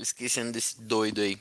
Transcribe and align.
esquecendo 0.00 0.52
desse 0.52 0.80
doido 0.80 1.20
aí. 1.20 1.38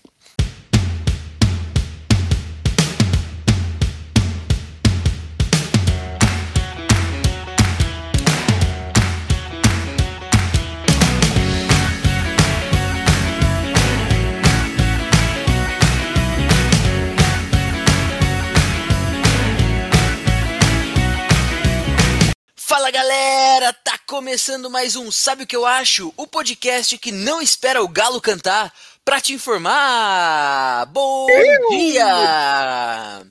Fala 22.58 22.92
galera, 22.92 23.35
tá 23.74 23.98
começando 24.06 24.70
mais 24.70 24.96
um 24.96 25.12
Sabe 25.12 25.44
o 25.44 25.48
que 25.48 25.56
eu 25.56 25.66
acho? 25.66 26.14
O 26.18 26.28
podcast 26.28 26.98
que 26.98 27.12
não 27.12 27.42
espera 27.42 27.84
o 27.84 27.88
galo 27.88 28.22
cantar 28.22 28.74
pra 29.04 29.22
te 29.22 29.34
informar. 29.34 30.86
Bom 30.88 31.28
dia! 31.70 33.26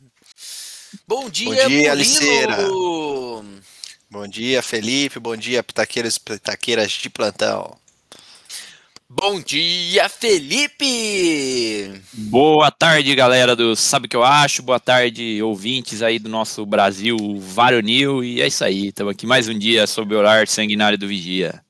Bom 1.06 1.28
dia, 1.28 1.62
Bom 1.62 1.68
dia! 1.68 1.92
Aliceira. 1.92 2.56
Bom 4.10 4.28
dia, 4.28 4.62
Felipe. 4.62 5.18
Bom 5.18 5.36
dia, 5.36 5.62
pitaqueiros 5.62 6.16
e 6.16 6.20
pitaqueiras 6.20 6.92
de 6.92 7.10
plantão. 7.10 7.76
Bom 9.16 9.40
dia, 9.40 10.08
Felipe! 10.08 12.02
Boa 12.14 12.68
tarde, 12.68 13.14
galera 13.14 13.54
do 13.54 13.76
Sabe 13.76 14.06
o 14.06 14.08
que 14.08 14.16
eu 14.16 14.24
acho? 14.24 14.60
Boa 14.60 14.80
tarde, 14.80 15.40
ouvintes 15.40 16.02
aí 16.02 16.18
do 16.18 16.28
nosso 16.28 16.66
Brasil 16.66 17.16
varonil. 17.38 18.24
E 18.24 18.42
é 18.42 18.48
isso 18.48 18.64
aí, 18.64 18.88
estamos 18.88 19.12
aqui 19.12 19.24
mais 19.24 19.48
um 19.48 19.56
dia 19.56 19.86
sob 19.86 20.12
o 20.12 20.18
horário 20.18 20.50
sanguinário 20.50 20.98
do 20.98 21.06
Vigia. 21.06 21.62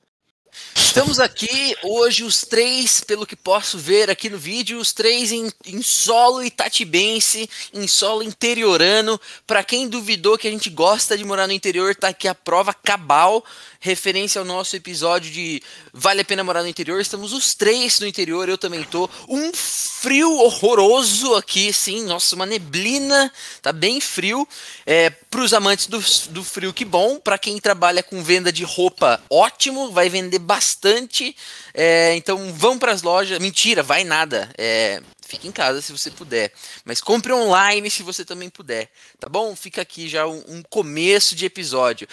Estamos 0.75 1.19
aqui 1.19 1.75
hoje, 1.83 2.23
os 2.23 2.41
três, 2.41 3.01
pelo 3.01 3.25
que 3.25 3.35
posso 3.35 3.77
ver 3.77 4.09
aqui 4.09 4.29
no 4.29 4.37
vídeo, 4.37 4.79
os 4.79 4.93
três 4.93 5.29
em, 5.29 5.51
em 5.65 5.81
solo 5.81 6.41
itatibense, 6.41 7.49
em 7.73 7.85
solo 7.85 8.23
interiorano. 8.23 9.19
Para 9.45 9.61
quem 9.61 9.89
duvidou 9.89 10.37
que 10.37 10.47
a 10.47 10.51
gente 10.51 10.69
gosta 10.69 11.17
de 11.17 11.25
morar 11.25 11.47
no 11.47 11.53
interior, 11.53 11.93
tá 11.95 12.07
aqui 12.07 12.29
a 12.29 12.33
prova 12.33 12.73
cabal, 12.73 13.43
referência 13.85 14.39
ao 14.39 14.45
nosso 14.45 14.75
episódio 14.75 15.31
de 15.31 15.61
Vale 15.93 16.21
a 16.21 16.25
Pena 16.25 16.43
Morar 16.43 16.63
no 16.63 16.67
Interior. 16.67 16.99
Estamos 16.99 17.31
os 17.33 17.53
três 17.53 17.99
no 17.99 18.07
interior, 18.07 18.49
eu 18.49 18.57
também 18.57 18.83
tô. 18.83 19.07
Um 19.29 19.53
frio 19.53 20.39
horroroso 20.39 21.35
aqui, 21.35 21.71
sim, 21.71 22.03
nossa, 22.03 22.35
uma 22.35 22.47
neblina, 22.47 23.31
tá 23.61 23.71
bem 23.71 24.01
frio. 24.01 24.47
É, 24.87 25.11
para 25.11 25.39
os 25.39 25.53
amantes 25.53 25.85
do, 25.85 25.99
do 26.31 26.43
frio, 26.43 26.73
que 26.73 26.83
bom. 26.83 27.19
Para 27.19 27.37
quem 27.37 27.59
trabalha 27.59 28.01
com 28.01 28.23
venda 28.23 28.51
de 28.51 28.63
roupa, 28.63 29.21
ótimo, 29.29 29.91
vai 29.91 30.09
vender 30.09 30.39
bastante. 30.39 31.35
É, 31.71 32.15
então 32.15 32.51
vão 32.53 32.79
para 32.79 32.91
as 32.91 33.03
lojas. 33.03 33.37
Mentira, 33.37 33.83
vai 33.83 34.03
nada. 34.03 34.49
É, 34.57 34.99
fique 35.27 35.47
em 35.47 35.51
casa 35.51 35.79
se 35.79 35.91
você 35.91 36.09
puder. 36.09 36.51
Mas 36.83 37.01
compre 37.01 37.31
online 37.31 37.91
se 37.91 38.01
você 38.01 38.25
também 38.25 38.49
puder. 38.49 38.89
Tá 39.19 39.29
bom? 39.29 39.55
Fica 39.55 39.83
aqui 39.83 40.09
já 40.09 40.25
um, 40.25 40.43
um 40.47 40.63
começo 40.63 41.35
de 41.35 41.45
episódio. 41.45 42.07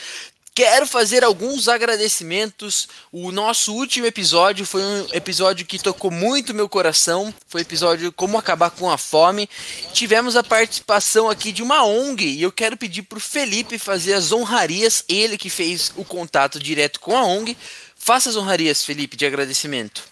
Quero 0.54 0.86
fazer 0.86 1.24
alguns 1.24 1.66
agradecimentos. 1.66 2.86
O 3.10 3.32
nosso 3.32 3.72
último 3.72 4.04
episódio 4.04 4.66
foi 4.66 4.82
um 4.82 5.06
episódio 5.14 5.64
que 5.64 5.78
tocou 5.78 6.10
muito 6.10 6.52
meu 6.52 6.68
coração. 6.68 7.32
Foi 7.48 7.62
o 7.62 7.64
episódio 7.64 8.12
Como 8.12 8.36
Acabar 8.36 8.70
com 8.70 8.90
a 8.90 8.98
Fome. 8.98 9.48
Tivemos 9.94 10.36
a 10.36 10.42
participação 10.42 11.30
aqui 11.30 11.52
de 11.52 11.62
uma 11.62 11.86
ONG 11.86 12.26
e 12.26 12.42
eu 12.42 12.52
quero 12.52 12.76
pedir 12.76 13.02
para 13.02 13.16
o 13.16 13.20
Felipe 13.20 13.78
fazer 13.78 14.12
as 14.12 14.30
honrarias. 14.30 15.02
Ele 15.08 15.38
que 15.38 15.48
fez 15.48 15.90
o 15.96 16.04
contato 16.04 16.60
direto 16.60 17.00
com 17.00 17.16
a 17.16 17.24
ONG. 17.24 17.56
Faça 17.96 18.28
as 18.28 18.36
honrarias, 18.36 18.84
Felipe, 18.84 19.16
de 19.16 19.24
agradecimento. 19.24 20.02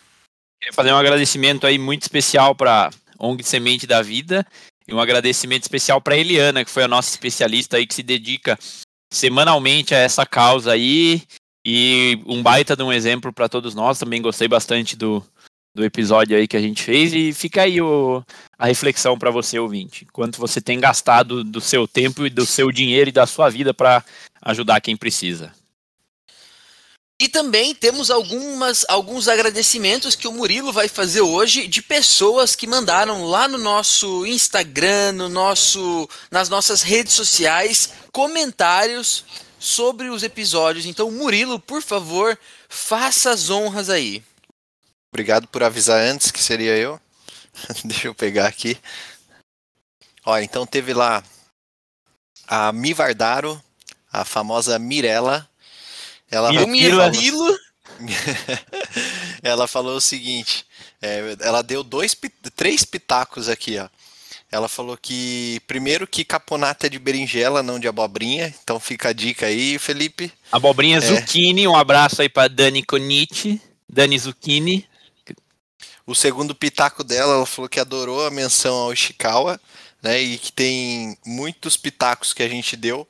Queria 0.58 0.72
fazer 0.72 0.92
um 0.92 0.96
agradecimento 0.96 1.66
aí 1.66 1.76
muito 1.76 2.02
especial 2.02 2.54
para 2.54 2.88
ONG 3.18 3.44
Semente 3.44 3.86
da 3.86 4.00
Vida 4.00 4.46
e 4.88 4.94
um 4.94 5.00
agradecimento 5.00 5.64
especial 5.64 6.00
para 6.00 6.16
Eliana, 6.16 6.64
que 6.64 6.70
foi 6.70 6.84
a 6.84 6.88
nossa 6.88 7.10
especialista 7.10 7.76
aí 7.76 7.86
que 7.86 7.94
se 7.94 8.02
dedica 8.02 8.58
semanalmente 9.12 9.94
a 9.94 9.98
essa 9.98 10.24
causa 10.24 10.72
aí 10.72 11.22
e 11.64 12.20
um 12.26 12.42
baita 12.42 12.76
de 12.76 12.82
um 12.82 12.92
exemplo 12.92 13.32
para 13.32 13.48
todos 13.48 13.74
nós. 13.74 13.98
Também 13.98 14.22
gostei 14.22 14.48
bastante 14.48 14.96
do, 14.96 15.24
do 15.74 15.84
episódio 15.84 16.36
aí 16.36 16.48
que 16.48 16.56
a 16.56 16.60
gente 16.60 16.82
fez 16.82 17.12
e 17.12 17.32
fica 17.32 17.62
aí 17.62 17.80
o, 17.80 18.22
a 18.58 18.66
reflexão 18.66 19.18
para 19.18 19.30
você 19.30 19.58
ouvinte, 19.58 20.06
quanto 20.12 20.38
você 20.38 20.60
tem 20.60 20.80
gastado 20.80 21.44
do 21.44 21.60
seu 21.60 21.86
tempo 21.86 22.26
e 22.26 22.30
do 22.30 22.46
seu 22.46 22.72
dinheiro 22.72 23.10
e 23.10 23.12
da 23.12 23.26
sua 23.26 23.48
vida 23.48 23.74
para 23.74 24.04
ajudar 24.42 24.80
quem 24.80 24.96
precisa. 24.96 25.52
E 27.20 27.28
também 27.28 27.74
temos 27.74 28.10
algumas, 28.10 28.86
alguns 28.88 29.28
agradecimentos 29.28 30.16
que 30.16 30.26
o 30.26 30.32
Murilo 30.32 30.72
vai 30.72 30.88
fazer 30.88 31.20
hoje 31.20 31.66
de 31.66 31.82
pessoas 31.82 32.56
que 32.56 32.66
mandaram 32.66 33.26
lá 33.26 33.46
no 33.46 33.58
nosso 33.58 34.24
Instagram, 34.24 35.12
no 35.12 35.28
nosso, 35.28 36.08
nas 36.30 36.48
nossas 36.48 36.80
redes 36.80 37.12
sociais, 37.12 37.92
comentários 38.10 39.22
sobre 39.58 40.08
os 40.08 40.22
episódios. 40.22 40.86
Então, 40.86 41.10
Murilo, 41.10 41.60
por 41.60 41.82
favor, 41.82 42.38
faça 42.70 43.32
as 43.32 43.50
honras 43.50 43.90
aí. 43.90 44.24
Obrigado 45.12 45.46
por 45.46 45.62
avisar 45.62 46.00
antes 46.00 46.30
que 46.30 46.42
seria 46.42 46.74
eu. 46.74 46.98
Deixa 47.84 48.08
eu 48.08 48.14
pegar 48.14 48.46
aqui. 48.46 48.78
Ó, 50.24 50.38
então 50.38 50.64
teve 50.64 50.94
lá 50.94 51.22
a 52.46 52.72
Mivardaro, 52.72 53.62
a 54.10 54.24
famosa 54.24 54.78
Mirella. 54.78 55.46
Ela, 56.30 56.50
O 56.50 56.68
Murilo, 56.68 57.58
ela 59.42 59.66
falou 59.66 59.96
o 59.96 60.00
seguinte: 60.00 60.64
é, 61.02 61.36
ela 61.40 61.62
deu 61.62 61.82
dois, 61.82 62.16
três 62.54 62.84
pitacos 62.84 63.48
aqui, 63.48 63.78
ó. 63.78 63.88
Ela 64.52 64.68
falou 64.68 64.96
que, 64.96 65.60
primeiro, 65.66 66.08
que 66.08 66.24
caponata 66.24 66.86
é 66.86 66.90
de 66.90 66.98
berinjela, 66.98 67.62
não 67.62 67.78
de 67.78 67.86
abobrinha. 67.86 68.52
Então 68.62 68.80
fica 68.80 69.10
a 69.10 69.12
dica 69.12 69.46
aí, 69.46 69.78
Felipe. 69.78 70.32
Abobrinha 70.50 70.98
É. 70.98 71.00
Zucchini, 71.00 71.68
um 71.68 71.76
abraço 71.76 72.20
aí 72.20 72.28
para 72.28 72.48
Dani 72.48 72.82
Conici, 72.82 73.62
Dani 73.88 74.18
Zucchini. 74.18 74.88
O 76.04 76.16
segundo 76.16 76.52
pitaco 76.52 77.04
dela, 77.04 77.34
ela 77.34 77.46
falou 77.46 77.68
que 77.68 77.78
adorou 77.78 78.26
a 78.26 78.30
menção 78.30 78.74
ao 78.74 78.92
Ishikawa, 78.92 79.60
né? 80.02 80.20
E 80.20 80.36
que 80.36 80.50
tem 80.50 81.16
muitos 81.24 81.76
pitacos 81.76 82.32
que 82.32 82.42
a 82.42 82.48
gente 82.48 82.76
deu 82.76 83.06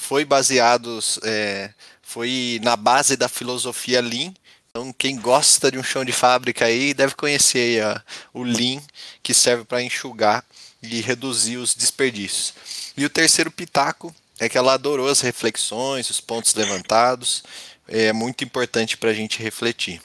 foi 0.00 0.24
baseados, 0.24 1.20
é, 1.22 1.74
foi 2.10 2.58
na 2.64 2.74
base 2.74 3.16
da 3.16 3.28
filosofia 3.28 4.00
Lean. 4.00 4.34
Então, 4.68 4.92
quem 4.92 5.16
gosta 5.16 5.70
de 5.70 5.78
um 5.78 5.82
chão 5.82 6.04
de 6.04 6.12
fábrica 6.12 6.64
aí 6.64 6.92
deve 6.92 7.14
conhecer 7.14 7.80
aí, 7.80 7.82
ó, 7.82 8.00
o 8.34 8.42
Lean, 8.42 8.82
que 9.22 9.32
serve 9.32 9.64
para 9.64 9.80
enxugar 9.80 10.44
e 10.82 11.00
reduzir 11.00 11.56
os 11.56 11.72
desperdícios. 11.72 12.54
E 12.96 13.04
o 13.04 13.10
terceiro 13.10 13.48
pitaco 13.48 14.12
é 14.40 14.48
que 14.48 14.58
ela 14.58 14.74
adorou 14.74 15.08
as 15.08 15.20
reflexões, 15.20 16.10
os 16.10 16.20
pontos 16.20 16.52
levantados. 16.54 17.44
É 17.86 18.12
muito 18.12 18.42
importante 18.42 18.96
para 18.96 19.10
a 19.10 19.14
gente 19.14 19.40
refletir. 19.40 20.02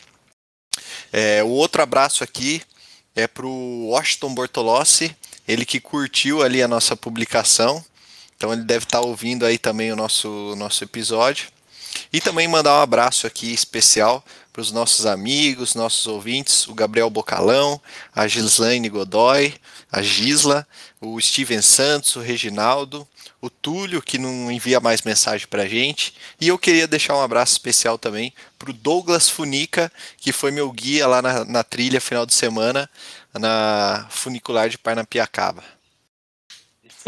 É, 1.12 1.44
o 1.44 1.50
outro 1.50 1.82
abraço 1.82 2.24
aqui 2.24 2.62
é 3.16 3.28
para 3.28 3.48
o 3.48 3.88
Washington 3.88 4.36
Bortolossi, 4.36 5.16
ele 5.48 5.66
que 5.66 5.80
curtiu 5.80 6.44
ali 6.44 6.62
a 6.62 6.68
nossa 6.68 6.96
publicação. 6.96 7.84
Então 8.38 8.54
ele 8.54 8.64
deve 8.64 8.84
estar 8.84 9.02
ouvindo 9.02 9.44
aí 9.44 9.58
também 9.58 9.92
o 9.92 9.96
nosso, 9.96 10.54
nosso 10.56 10.84
episódio. 10.84 11.55
E 12.16 12.22
também 12.22 12.48
mandar 12.48 12.80
um 12.80 12.82
abraço 12.82 13.28
aqui 13.28 13.54
especial 13.54 14.24
para 14.54 14.62
os 14.62 14.72
nossos 14.72 15.06
amigos, 15.06 15.76
nossos 15.76 16.08
ouvintes, 16.08 16.66
o 16.66 16.74
Gabriel 16.74 17.10
Bocalão, 17.10 17.78
a 18.16 18.26
Gislaine 18.26 18.88
Godoy, 18.88 19.54
a 19.92 20.02
Gisla, 20.02 20.66
o 21.02 21.20
Steven 21.20 21.62
Santos, 21.62 22.16
o 22.16 22.22
Reginaldo, 22.22 23.06
o 23.42 23.50
Túlio, 23.50 24.02
que 24.02 24.18
não 24.18 24.50
envia 24.50 24.80
mais 24.80 25.02
mensagem 25.02 25.46
para 25.46 25.64
a 25.64 25.68
gente. 25.68 26.14
E 26.40 26.48
eu 26.48 26.58
queria 26.58 26.88
deixar 26.88 27.18
um 27.18 27.22
abraço 27.22 27.52
especial 27.52 27.98
também 27.98 28.34
para 28.58 28.70
o 28.70 28.74
Douglas 28.74 29.28
Funica, 29.28 29.92
que 30.16 30.32
foi 30.32 30.52
meu 30.52 30.72
guia 30.72 31.06
lá 31.08 31.22
na, 31.22 31.44
na 31.44 31.64
trilha 31.66 32.00
final 32.00 32.26
de 32.26 32.34
semana, 32.34 32.90
na 33.34 34.08
funicular 34.10 34.70
de 34.70 34.78
Parnapiacaba. 34.78 35.66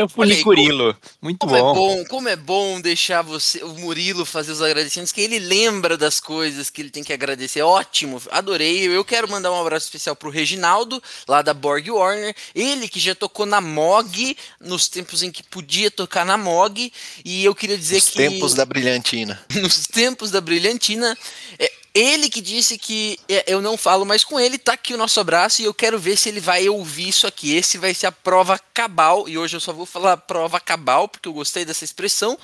Olha 0.04 0.34
aí, 0.36 0.44
Funicurilo, 0.44 0.96
muito 1.22 1.40
como 1.40 1.56
é 1.56 1.60
bom. 1.60 1.74
bom, 1.74 2.06
como 2.06 2.30
é 2.30 2.36
bom 2.36 2.80
deixar 2.80 3.22
você, 3.22 3.64
o 3.64 3.74
Murilo 3.76 4.26
fazer 4.26 4.52
os 4.52 4.62
agradecimentos, 4.62 5.12
que 5.12 5.22
ele 5.22 5.40
lembra 5.40 5.98
das 5.98 6.20
coisas 6.20 6.70
que 6.70 6.82
ele 6.82 6.90
tem 6.90 7.04
que 7.04 7.14
agradecer. 7.14 7.62
Ótimo, 7.62 8.22
adorei. 8.32 8.88
Eu 8.88 9.04
quero 9.04 9.30
mandar 9.30 9.52
um 9.52 9.60
abraço 9.60 9.86
especial 9.86 10.16
pro 10.16 10.30
Reginaldo, 10.30 11.02
lá 11.28 11.42
da 11.42 11.54
Borg 11.54 11.90
Warner. 11.90 12.36
Ele 12.54 12.88
que 12.88 13.00
já 13.00 13.16
tocou 13.16 13.46
na 13.46 13.60
MOG, 13.62 14.38
nos 14.60 14.88
tempos 14.88 15.24
em 15.24 15.32
que 15.32 15.44
podia 15.44 15.90
tocar 15.90 16.26
na 16.26 16.38
MOG. 16.38 16.92
E 17.26 17.44
eu 17.44 17.56
queria 17.56 17.78
dizer 17.78 17.98
Os 17.98 18.10
que. 18.10 18.18
tempos 18.18 18.54
da 18.54 18.66
brilhantina. 18.66 19.40
nos 19.62 19.88
tempos 19.88 20.32
da 20.32 20.42
brilhantina. 20.42 21.18
é, 21.58 21.72
Ele 21.98 22.30
que 22.30 22.42
disse 22.42 22.78
que 22.78 23.20
é, 23.28 23.44
eu 23.48 23.60
não 23.60 23.76
falo 23.76 24.06
mais 24.06 24.24
com 24.24 24.40
ele, 24.40 24.60
tá 24.60 24.74
aqui 24.74 24.94
o 24.94 24.98
nosso 24.98 25.20
abraço 25.20 25.64
e 25.64 25.66
eu 25.66 25.74
quero 25.74 25.98
ver 25.98 26.16
se 26.16 26.30
ele 26.30 26.40
vai 26.40 26.70
ouvir 26.70 27.08
isso 27.08 27.26
aqui. 27.26 27.56
Esse 27.56 27.80
vai 27.80 27.92
ser 27.92 28.06
a 28.06 28.12
prova 28.12 28.60
cabal, 28.72 29.28
e 29.28 29.36
hoje 29.36 29.56
eu 29.56 29.60
só 29.60 29.74
vou 29.74 29.88
falar 29.88 30.16
prova 30.18 30.60
cabal, 30.60 31.08
porque 31.08 31.28
eu 31.28 31.34
gostei 31.34 31.66
dessa 31.66 31.84
expressão, 31.84 32.38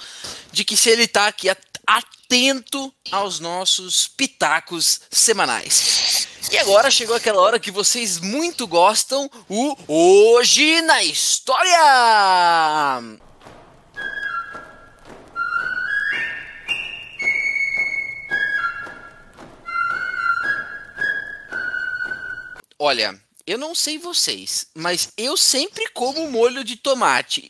de 0.52 0.66
que 0.66 0.76
se 0.76 0.90
ele 0.90 1.08
tá 1.08 1.28
aqui 1.28 1.50
atento 1.86 2.92
aos 3.12 3.40
nossos 3.40 4.08
pitacos 4.08 5.02
semanais. 5.12 6.28
E 6.52 6.58
agora 6.58 6.90
chegou 6.90 7.16
aquela 7.16 7.40
hora 7.40 7.60
que 7.60 7.70
vocês 7.70 8.20
muito 8.20 8.66
gostam, 8.66 9.30
o 9.48 9.78
Hoje 9.88 10.82
na 10.82 11.04
História! 11.04 11.78
Olha, 22.86 23.18
eu 23.48 23.58
não 23.58 23.74
sei 23.74 23.98
vocês, 23.98 24.68
mas 24.76 25.08
eu 25.16 25.38
sempre 25.38 25.90
como 25.92 26.30
molho 26.30 26.66
de 26.66 26.76
tomate. 26.76 27.50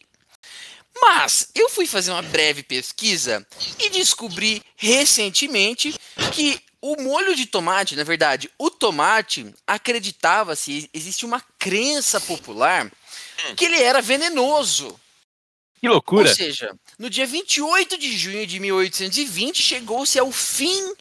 Mas 1.02 1.50
eu 1.56 1.68
fui 1.70 1.88
fazer 1.88 2.12
uma 2.12 2.22
breve 2.22 2.62
pesquisa 2.62 3.44
e 3.80 3.90
descobri 3.90 4.62
recentemente 4.76 5.96
que 6.32 6.62
o 6.80 7.02
molho 7.02 7.36
de 7.36 7.48
tomate, 7.48 7.96
na 7.96 8.04
verdade, 8.04 8.48
o 8.60 8.70
tomate, 8.70 9.52
acreditava-se, 9.66 10.88
existe 10.94 11.26
uma 11.26 11.42
crença 11.58 12.22
popular 12.22 12.92
que 13.58 13.66
ele 13.66 13.82
era 13.82 14.04
venenoso. 14.04 15.00
Que 15.82 15.90
loucura! 15.90 16.30
Ou 16.30 16.36
seja, 16.36 16.78
no 17.00 17.10
dia 17.10 17.26
28 17.26 17.98
de 17.98 18.16
junho 18.16 18.46
de 18.46 18.60
1820 18.60 19.64
chegou-se 19.64 20.20
ao 20.20 20.32
fim 20.32 20.94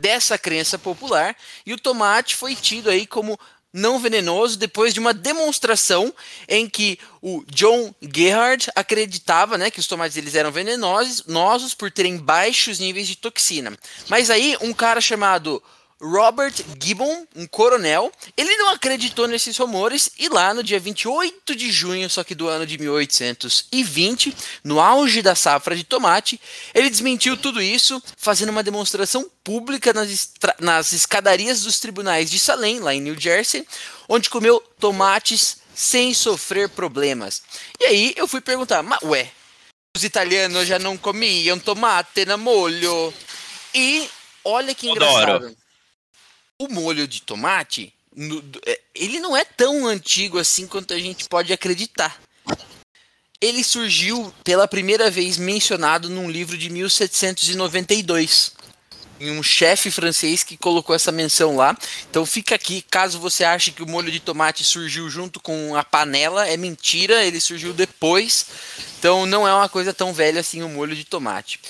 dessa 0.00 0.38
crença 0.38 0.78
popular 0.78 1.36
e 1.64 1.72
o 1.72 1.78
tomate 1.78 2.34
foi 2.34 2.54
tido 2.54 2.90
aí 2.90 3.06
como 3.06 3.38
não 3.72 3.98
venenoso 3.98 4.58
depois 4.58 4.94
de 4.94 5.00
uma 5.00 5.12
demonstração 5.12 6.12
em 6.48 6.68
que 6.68 6.98
o 7.20 7.44
John 7.48 7.94
Gerhard 8.00 8.70
acreditava 8.74 9.58
né, 9.58 9.70
que 9.70 9.80
os 9.80 9.86
tomates 9.86 10.16
eles 10.16 10.34
eram 10.34 10.50
venenosos 10.50 11.74
por 11.74 11.90
terem 11.90 12.16
baixos 12.16 12.78
níveis 12.78 13.06
de 13.06 13.16
toxina. 13.16 13.76
Mas 14.08 14.30
aí 14.30 14.56
um 14.60 14.72
cara 14.72 15.00
chamado 15.00 15.62
Robert 16.00 16.52
Gibbon, 16.78 17.26
um 17.34 17.46
coronel, 17.46 18.12
ele 18.36 18.54
não 18.58 18.68
acreditou 18.68 19.26
nesses 19.26 19.56
rumores 19.56 20.10
e 20.18 20.28
lá 20.28 20.52
no 20.52 20.62
dia 20.62 20.78
28 20.78 21.56
de 21.56 21.72
junho, 21.72 22.08
só 22.10 22.22
que 22.22 22.34
do 22.34 22.48
ano 22.48 22.66
de 22.66 22.76
1820, 22.76 24.36
no 24.62 24.78
auge 24.78 25.22
da 25.22 25.34
safra 25.34 25.74
de 25.74 25.84
tomate, 25.84 26.38
ele 26.74 26.90
desmentiu 26.90 27.34
tudo 27.34 27.62
isso, 27.62 28.02
fazendo 28.14 28.50
uma 28.50 28.62
demonstração 28.62 29.30
pública 29.42 29.94
nas, 29.94 30.32
nas 30.60 30.92
escadarias 30.92 31.62
dos 31.62 31.80
tribunais 31.80 32.30
de 32.30 32.38
Salem, 32.38 32.78
lá 32.80 32.94
em 32.94 33.00
New 33.00 33.18
Jersey, 33.18 33.66
onde 34.06 34.28
comeu 34.28 34.60
tomates 34.78 35.56
sem 35.74 36.12
sofrer 36.12 36.68
problemas. 36.68 37.42
E 37.80 37.86
aí 37.86 38.14
eu 38.16 38.28
fui 38.28 38.42
perguntar, 38.42 38.82
mas 38.82 39.00
ué, 39.02 39.30
os 39.96 40.04
italianos 40.04 40.68
já 40.68 40.78
não 40.78 40.94
comiam 40.98 41.58
tomate 41.58 42.26
na 42.26 42.36
molho? 42.36 43.14
E 43.74 44.06
olha 44.44 44.74
que 44.74 44.90
engraçado 44.90 45.56
o 46.58 46.68
molho 46.68 47.06
de 47.06 47.22
tomate, 47.22 47.92
é, 48.66 48.80
ele 48.94 49.20
não 49.20 49.36
é 49.36 49.44
tão 49.44 49.86
antigo 49.86 50.38
assim 50.38 50.66
quanto 50.66 50.94
a 50.94 50.98
gente 50.98 51.28
pode 51.28 51.52
acreditar. 51.52 52.18
Ele 53.38 53.62
surgiu 53.62 54.32
pela 54.42 54.66
primeira 54.66 55.10
vez 55.10 55.36
mencionado 55.36 56.08
num 56.08 56.30
livro 56.30 56.56
de 56.56 56.70
1792. 56.70 58.56
Em 59.18 59.30
um 59.30 59.42
chefe 59.42 59.90
francês 59.90 60.42
que 60.42 60.56
colocou 60.56 60.94
essa 60.94 61.12
menção 61.12 61.56
lá. 61.56 61.76
Então 62.10 62.24
fica 62.24 62.54
aqui, 62.54 62.82
caso 62.82 63.18
você 63.18 63.44
ache 63.44 63.72
que 63.72 63.82
o 63.82 63.88
molho 63.88 64.10
de 64.10 64.20
tomate 64.20 64.64
surgiu 64.64 65.08
junto 65.08 65.40
com 65.40 65.74
a 65.74 65.84
panela, 65.84 66.46
é 66.46 66.56
mentira, 66.56 67.24
ele 67.24 67.40
surgiu 67.40 67.72
depois. 67.74 68.46
Então 68.98 69.26
não 69.26 69.46
é 69.46 69.52
uma 69.54 69.68
coisa 69.68 69.92
tão 69.92 70.12
velha 70.12 70.40
assim 70.40 70.62
o 70.62 70.68
molho 70.68 70.96
de 70.96 71.04
tomate. 71.04 71.60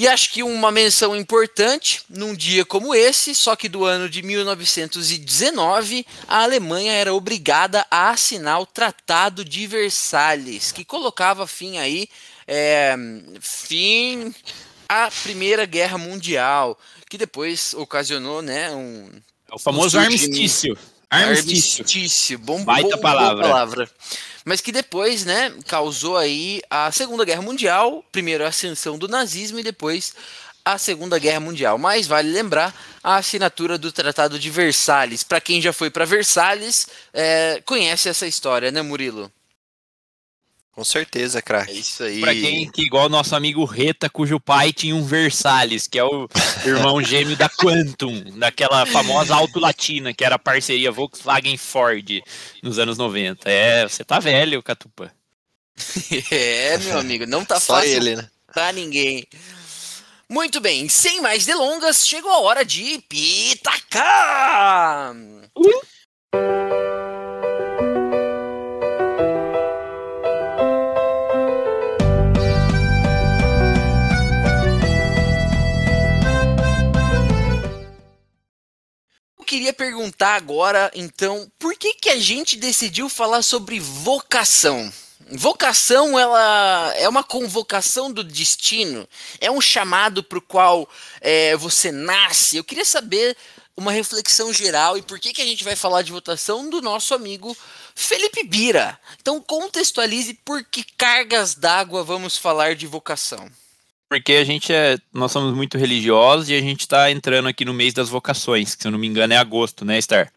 E 0.00 0.08
acho 0.08 0.30
que 0.30 0.42
uma 0.42 0.72
menção 0.72 1.14
importante, 1.14 2.00
num 2.08 2.34
dia 2.34 2.64
como 2.64 2.94
esse, 2.94 3.34
só 3.34 3.54
que 3.54 3.68
do 3.68 3.84
ano 3.84 4.08
de 4.08 4.22
1919, 4.22 6.06
a 6.26 6.42
Alemanha 6.42 6.94
era 6.94 7.12
obrigada 7.12 7.86
a 7.90 8.08
assinar 8.08 8.62
o 8.62 8.64
Tratado 8.64 9.44
de 9.44 9.66
Versalhes, 9.66 10.72
que 10.72 10.86
colocava 10.86 11.46
fim 11.46 11.76
aí, 11.76 12.08
é, 12.48 12.96
fim 13.42 14.34
à 14.88 15.10
Primeira 15.22 15.66
Guerra 15.66 15.98
Mundial, 15.98 16.78
que 17.10 17.18
depois 17.18 17.74
ocasionou, 17.74 18.40
né, 18.40 18.70
um... 18.70 19.10
É 19.50 19.54
o 19.54 19.58
famoso 19.58 19.98
um 19.98 20.00
armistício. 20.00 20.78
Armistício. 21.10 21.82
armistício. 21.82 22.38
Bom, 22.38 22.64
Baita 22.64 22.96
bom, 22.96 23.02
palavra. 23.02 23.42
palavra 23.42 23.90
mas 24.44 24.60
que 24.60 24.72
depois, 24.72 25.24
né, 25.24 25.52
causou 25.66 26.16
aí 26.16 26.62
a 26.70 26.90
Segunda 26.90 27.24
Guerra 27.24 27.42
Mundial, 27.42 28.04
primeiro 28.10 28.44
a 28.44 28.48
ascensão 28.48 28.98
do 28.98 29.08
nazismo 29.08 29.58
e 29.58 29.62
depois 29.62 30.14
a 30.64 30.78
Segunda 30.78 31.18
Guerra 31.18 31.40
Mundial. 31.40 31.78
Mas 31.78 32.06
vale 32.06 32.30
lembrar 32.30 32.74
a 33.02 33.16
assinatura 33.16 33.78
do 33.78 33.92
Tratado 33.92 34.38
de 34.38 34.50
Versalhes. 34.50 35.22
Para 35.22 35.40
quem 35.40 35.60
já 35.60 35.72
foi 35.72 35.90
para 35.90 36.04
Versalhes, 36.04 36.86
é, 37.12 37.62
conhece 37.64 38.08
essa 38.08 38.26
história, 38.26 38.70
né, 38.70 38.82
Murilo? 38.82 39.30
Com 40.80 40.84
certeza, 40.84 41.42
craque. 41.42 41.72
É 41.72 41.74
isso 41.74 42.02
aí. 42.02 42.22
Pra 42.22 42.32
quem 42.32 42.70
que 42.70 42.80
igual 42.80 43.04
o 43.04 43.10
nosso 43.10 43.36
amigo 43.36 43.66
Reta, 43.66 44.08
cujo 44.08 44.40
pai 44.40 44.72
tinha 44.72 44.96
um 44.96 45.04
Versalhes, 45.04 45.86
que 45.86 45.98
é 45.98 46.04
o 46.04 46.26
irmão 46.64 46.98
gêmeo 47.04 47.36
da 47.36 47.50
Quantum, 47.50 48.38
daquela 48.38 48.86
famosa 48.86 49.34
Auto 49.34 49.60
Latina, 49.60 50.14
que 50.14 50.24
era 50.24 50.36
a 50.36 50.38
parceria 50.38 50.90
Volkswagen 50.90 51.58
Ford 51.58 52.22
nos 52.62 52.78
anos 52.78 52.96
90. 52.96 53.46
É, 53.46 53.86
você 53.86 54.02
tá 54.02 54.18
velho, 54.18 54.62
Catupa. 54.62 55.12
é, 56.32 56.78
meu 56.78 56.98
amigo, 56.98 57.26
não 57.26 57.44
tá 57.44 57.56
Só 57.60 57.74
fácil 57.74 57.96
ele, 57.96 58.16
né? 58.16 58.26
pra 58.50 58.72
ninguém. 58.72 59.26
Muito 60.30 60.62
bem, 60.62 60.88
sem 60.88 61.20
mais 61.20 61.44
delongas, 61.44 62.08
chegou 62.08 62.32
a 62.32 62.40
hora 62.40 62.64
de 62.64 63.04
pitacar! 63.06 65.14
Uh! 65.54 65.89
Queria 79.50 79.72
perguntar 79.72 80.36
agora, 80.36 80.92
então, 80.94 81.50
por 81.58 81.74
que, 81.74 81.94
que 81.94 82.08
a 82.08 82.20
gente 82.20 82.56
decidiu 82.56 83.08
falar 83.08 83.42
sobre 83.42 83.80
vocação? 83.80 84.92
Vocação, 85.32 86.16
ela 86.16 86.94
é 86.94 87.08
uma 87.08 87.24
convocação 87.24 88.12
do 88.12 88.22
destino, 88.22 89.08
é 89.40 89.50
um 89.50 89.60
chamado 89.60 90.22
para 90.22 90.38
o 90.38 90.42
qual 90.42 90.88
é, 91.20 91.56
você 91.56 91.90
nasce. 91.90 92.58
Eu 92.58 92.62
queria 92.62 92.84
saber 92.84 93.36
uma 93.76 93.90
reflexão 93.90 94.52
geral 94.52 94.96
e 94.96 95.02
por 95.02 95.18
que, 95.18 95.32
que 95.32 95.42
a 95.42 95.46
gente 95.46 95.64
vai 95.64 95.74
falar 95.74 96.02
de 96.02 96.12
votação 96.12 96.70
do 96.70 96.80
nosso 96.80 97.12
amigo 97.12 97.56
Felipe 97.92 98.44
Bira. 98.44 99.00
Então 99.20 99.40
contextualize 99.40 100.32
por 100.44 100.62
que 100.62 100.84
cargas 100.96 101.56
d'água 101.56 102.04
vamos 102.04 102.38
falar 102.38 102.76
de 102.76 102.86
vocação. 102.86 103.50
Porque 104.10 104.32
a 104.32 104.44
gente 104.44 104.72
é. 104.72 104.98
Nós 105.12 105.30
somos 105.30 105.54
muito 105.54 105.78
religiosos 105.78 106.48
e 106.48 106.54
a 106.54 106.60
gente 106.60 106.80
está 106.80 107.10
entrando 107.12 107.46
aqui 107.46 107.64
no 107.64 107.72
mês 107.72 107.94
das 107.94 108.08
vocações, 108.08 108.74
que 108.74 108.82
se 108.82 108.88
eu 108.88 108.90
não 108.90 108.98
me 108.98 109.06
engano 109.06 109.32
é 109.32 109.36
agosto, 109.36 109.84
né, 109.84 110.00
Star? 110.00 110.32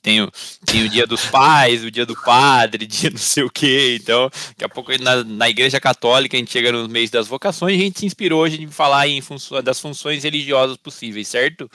Tem 0.00 0.22
o, 0.22 0.30
tem 0.64 0.84
o 0.84 0.88
dia 0.88 1.06
dos 1.06 1.26
pais, 1.26 1.84
o 1.84 1.90
dia 1.90 2.06
do 2.06 2.16
padre, 2.22 2.86
dia 2.88 3.10
não 3.10 3.18
sei 3.18 3.42
o 3.42 3.50
quê. 3.50 3.98
Então, 4.00 4.30
daqui 4.30 4.64
a 4.64 4.68
pouco 4.68 4.96
na, 5.02 5.22
na 5.24 5.50
igreja 5.50 5.78
católica 5.78 6.36
a 6.36 6.40
gente 6.40 6.50
chega 6.50 6.72
no 6.72 6.88
mês 6.88 7.10
das 7.10 7.28
vocações 7.28 7.76
e 7.76 7.82
a 7.82 7.84
gente 7.84 8.00
se 8.00 8.06
inspirou 8.06 8.42
hoje 8.42 8.62
em 8.62 8.70
falar 8.70 9.06
em 9.06 9.20
das 9.62 9.78
funções 9.78 10.24
religiosas 10.24 10.78
possíveis, 10.78 11.28
certo? 11.28 11.70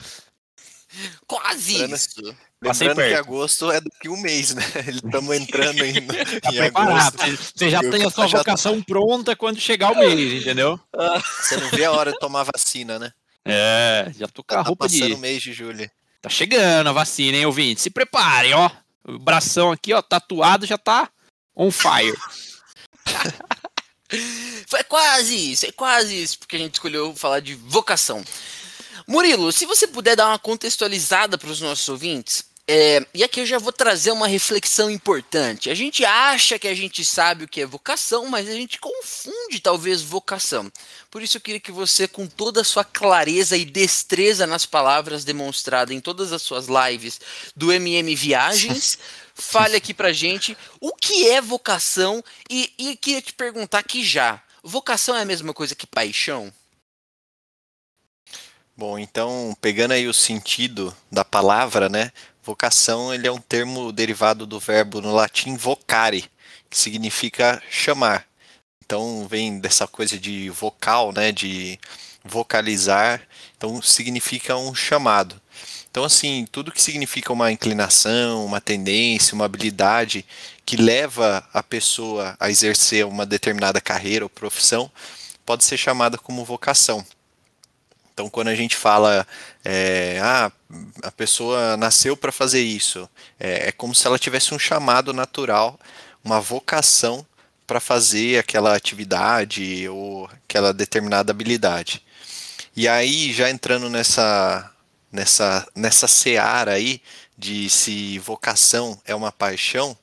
Quase 1.24 1.84
isso. 1.84 2.36
Lembrando 2.64 2.96
que 3.08 3.14
agosto 3.14 3.70
é 3.70 3.80
daqui 3.80 4.08
um 4.08 4.16
mês, 4.16 4.54
né? 4.54 4.62
Estamos 4.88 5.36
entrando 5.36 5.84
em, 5.84 5.94
Tá 6.40 6.52
em 6.52 6.56
preparado. 6.56 7.20
agosto. 7.22 7.52
Você, 7.56 7.70
já 7.70 7.82
Eu 7.82 7.90
tem 7.90 8.04
a 8.04 8.10
sua 8.10 8.26
já- 8.26 8.38
vocação 8.38 8.82
pronta 8.82 9.36
quando 9.36 9.60
chegar 9.60 9.92
o 9.92 9.98
mês, 9.98 10.42
entendeu? 10.42 10.78
Você 11.40 11.56
não 11.56 11.68
vê 11.70 11.84
a 11.84 11.92
hora 11.92 12.12
de 12.12 12.18
tomar 12.18 12.44
vacina, 12.44 12.98
né? 12.98 13.12
É, 13.44 14.10
já 14.18 14.26
tô 14.26 14.42
com 14.42 14.54
a 14.54 14.58
Tá 14.58 14.62
roupa 14.62 14.86
passando 14.86 15.06
de. 15.08 15.14
o 15.14 15.18
mês 15.18 15.42
de 15.42 15.52
julho. 15.52 15.90
Tá 16.22 16.28
chegando 16.30 16.88
a 16.88 16.92
vacina, 16.92 17.36
hein, 17.36 17.46
ouvinte? 17.46 17.80
Se 17.82 17.90
preparem, 17.90 18.54
ó. 18.54 18.70
O 19.06 19.18
bração 19.18 19.70
aqui, 19.70 19.92
ó, 19.92 20.00
tatuado 20.00 20.64
já 20.64 20.78
tá 20.78 21.10
on 21.54 21.70
fire. 21.70 22.16
Foi 24.68 24.82
quase 24.84 25.52
isso, 25.52 25.66
é 25.66 25.72
quase 25.72 26.22
isso, 26.22 26.38
porque 26.38 26.56
a 26.56 26.58
gente 26.58 26.74
escolheu 26.74 27.14
falar 27.14 27.40
de 27.40 27.54
vocação. 27.54 28.24
Murilo, 29.06 29.50
se 29.52 29.66
você 29.66 29.86
puder 29.86 30.16
dar 30.16 30.28
uma 30.28 30.38
contextualizada 30.38 31.36
para 31.36 31.50
os 31.50 31.60
nossos 31.60 31.88
ouvintes, 31.88 32.44
É, 32.66 33.06
e 33.12 33.22
aqui 33.22 33.40
eu 33.40 33.46
já 33.46 33.58
vou 33.58 33.72
trazer 33.72 34.10
uma 34.10 34.26
reflexão 34.26 34.90
importante. 34.90 35.68
A 35.68 35.74
gente 35.74 36.02
acha 36.02 36.58
que 36.58 36.66
a 36.66 36.74
gente 36.74 37.04
sabe 37.04 37.44
o 37.44 37.48
que 37.48 37.60
é 37.60 37.66
vocação, 37.66 38.26
mas 38.26 38.48
a 38.48 38.52
gente 38.52 38.80
confunde 38.80 39.60
talvez 39.60 40.00
vocação. 40.00 40.72
Por 41.10 41.22
isso 41.22 41.36
eu 41.36 41.42
queria 41.42 41.60
que 41.60 41.70
você, 41.70 42.08
com 42.08 42.26
toda 42.26 42.62
a 42.62 42.64
sua 42.64 42.82
clareza 42.82 43.54
e 43.54 43.66
destreza 43.66 44.46
nas 44.46 44.64
palavras 44.64 45.24
demonstrada 45.24 45.92
em 45.92 46.00
todas 46.00 46.32
as 46.32 46.40
suas 46.40 46.66
lives 46.66 47.20
do 47.54 47.70
MM 47.70 48.14
Viagens, 48.16 48.98
fale 49.34 49.76
aqui 49.76 49.92
pra 49.92 50.12
gente 50.12 50.56
o 50.80 50.94
que 50.94 51.28
é 51.28 51.42
vocação 51.42 52.24
e, 52.48 52.72
e 52.78 52.96
queria 52.96 53.20
te 53.20 53.34
perguntar 53.34 53.80
aqui 53.80 54.02
já. 54.02 54.42
Vocação 54.62 55.14
é 55.14 55.20
a 55.20 55.26
mesma 55.26 55.52
coisa 55.52 55.74
que 55.74 55.86
paixão? 55.86 56.50
Bom, 58.76 58.98
então, 58.98 59.56
pegando 59.60 59.92
aí 59.92 60.08
o 60.08 60.14
sentido 60.14 60.96
da 61.12 61.24
palavra, 61.24 61.88
né? 61.88 62.10
Vocação, 62.44 63.14
ele 63.14 63.26
é 63.26 63.32
um 63.32 63.40
termo 63.40 63.90
derivado 63.90 64.46
do 64.46 64.60
verbo 64.60 65.00
no 65.00 65.14
latim 65.14 65.56
vocare, 65.56 66.30
que 66.68 66.76
significa 66.76 67.62
chamar. 67.70 68.26
Então, 68.84 69.26
vem 69.26 69.58
dessa 69.58 69.86
coisa 69.86 70.18
de 70.18 70.50
vocal, 70.50 71.10
né, 71.10 71.32
de 71.32 71.80
vocalizar. 72.22 73.22
Então, 73.56 73.80
significa 73.80 74.56
um 74.58 74.74
chamado. 74.74 75.40
Então, 75.90 76.04
assim, 76.04 76.46
tudo 76.52 76.70
que 76.70 76.82
significa 76.82 77.32
uma 77.32 77.50
inclinação, 77.50 78.44
uma 78.44 78.60
tendência, 78.60 79.34
uma 79.34 79.46
habilidade 79.46 80.26
que 80.66 80.76
leva 80.76 81.48
a 81.50 81.62
pessoa 81.62 82.36
a 82.38 82.50
exercer 82.50 83.06
uma 83.06 83.24
determinada 83.24 83.80
carreira 83.80 84.24
ou 84.24 84.28
profissão, 84.28 84.90
pode 85.46 85.64
ser 85.64 85.78
chamada 85.78 86.18
como 86.18 86.44
vocação. 86.44 87.06
Então, 88.12 88.28
quando 88.28 88.48
a 88.48 88.54
gente 88.54 88.76
fala, 88.76 89.26
é, 89.64 90.20
ah, 90.22 90.52
a 91.02 91.10
pessoa 91.10 91.76
nasceu 91.76 92.16
para 92.16 92.32
fazer 92.32 92.62
isso, 92.62 93.08
é, 93.38 93.68
é, 93.68 93.72
como 93.72 93.94
se 93.94 94.06
ela 94.06 94.18
tivesse 94.18 94.54
um 94.54 94.58
chamado 94.58 95.12
natural, 95.12 95.78
uma 96.22 96.40
vocação 96.40 97.26
para 97.66 97.80
fazer 97.80 98.38
aquela 98.38 98.74
atividade 98.74 99.88
ou 99.88 100.26
aquela 100.26 100.72
determinada 100.72 101.30
habilidade. 101.30 102.02
E 102.76 102.88
aí, 102.88 103.32
já 103.32 103.50
entrando 103.50 103.88
nessa, 103.88 104.70
nessa, 105.10 105.66
nessa 105.74 106.08
seara 106.08 106.72
aí 106.72 107.00
de 107.36 107.70
se 107.70 108.18
vocação 108.18 109.00
é 109.04 109.14
uma 109.14 109.32
paixão, 109.32 109.96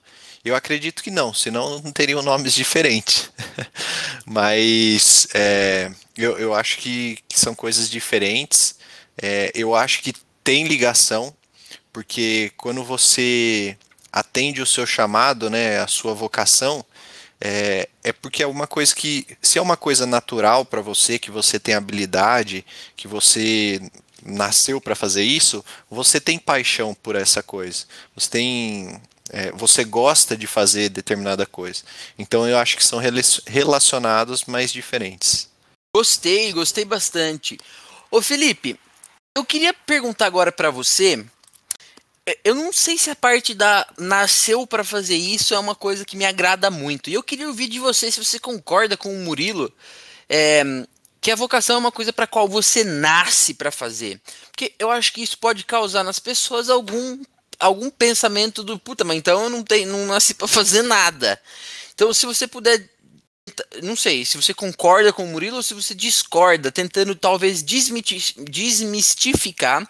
eu 0.43 0.55
acredito 0.55 1.03
que 1.03 1.11
não, 1.11 1.33
senão 1.33 1.79
não 1.79 1.91
teriam 1.91 2.21
nomes 2.21 2.53
diferentes. 2.53 3.31
Mas 4.25 5.27
é, 5.33 5.91
eu, 6.17 6.37
eu 6.39 6.53
acho 6.53 6.77
que, 6.77 7.19
que, 7.27 7.39
são 7.39 7.53
coisas 7.53 7.89
diferentes. 7.89 8.75
É, 9.21 9.51
eu 9.53 9.75
acho 9.75 10.01
que 10.01 10.13
tem 10.43 10.67
ligação, 10.67 11.33
porque 11.91 12.51
quando 12.57 12.83
você 12.83 13.77
atende 14.11 14.61
o 14.61 14.65
seu 14.65 14.85
chamado, 14.85 15.49
né, 15.49 15.79
a 15.79 15.87
sua 15.87 16.13
vocação, 16.13 16.85
é, 17.39 17.89
é 18.03 18.11
porque 18.13 18.43
é 18.43 18.47
uma 18.47 18.67
coisa 18.67 18.93
que, 18.93 19.25
se 19.41 19.57
é 19.57 19.61
uma 19.61 19.77
coisa 19.77 20.05
natural 20.05 20.63
para 20.65 20.81
você, 20.81 21.17
que 21.17 21.31
você 21.31 21.59
tem 21.59 21.73
habilidade, 21.73 22.65
que 22.95 23.07
você 23.07 23.81
nasceu 24.23 24.79
para 24.79 24.95
fazer 24.95 25.23
isso, 25.23 25.65
você 25.89 26.19
tem 26.19 26.37
paixão 26.37 26.93
por 26.93 27.15
essa 27.15 27.41
coisa. 27.41 27.85
Você 28.15 28.29
tem 28.29 29.01
é, 29.31 29.51
você 29.53 29.83
gosta 29.83 30.35
de 30.35 30.45
fazer 30.45 30.89
determinada 30.89 31.45
coisa. 31.45 31.83
Então 32.19 32.47
eu 32.47 32.57
acho 32.57 32.75
que 32.75 32.83
são 32.83 32.99
relacionados, 33.47 34.43
mas 34.45 34.71
diferentes. 34.71 35.49
Gostei, 35.95 36.51
gostei 36.51 36.85
bastante. 36.85 37.57
Ô 38.11 38.21
Felipe, 38.21 38.77
eu 39.35 39.45
queria 39.45 39.73
perguntar 39.73 40.25
agora 40.25 40.51
para 40.51 40.69
você. 40.69 41.25
É, 42.25 42.37
eu 42.43 42.53
não 42.53 42.71
sei 42.71 42.97
se 42.97 43.09
a 43.09 43.15
parte 43.15 43.53
da 43.53 43.87
nasceu 43.97 44.67
para 44.67 44.83
fazer 44.83 45.15
isso 45.15 45.53
é 45.53 45.59
uma 45.59 45.75
coisa 45.75 46.05
que 46.05 46.17
me 46.17 46.25
agrada 46.25 46.69
muito. 46.69 47.09
E 47.09 47.13
eu 47.13 47.23
queria 47.23 47.47
ouvir 47.47 47.67
de 47.67 47.79
você 47.79 48.11
se 48.11 48.23
você 48.23 48.39
concorda 48.39 48.95
com 48.95 49.13
o 49.13 49.19
Murilo. 49.19 49.71
É, 50.29 50.63
que 51.19 51.29
a 51.29 51.35
vocação 51.35 51.75
é 51.75 51.79
uma 51.79 51.91
coisa 51.91 52.11
para 52.11 52.25
qual 52.25 52.47
você 52.47 52.83
nasce 52.83 53.53
para 53.53 53.71
fazer. 53.71 54.19
Porque 54.51 54.73
eu 54.79 54.89
acho 54.89 55.13
que 55.13 55.21
isso 55.21 55.37
pode 55.37 55.63
causar 55.63 56.03
nas 56.03 56.19
pessoas 56.19 56.69
algum 56.69 57.19
algum 57.59 57.91
pensamento 57.91 58.63
do 58.63 58.79
puta, 58.79 59.03
mas 59.03 59.17
então 59.17 59.43
eu 59.43 59.49
não 59.49 59.63
tenho, 59.63 59.91
não 59.91 60.07
nasci 60.07 60.33
para 60.33 60.47
fazer 60.47 60.81
nada. 60.81 61.39
Então, 61.93 62.11
se 62.11 62.25
você 62.25 62.47
puder 62.47 62.89
não 63.81 63.95
sei 63.95 64.23
se 64.23 64.37
você 64.37 64.53
concorda 64.53 65.11
com 65.11 65.23
o 65.23 65.27
Murilo 65.27 65.57
ou 65.57 65.63
se 65.63 65.73
você 65.73 65.95
discorda, 65.95 66.71
tentando 66.71 67.15
talvez 67.15 67.63
desmistificar 67.63 69.89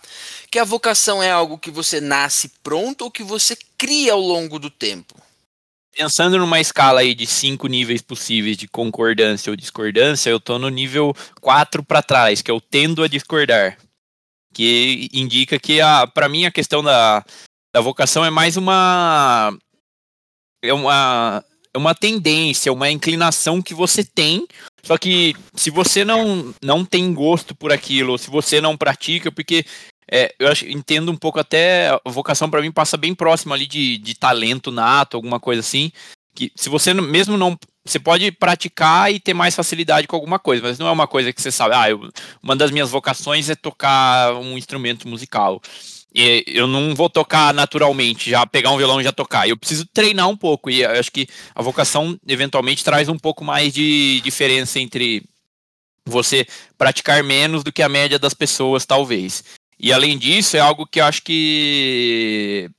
que 0.49 0.57
a 0.57 0.63
vocação 0.63 1.21
é 1.21 1.29
algo 1.29 1.57
que 1.57 1.69
você 1.69 1.99
nasce 1.99 2.49
pronto 2.63 3.01
ou 3.03 3.11
que 3.11 3.23
você 3.23 3.57
cria 3.77 4.13
ao 4.13 4.21
longo 4.21 4.57
do 4.57 4.69
tempo. 4.69 5.21
Pensando 5.93 6.37
numa 6.37 6.61
escala 6.61 7.01
aí 7.01 7.13
de 7.13 7.27
cinco 7.27 7.67
níveis 7.67 8.01
possíveis 8.01 8.55
de 8.55 8.65
concordância 8.67 9.51
ou 9.51 9.57
discordância, 9.57 10.29
eu 10.29 10.39
tô 10.39 10.57
no 10.57 10.69
nível 10.69 11.13
4 11.41 11.83
para 11.83 12.01
trás, 12.01 12.41
que 12.41 12.49
eu 12.49 12.61
tendo 12.61 13.03
a 13.03 13.09
discordar. 13.09 13.77
Que 14.53 15.09
indica 15.13 15.59
que, 15.59 15.79
para 16.13 16.29
mim, 16.29 16.45
a 16.45 16.51
questão 16.51 16.81
da, 16.81 17.25
da 17.73 17.81
vocação 17.81 18.23
é 18.23 18.29
mais 18.29 18.55
uma 18.55 19.53
é 20.63 20.73
uma 20.73 21.43
é 21.73 21.77
uma 21.77 21.95
tendência, 21.95 22.71
uma 22.71 22.89
inclinação 22.89 23.61
que 23.61 23.73
você 23.73 24.03
tem. 24.03 24.45
Só 24.83 24.97
que 24.97 25.35
se 25.55 25.69
você 25.69 26.03
não 26.03 26.53
não 26.61 26.83
tem 26.83 27.13
gosto 27.13 27.55
por 27.55 27.71
aquilo, 27.71 28.17
se 28.17 28.29
você 28.29 28.59
não 28.59 28.77
pratica, 28.77 29.31
porque 29.31 29.65
é, 30.11 30.33
eu 30.37 30.49
acho, 30.49 30.65
entendo 30.67 31.11
um 31.11 31.15
pouco 31.15 31.39
até 31.39 31.89
a 31.89 32.09
vocação 32.09 32.49
para 32.49 32.61
mim 32.61 32.71
passa 32.71 32.97
bem 32.97 33.15
próximo 33.15 33.53
ali 33.53 33.65
de, 33.65 33.97
de 33.97 34.13
talento 34.15 34.71
nato, 34.71 35.15
alguma 35.15 35.39
coisa 35.39 35.61
assim. 35.61 35.91
Que 36.35 36.51
se 36.55 36.69
você 36.69 36.93
mesmo 36.93 37.37
não 37.37 37.57
você 37.83 37.99
pode 37.99 38.31
praticar 38.31 39.11
e 39.11 39.19
ter 39.19 39.33
mais 39.33 39.55
facilidade 39.55 40.07
com 40.07 40.15
alguma 40.15 40.37
coisa, 40.37 40.61
mas 40.61 40.77
não 40.77 40.87
é 40.87 40.91
uma 40.91 41.07
coisa 41.07 41.33
que 41.33 41.41
você 41.41 41.51
sabe, 41.51 41.73
ah, 41.73 41.89
eu, 41.89 42.11
uma 42.43 42.55
das 42.55 42.69
minhas 42.69 42.91
vocações 42.91 43.49
é 43.49 43.55
tocar 43.55 44.35
um 44.35 44.55
instrumento 44.55 45.07
musical 45.07 45.59
eu 46.13 46.67
não 46.67 46.93
vou 46.93 47.09
tocar 47.09 47.53
naturalmente, 47.53 48.29
já 48.29 48.45
pegar 48.45 48.71
um 48.71 48.77
violão 48.77 48.99
e 48.99 49.03
já 49.03 49.11
tocar. 49.11 49.47
Eu 49.47 49.57
preciso 49.57 49.85
treinar 49.93 50.27
um 50.27 50.35
pouco. 50.35 50.69
E 50.69 50.83
acho 50.85 51.11
que 51.11 51.27
a 51.55 51.61
vocação 51.61 52.19
eventualmente 52.27 52.83
traz 52.83 53.07
um 53.07 53.17
pouco 53.17 53.43
mais 53.43 53.73
de 53.73 54.19
diferença 54.21 54.79
entre 54.79 55.23
você 56.05 56.45
praticar 56.77 57.23
menos 57.23 57.63
do 57.63 57.71
que 57.71 57.81
a 57.81 57.89
média 57.89 58.19
das 58.19 58.33
pessoas, 58.33 58.85
talvez. 58.85 59.43
E 59.79 59.93
além 59.93 60.17
disso, 60.17 60.57
é 60.57 60.59
algo 60.59 60.85
que 60.85 60.99
eu 60.99 61.05
acho 61.05 61.23
que 61.23 62.69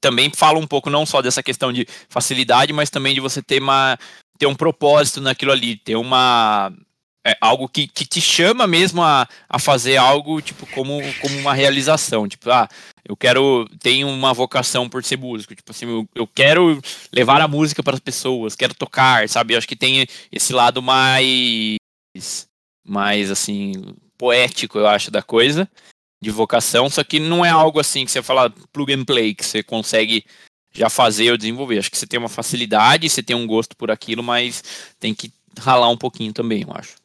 também 0.00 0.30
fala 0.34 0.58
um 0.58 0.66
pouco 0.66 0.90
não 0.90 1.06
só 1.06 1.22
dessa 1.22 1.42
questão 1.42 1.72
de 1.72 1.86
facilidade, 2.08 2.72
mas 2.72 2.90
também 2.90 3.14
de 3.14 3.20
você 3.20 3.42
ter, 3.42 3.62
uma, 3.62 3.98
ter 4.38 4.46
um 4.46 4.54
propósito 4.54 5.20
naquilo 5.20 5.52
ali, 5.52 5.76
ter 5.76 5.96
uma 5.96 6.72
é 7.26 7.36
algo 7.40 7.68
que, 7.68 7.88
que 7.88 8.06
te 8.06 8.20
chama 8.20 8.68
mesmo 8.68 9.02
a, 9.02 9.28
a 9.48 9.58
fazer 9.58 9.96
algo 9.96 10.40
tipo 10.40 10.64
como, 10.68 11.00
como 11.20 11.36
uma 11.38 11.52
realização. 11.52 12.28
Tipo, 12.28 12.50
ah, 12.50 12.68
eu 13.04 13.16
quero. 13.16 13.68
Tenho 13.80 14.08
uma 14.08 14.32
vocação 14.32 14.88
por 14.88 15.02
ser 15.02 15.18
músico. 15.18 15.54
Tipo 15.54 15.72
assim, 15.72 15.86
eu, 15.86 16.08
eu 16.14 16.26
quero 16.26 16.80
levar 17.12 17.40
a 17.40 17.48
música 17.48 17.82
para 17.82 17.94
as 17.94 18.00
pessoas, 18.00 18.54
quero 18.54 18.74
tocar, 18.74 19.28
sabe? 19.28 19.54
Eu 19.54 19.58
acho 19.58 19.66
que 19.66 19.74
tem 19.74 20.06
esse 20.30 20.52
lado 20.52 20.80
mais. 20.80 21.76
mais 22.86 23.30
assim. 23.30 23.72
poético, 24.16 24.78
eu 24.78 24.86
acho, 24.86 25.10
da 25.10 25.22
coisa. 25.22 25.68
De 26.22 26.30
vocação, 26.30 26.88
só 26.88 27.04
que 27.04 27.18
não 27.20 27.44
é 27.44 27.50
algo 27.50 27.78
assim 27.78 28.04
que 28.04 28.10
você 28.10 28.22
fala 28.22 28.50
plug 28.72 28.92
and 28.92 29.04
play, 29.04 29.34
que 29.34 29.44
você 29.44 29.62
consegue 29.62 30.24
já 30.72 30.88
fazer 30.88 31.30
ou 31.30 31.36
desenvolver. 31.36 31.78
Acho 31.78 31.90
que 31.90 31.98
você 31.98 32.06
tem 32.06 32.18
uma 32.18 32.28
facilidade, 32.28 33.08
você 33.10 33.22
tem 33.22 33.36
um 33.36 33.46
gosto 33.46 33.76
por 33.76 33.90
aquilo, 33.90 34.22
mas 34.22 34.64
tem 34.98 35.14
que 35.14 35.30
ralar 35.58 35.90
um 35.90 35.96
pouquinho 35.96 36.32
também, 36.32 36.62
eu 36.62 36.72
acho. 36.74 36.96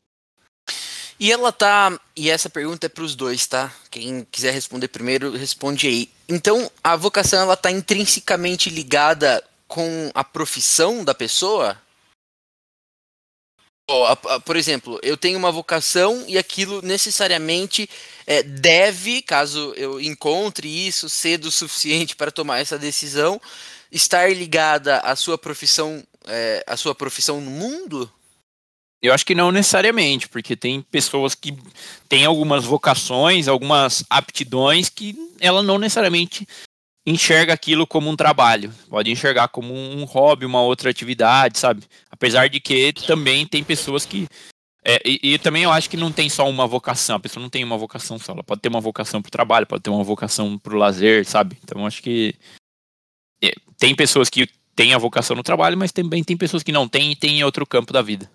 E 1.22 1.32
ela 1.32 1.52
tá. 1.52 2.02
E 2.16 2.32
essa 2.32 2.50
pergunta 2.50 2.88
é 2.88 2.90
para 2.90 3.04
os 3.04 3.16
dois, 3.16 3.46
tá? 3.46 3.72
Quem 3.92 4.26
quiser 4.32 4.52
responder 4.52 4.88
primeiro, 4.88 5.38
responde 5.38 5.86
aí. 5.86 6.10
Então, 6.28 6.70
a 6.84 6.96
vocação 6.96 7.40
ela 7.40 7.56
tá 7.56 7.70
intrinsecamente 7.70 8.72
ligada 8.72 9.44
com 9.68 10.10
a 10.16 10.24
profissão 10.24 11.06
da 11.06 11.14
pessoa? 11.14 11.80
por 14.46 14.56
exemplo, 14.56 14.98
eu 15.04 15.18
tenho 15.18 15.38
uma 15.38 15.52
vocação 15.52 16.24
e 16.26 16.38
aquilo 16.38 16.82
necessariamente 16.82 17.90
é, 18.26 18.42
deve, 18.42 19.22
caso 19.22 19.74
eu 19.76 20.00
encontre 20.00 20.70
isso 20.88 21.10
cedo 21.10 21.46
o 21.46 21.52
suficiente 21.52 22.16
para 22.16 22.32
tomar 22.32 22.60
essa 22.60 22.80
decisão, 22.80 23.40
estar 23.92 24.34
ligada 24.34 25.00
à 25.00 25.14
sua 25.14 25.38
profissão, 25.38 26.02
é, 26.26 26.64
à 26.66 26.78
sua 26.78 26.96
profissão 26.96 27.42
no 27.42 27.52
mundo? 27.52 28.10
Eu 29.02 29.14
acho 29.14 29.26
que 29.26 29.34
não 29.34 29.52
necessariamente, 29.52 30.30
porque 30.30 30.56
tem 30.56 30.82
pessoas 30.82 31.34
que 31.34 31.58
têm 32.08 32.26
algumas 32.26 32.64
vocações, 32.64 33.48
algumas 33.48 34.04
aptidões 34.10 34.90
que 34.90 35.16
ela 35.40 35.64
não 35.64 35.80
necessariamente 35.80 36.48
enxerga 37.06 37.54
aquilo 37.54 37.88
como 37.88 38.10
um 38.10 38.16
trabalho. 38.16 38.72
Pode 38.88 39.10
enxergar 39.10 39.48
como 39.48 39.74
um 39.74 40.04
hobby, 40.04 40.46
uma 40.46 40.62
outra 40.62 40.90
atividade, 40.90 41.58
sabe? 41.58 41.84
Apesar 42.12 42.48
de 42.48 42.60
que 42.60 42.94
também 42.94 43.46
tem 43.46 43.64
pessoas 43.64 44.06
que 44.06 44.28
É, 44.84 45.00
e, 45.06 45.34
e, 45.34 45.38
também 45.38 45.62
eu 45.62 45.72
acho 45.72 45.88
que 45.88 45.96
não 45.96 46.12
tem 46.12 46.28
só 46.28 46.50
uma 46.50 46.66
vocação, 46.66 47.16
a 47.16 47.20
pessoa 47.20 47.40
não 47.40 47.52
tem 47.52 47.64
uma 47.64 47.78
vocação 47.78 48.18
só, 48.18 48.32
ela 48.32 48.44
pode 48.44 48.62
ter 48.62 48.70
uma 48.70 48.82
vocação 48.82 49.22
para 49.22 49.30
o 49.30 49.32
trabalho, 49.32 49.68
pode 49.68 49.84
ter 49.84 49.92
uma 49.92 50.04
vocação 50.04 50.58
para 50.58 50.74
o 50.74 50.78
lazer, 50.78 51.24
sabe? 51.24 51.56
Então 51.64 51.82
eu 51.82 51.86
acho 51.86 52.02
que 52.02 52.34
é, 53.44 53.52
tem 53.78 53.96
pessoas 53.96 54.28
que 54.28 54.48
têm 54.76 54.96
a 54.96 54.98
vocação 54.98 55.36
no 55.36 55.44
trabalho, 55.44 55.78
mas 55.78 55.92
também 55.92 56.24
tem 56.24 56.36
pessoas 56.36 56.64
que 56.64 56.72
não 56.72 56.88
têm 56.88 57.12
e 57.12 57.16
têm 57.16 57.40
em 57.40 57.44
outro 57.44 57.64
campo 57.64 57.94
da 57.94 58.02
vida. 58.02 58.28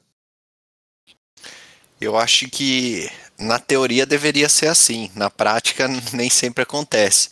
Eu 2.01 2.17
acho 2.17 2.49
que 2.49 3.11
na 3.39 3.59
teoria 3.59 4.07
deveria 4.07 4.49
ser 4.49 4.69
assim, 4.69 5.11
na 5.15 5.31
prática 5.31 5.89
nem 6.13 6.31
sempre 6.31 6.63
acontece. 6.63 7.31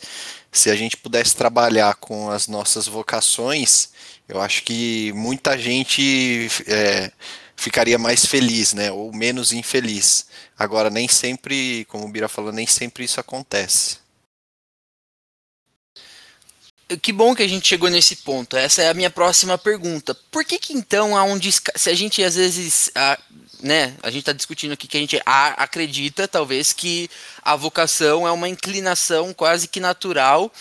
Se 0.51 0.69
a 0.69 0.75
gente 0.75 0.97
pudesse 0.97 1.35
trabalhar 1.35 1.95
com 1.95 2.29
as 2.29 2.47
nossas 2.47 2.87
vocações, 2.87 3.89
eu 4.27 4.41
acho 4.41 4.63
que 4.63 5.11
muita 5.13 5.57
gente 5.57 6.49
é, 6.65 7.11
ficaria 7.55 7.97
mais 7.97 8.25
feliz, 8.25 8.73
né? 8.73 8.91
Ou 8.91 9.13
menos 9.13 9.51
infeliz. 9.51 10.27
Agora, 10.57 10.89
nem 10.89 11.07
sempre, 11.07 11.85
como 11.85 12.05
o 12.05 12.09
Bira 12.09 12.29
falou, 12.29 12.51
nem 12.51 12.65
sempre 12.65 13.03
isso 13.03 13.19
acontece. 13.19 13.97
Que 17.01 17.11
bom 17.11 17.33
que 17.35 17.41
a 17.41 17.47
gente 17.47 17.67
chegou 17.67 17.89
nesse 17.89 18.17
ponto. 18.17 18.55
Essa 18.55 18.83
é 18.83 18.89
a 18.89 18.93
minha 18.93 19.09
próxima 19.09 19.57
pergunta. 19.57 20.15
Por 20.31 20.45
que 20.45 20.59
que 20.59 20.73
então 20.73 21.17
há 21.17 21.23
um 21.23 21.39
se 21.75 21.89
a 21.89 21.95
gente 21.95 22.23
às 22.23 22.35
vezes, 22.35 22.91
né, 23.65 23.95
a 24.03 24.11
gente 24.11 24.19
está 24.19 24.31
discutindo 24.31 24.73
aqui 24.73 24.87
que 24.87 24.95
a 24.95 24.99
gente 24.99 25.19
acredita 25.25 26.27
talvez 26.27 26.71
que 26.71 27.09
a 27.41 27.55
vocação 27.55 28.27
é 28.27 28.31
uma 28.31 28.47
inclinação 28.47 29.33
quase 29.33 29.67
que 29.67 29.79
natural, 29.79 30.53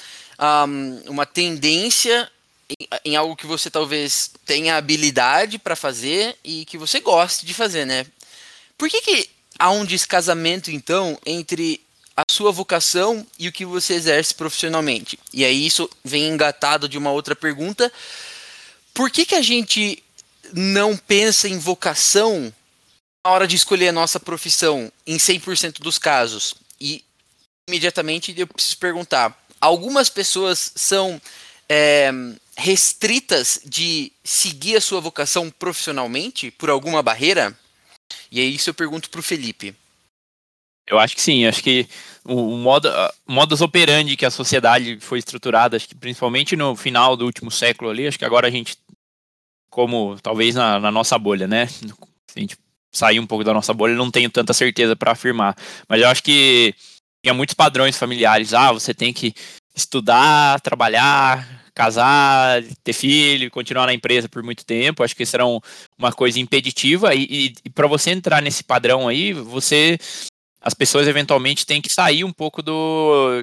um, 0.67 1.11
uma 1.11 1.27
tendência 1.27 2.31
em 3.05 3.15
algo 3.15 3.37
que 3.37 3.47
você 3.47 3.69
talvez 3.69 4.31
tenha 4.47 4.79
habilidade 4.79 5.59
para 5.59 5.77
fazer 5.77 6.35
e 6.43 6.65
que 6.65 6.79
você 6.79 6.99
goste 6.99 7.45
de 7.45 7.53
fazer, 7.53 7.85
né? 7.85 8.07
Por 8.79 8.89
que, 8.89 9.03
que 9.03 9.29
há 9.59 9.71
um 9.71 9.85
descasamento, 9.85 10.71
então, 10.71 11.19
entre 11.27 11.83
a 12.17 12.23
sua 12.31 12.51
vocação 12.51 13.27
e 13.39 13.49
o 13.49 13.53
que 13.53 13.67
você 13.67 13.93
exerce 13.93 14.35
profissionalmente? 14.35 15.19
E 15.31 15.45
aí 15.45 15.67
isso 15.67 15.91
vem 16.03 16.31
engatado 16.31 16.89
de 16.89 16.97
uma 16.97 17.13
outra 17.13 17.37
pergunta. 17.37 17.93
Por 18.95 19.11
que, 19.11 19.27
que 19.27 19.35
a 19.35 19.43
gente 19.43 20.03
não 20.55 20.97
pensa 20.97 21.47
em 21.47 21.59
vocação 21.59 22.53
na 23.25 23.31
hora 23.31 23.47
de 23.47 23.57
escolher 23.57 23.89
a 23.89 23.93
nossa 23.93 24.21
profissão 24.21 24.93
em 25.07 25.17
100% 25.17 25.81
dos 25.81 25.99
casos? 25.99 26.55
E 26.81 27.03
imediatamente 27.69 28.35
eu 28.37 28.47
preciso 28.47 28.79
perguntar: 28.79 29.37
algumas 29.61 30.11
pessoas 30.11 30.73
são 30.77 31.21
é, 31.69 32.11
restritas 32.57 33.61
de 33.65 34.13
seguir 34.23 34.77
a 34.77 34.81
sua 34.81 35.01
vocação 35.01 35.51
profissionalmente 35.51 36.51
por 36.51 36.69
alguma 36.69 37.03
barreira? 37.03 37.59
E 38.31 38.41
é 38.41 38.45
isso 38.45 38.71
eu 38.71 38.75
pergunto 38.75 39.09
para 39.09 39.21
o 39.21 39.23
Felipe. 39.23 39.75
Eu 40.87 40.99
acho 40.99 41.17
que 41.17 41.23
sim, 41.23 41.47
acho 41.47 41.63
que 41.63 41.89
o, 42.27 42.59
modo, 42.59 42.91
modus 43.27 43.63
operandi 43.63 44.19
que 44.19 44.27
a 44.27 44.31
sociedade 44.31 44.99
foi 45.01 45.19
estruturada, 45.19 45.77
acho 45.77 45.89
que 45.89 45.95
principalmente 45.95 46.55
no 46.55 46.77
final 46.77 47.17
do 47.17 47.25
último 47.25 47.51
século 47.51 47.91
ali, 47.91 48.07
acho 48.07 48.19
que 48.19 48.25
agora 48.25 48.49
a 48.49 48.51
gente, 48.51 48.77
como 49.71 50.21
talvez 50.21 50.55
na, 50.55 50.79
na 50.79 50.91
nossa 50.91 51.19
bolha, 51.19 51.47
né? 51.49 51.67
Se 52.29 52.37
a 52.37 52.41
gente 52.41 52.59
sair 52.95 53.21
um 53.21 53.27
pouco 53.27 53.45
da 53.45 53.53
nossa 53.53 53.75
bolha, 53.75 53.95
não 53.95 54.11
tenho 54.11 54.31
tanta 54.31 54.53
certeza 54.53 54.97
para 54.97 55.13
afirmar. 55.13 55.57
Mas 55.89 56.01
eu 56.01 56.09
acho 56.09 56.23
que 56.23 56.75
tinha 57.23 57.35
muitos 57.35 57.55
padrões 57.55 57.99
familiares. 57.99 58.55
Ah, 58.55 58.73
você 58.73 58.95
tem 58.95 59.13
que 59.13 59.35
estudar, 59.75 60.61
trabalhar, 60.61 61.65
casar, 61.75 62.63
ter 62.85 62.93
filho, 62.93 63.51
continuar 63.51 63.87
na 63.87 63.95
empresa 63.95 64.29
por 64.29 64.43
muito 64.43 64.65
tempo. 64.65 65.03
Acho 65.03 65.17
que 65.17 65.25
isso 65.25 65.37
era 65.37 65.45
um, 65.45 65.59
uma 65.99 66.13
coisa 66.13 66.39
impeditiva. 66.39 67.15
E, 67.15 67.25
e, 67.25 67.55
e 67.65 67.71
para 67.71 67.89
você 67.89 68.11
entrar 68.11 68.41
nesse 68.41 68.63
padrão 68.63 69.09
aí, 69.09 69.33
você. 69.33 69.99
As 70.61 70.73
pessoas 70.73 71.07
eventualmente 71.07 71.67
têm 71.67 71.83
que 71.83 71.93
sair 71.93 72.25
um 72.25 72.33
pouco 72.33 72.63
do. 72.63 73.43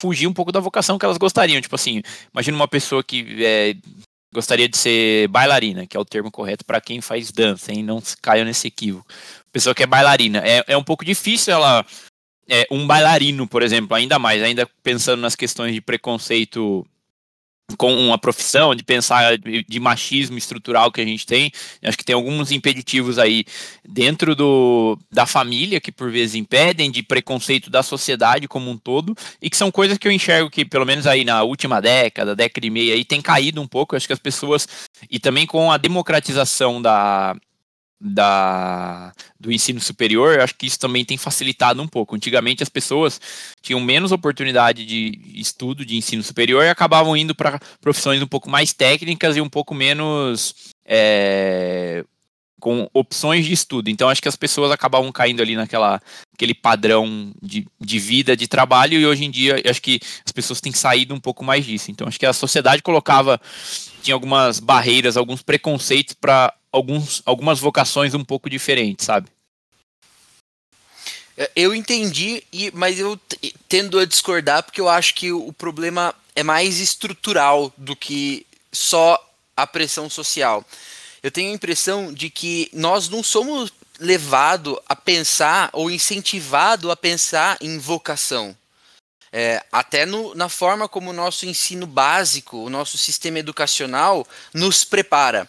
fugir 0.00 0.26
um 0.26 0.32
pouco 0.32 0.50
da 0.50 0.58
vocação 0.58 0.98
que 0.98 1.04
elas 1.04 1.18
gostariam. 1.18 1.60
Tipo 1.60 1.76
assim, 1.76 2.02
imagina 2.32 2.56
uma 2.56 2.66
pessoa 2.66 3.04
que 3.04 3.44
é, 3.44 3.74
gostaria 4.36 4.68
de 4.68 4.76
ser 4.76 5.28
bailarina, 5.28 5.86
que 5.86 5.96
é 5.96 6.00
o 6.00 6.04
termo 6.04 6.30
correto 6.30 6.64
para 6.64 6.80
quem 6.80 7.00
faz 7.00 7.32
dança, 7.32 7.72
hein? 7.72 7.82
Não 7.82 8.02
caia 8.20 8.44
nesse 8.44 8.68
equívoco. 8.68 9.06
Pessoa 9.50 9.74
que 9.74 9.82
é 9.82 9.86
bailarina. 9.86 10.42
É, 10.44 10.62
é 10.68 10.76
um 10.76 10.84
pouco 10.84 11.04
difícil 11.04 11.54
ela. 11.54 11.84
É, 12.48 12.66
um 12.70 12.86
bailarino, 12.86 13.48
por 13.48 13.62
exemplo, 13.62 13.96
ainda 13.96 14.18
mais, 14.18 14.42
ainda 14.42 14.68
pensando 14.82 15.20
nas 15.20 15.34
questões 15.34 15.74
de 15.74 15.80
preconceito 15.80 16.86
com 17.76 17.92
uma 17.94 18.16
profissão, 18.16 18.74
de 18.74 18.84
pensar 18.84 19.36
de 19.38 19.80
machismo 19.80 20.38
estrutural 20.38 20.92
que 20.92 21.00
a 21.00 21.04
gente 21.04 21.26
tem. 21.26 21.50
Acho 21.82 21.98
que 21.98 22.04
tem 22.04 22.14
alguns 22.14 22.52
impeditivos 22.52 23.18
aí 23.18 23.44
dentro 23.84 24.36
do, 24.36 24.98
da 25.10 25.26
família 25.26 25.80
que 25.80 25.90
por 25.90 26.10
vezes 26.10 26.36
impedem, 26.36 26.90
de 26.90 27.02
preconceito 27.02 27.68
da 27.68 27.82
sociedade 27.82 28.46
como 28.46 28.70
um 28.70 28.78
todo, 28.78 29.14
e 29.42 29.50
que 29.50 29.56
são 29.56 29.70
coisas 29.70 29.98
que 29.98 30.06
eu 30.06 30.12
enxergo 30.12 30.50
que, 30.50 30.64
pelo 30.64 30.86
menos 30.86 31.06
aí 31.06 31.24
na 31.24 31.42
última 31.42 31.80
década, 31.80 32.36
década 32.36 32.66
e 32.66 32.70
meia, 32.70 32.94
aí, 32.94 33.04
tem 33.04 33.20
caído 33.20 33.60
um 33.60 33.66
pouco. 33.66 33.96
Acho 33.96 34.06
que 34.06 34.12
as 34.12 34.18
pessoas, 34.18 34.68
e 35.10 35.18
também 35.18 35.46
com 35.46 35.72
a 35.72 35.76
democratização 35.76 36.80
da, 36.80 37.34
da, 38.00 39.12
do 39.40 39.50
ensino 39.50 39.80
superior, 39.80 40.40
acho 40.40 40.54
que 40.54 40.66
isso 40.66 40.78
também 40.78 41.04
tem 41.04 41.16
facilitado 41.16 41.80
um 41.82 41.88
pouco. 41.88 42.14
Antigamente 42.14 42.62
as 42.62 42.68
pessoas 42.68 43.20
tinham 43.62 43.80
menos 43.80 44.12
oportunidade 44.12 44.84
de 44.84 45.18
estudo 45.34 45.84
de 45.84 45.96
ensino 45.96 46.22
superior 46.22 46.64
e 46.64 46.68
acabavam 46.68 47.16
indo 47.16 47.34
para 47.34 47.58
profissões 47.80 48.20
um 48.20 48.26
pouco 48.26 48.50
mais 48.50 48.72
técnicas 48.72 49.36
e 49.36 49.40
um 49.40 49.48
pouco 49.48 49.74
menos 49.74 50.54
é, 50.84 52.04
com 52.60 52.88
opções 52.92 53.46
de 53.46 53.52
estudo. 53.52 53.88
Então 53.88 54.08
acho 54.08 54.20
que 54.20 54.28
as 54.28 54.36
pessoas 54.36 54.70
acabavam 54.70 55.10
caindo 55.12 55.42
ali 55.42 55.56
naquela 55.56 56.00
aquele 56.34 56.54
padrão 56.54 57.32
de, 57.42 57.66
de 57.80 57.98
vida, 57.98 58.36
de 58.36 58.46
trabalho, 58.46 58.98
e 58.98 59.06
hoje 59.06 59.24
em 59.24 59.30
dia 59.30 59.60
acho 59.68 59.80
que 59.80 60.00
as 60.24 60.32
pessoas 60.32 60.60
têm 60.60 60.72
saído 60.72 61.14
um 61.14 61.20
pouco 61.20 61.44
mais 61.44 61.64
disso. 61.64 61.90
Então 61.90 62.06
acho 62.06 62.18
que 62.18 62.26
a 62.26 62.32
sociedade 62.32 62.82
colocava 62.82 63.40
tinha 64.02 64.14
algumas 64.14 64.60
barreiras, 64.60 65.16
alguns 65.16 65.42
preconceitos 65.42 66.14
para 66.14 66.52
alguns, 66.76 67.22
algumas 67.24 67.58
vocações 67.58 68.14
um 68.14 68.24
pouco 68.24 68.50
diferentes, 68.50 69.06
sabe? 69.06 69.28
É, 71.36 71.50
eu 71.56 71.74
entendi, 71.74 72.42
mas 72.72 72.98
eu 72.98 73.18
tendo 73.68 73.98
a 73.98 74.04
discordar 74.04 74.62
porque 74.62 74.80
eu 74.80 74.88
acho 74.88 75.14
que 75.14 75.32
o 75.32 75.52
problema 75.52 76.14
é 76.34 76.42
mais 76.42 76.80
estrutural 76.80 77.72
do 77.76 77.96
que 77.96 78.46
só 78.72 79.18
a 79.56 79.66
pressão 79.66 80.08
social. 80.08 80.64
Eu 81.22 81.30
tenho 81.30 81.50
a 81.50 81.54
impressão 81.54 82.12
de 82.12 82.30
que 82.30 82.70
nós 82.72 83.08
não 83.08 83.22
somos 83.22 83.72
levados 83.98 84.78
a 84.86 84.94
pensar 84.94 85.70
ou 85.72 85.90
incentivado 85.90 86.90
a 86.90 86.96
pensar 86.96 87.56
em 87.60 87.78
vocação. 87.78 88.56
É, 89.32 89.62
até 89.72 90.06
no, 90.06 90.34
na 90.34 90.48
forma 90.48 90.88
como 90.88 91.10
o 91.10 91.12
nosso 91.12 91.44
ensino 91.46 91.86
básico, 91.86 92.58
o 92.58 92.70
nosso 92.70 92.96
sistema 92.96 93.38
educacional 93.38 94.26
nos 94.54 94.84
prepara. 94.84 95.48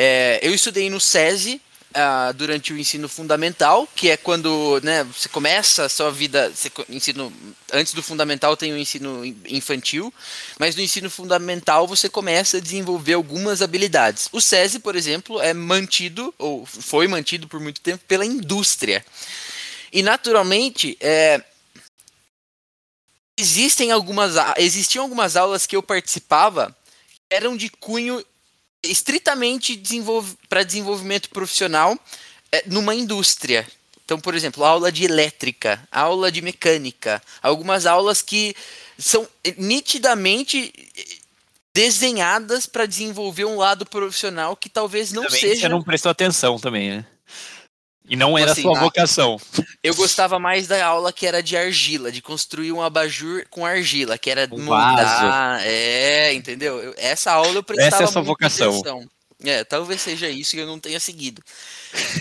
É, 0.00 0.38
eu 0.42 0.54
estudei 0.54 0.88
no 0.88 1.00
SESI 1.00 1.60
uh, 1.90 2.32
durante 2.34 2.72
o 2.72 2.78
ensino 2.78 3.08
fundamental, 3.08 3.84
que 3.96 4.08
é 4.08 4.16
quando 4.16 4.80
né, 4.80 5.02
você 5.02 5.28
começa 5.28 5.86
a 5.86 5.88
sua 5.88 6.12
vida. 6.12 6.52
Você, 6.54 6.70
ensino, 6.88 7.32
antes 7.72 7.92
do 7.94 8.00
fundamental 8.00 8.56
tem 8.56 8.72
o 8.72 8.78
ensino 8.78 9.24
infantil, 9.44 10.14
mas 10.56 10.76
no 10.76 10.82
ensino 10.82 11.10
fundamental 11.10 11.84
você 11.84 12.08
começa 12.08 12.58
a 12.58 12.60
desenvolver 12.60 13.14
algumas 13.14 13.60
habilidades. 13.60 14.28
O 14.30 14.40
SESI, 14.40 14.78
por 14.78 14.94
exemplo, 14.94 15.40
é 15.40 15.52
mantido, 15.52 16.32
ou 16.38 16.64
foi 16.64 17.08
mantido 17.08 17.48
por 17.48 17.58
muito 17.58 17.80
tempo, 17.80 18.04
pela 18.06 18.24
indústria. 18.24 19.04
E 19.92 20.00
naturalmente, 20.00 20.96
é, 21.00 21.42
existem 23.36 23.90
algumas 23.90 24.34
existiam 24.58 25.02
algumas 25.02 25.34
aulas 25.34 25.66
que 25.66 25.74
eu 25.74 25.82
participava 25.82 26.72
que 27.10 27.34
eram 27.34 27.56
de 27.56 27.68
cunho 27.68 28.24
estritamente 28.82 29.76
desenvolv 29.76 30.34
para 30.48 30.62
desenvolvimento 30.62 31.28
profissional 31.30 31.98
é, 32.52 32.62
numa 32.66 32.94
indústria. 32.94 33.66
Então, 34.04 34.18
por 34.18 34.34
exemplo, 34.34 34.64
aula 34.64 34.90
de 34.90 35.04
elétrica, 35.04 35.86
aula 35.90 36.32
de 36.32 36.40
mecânica, 36.40 37.22
algumas 37.42 37.84
aulas 37.84 38.22
que 38.22 38.54
são 38.98 39.28
nitidamente 39.56 40.72
desenhadas 41.74 42.66
para 42.66 42.86
desenvolver 42.86 43.44
um 43.44 43.56
lado 43.56 43.84
profissional 43.84 44.56
que 44.56 44.68
talvez 44.68 45.12
não 45.12 45.24
também 45.24 45.40
seja. 45.40 45.60
Você 45.62 45.68
não 45.68 45.82
prestou 45.82 46.10
atenção 46.10 46.58
também, 46.58 46.90
né? 46.90 47.06
E 48.08 48.16
não 48.16 48.38
era 48.38 48.52
assim, 48.52 48.62
sua 48.62 48.78
vocação. 48.78 49.38
Eu 49.82 49.94
gostava 49.94 50.38
mais 50.38 50.66
da 50.66 50.84
aula 50.84 51.12
que 51.12 51.26
era 51.26 51.42
de 51.42 51.56
argila, 51.56 52.10
de 52.10 52.22
construir 52.22 52.72
um 52.72 52.82
abajur 52.82 53.44
com 53.50 53.66
argila, 53.66 54.16
que 54.16 54.30
era 54.30 54.48
um. 54.50 54.68
É, 55.62 56.32
entendeu? 56.32 56.78
Eu, 56.78 56.94
essa 56.96 57.32
aula 57.32 57.54
eu 57.54 57.62
prestava 57.62 57.88
Essa 57.88 58.02
é 58.02 58.04
a 58.04 58.08
sua 58.08 58.22
vocação. 58.22 58.70
Atenção. 58.70 59.08
É, 59.44 59.62
talvez 59.62 60.00
seja 60.00 60.28
isso 60.28 60.56
e 60.56 60.58
eu 60.58 60.66
não 60.66 60.80
tenha 60.80 60.98
seguido. 60.98 61.40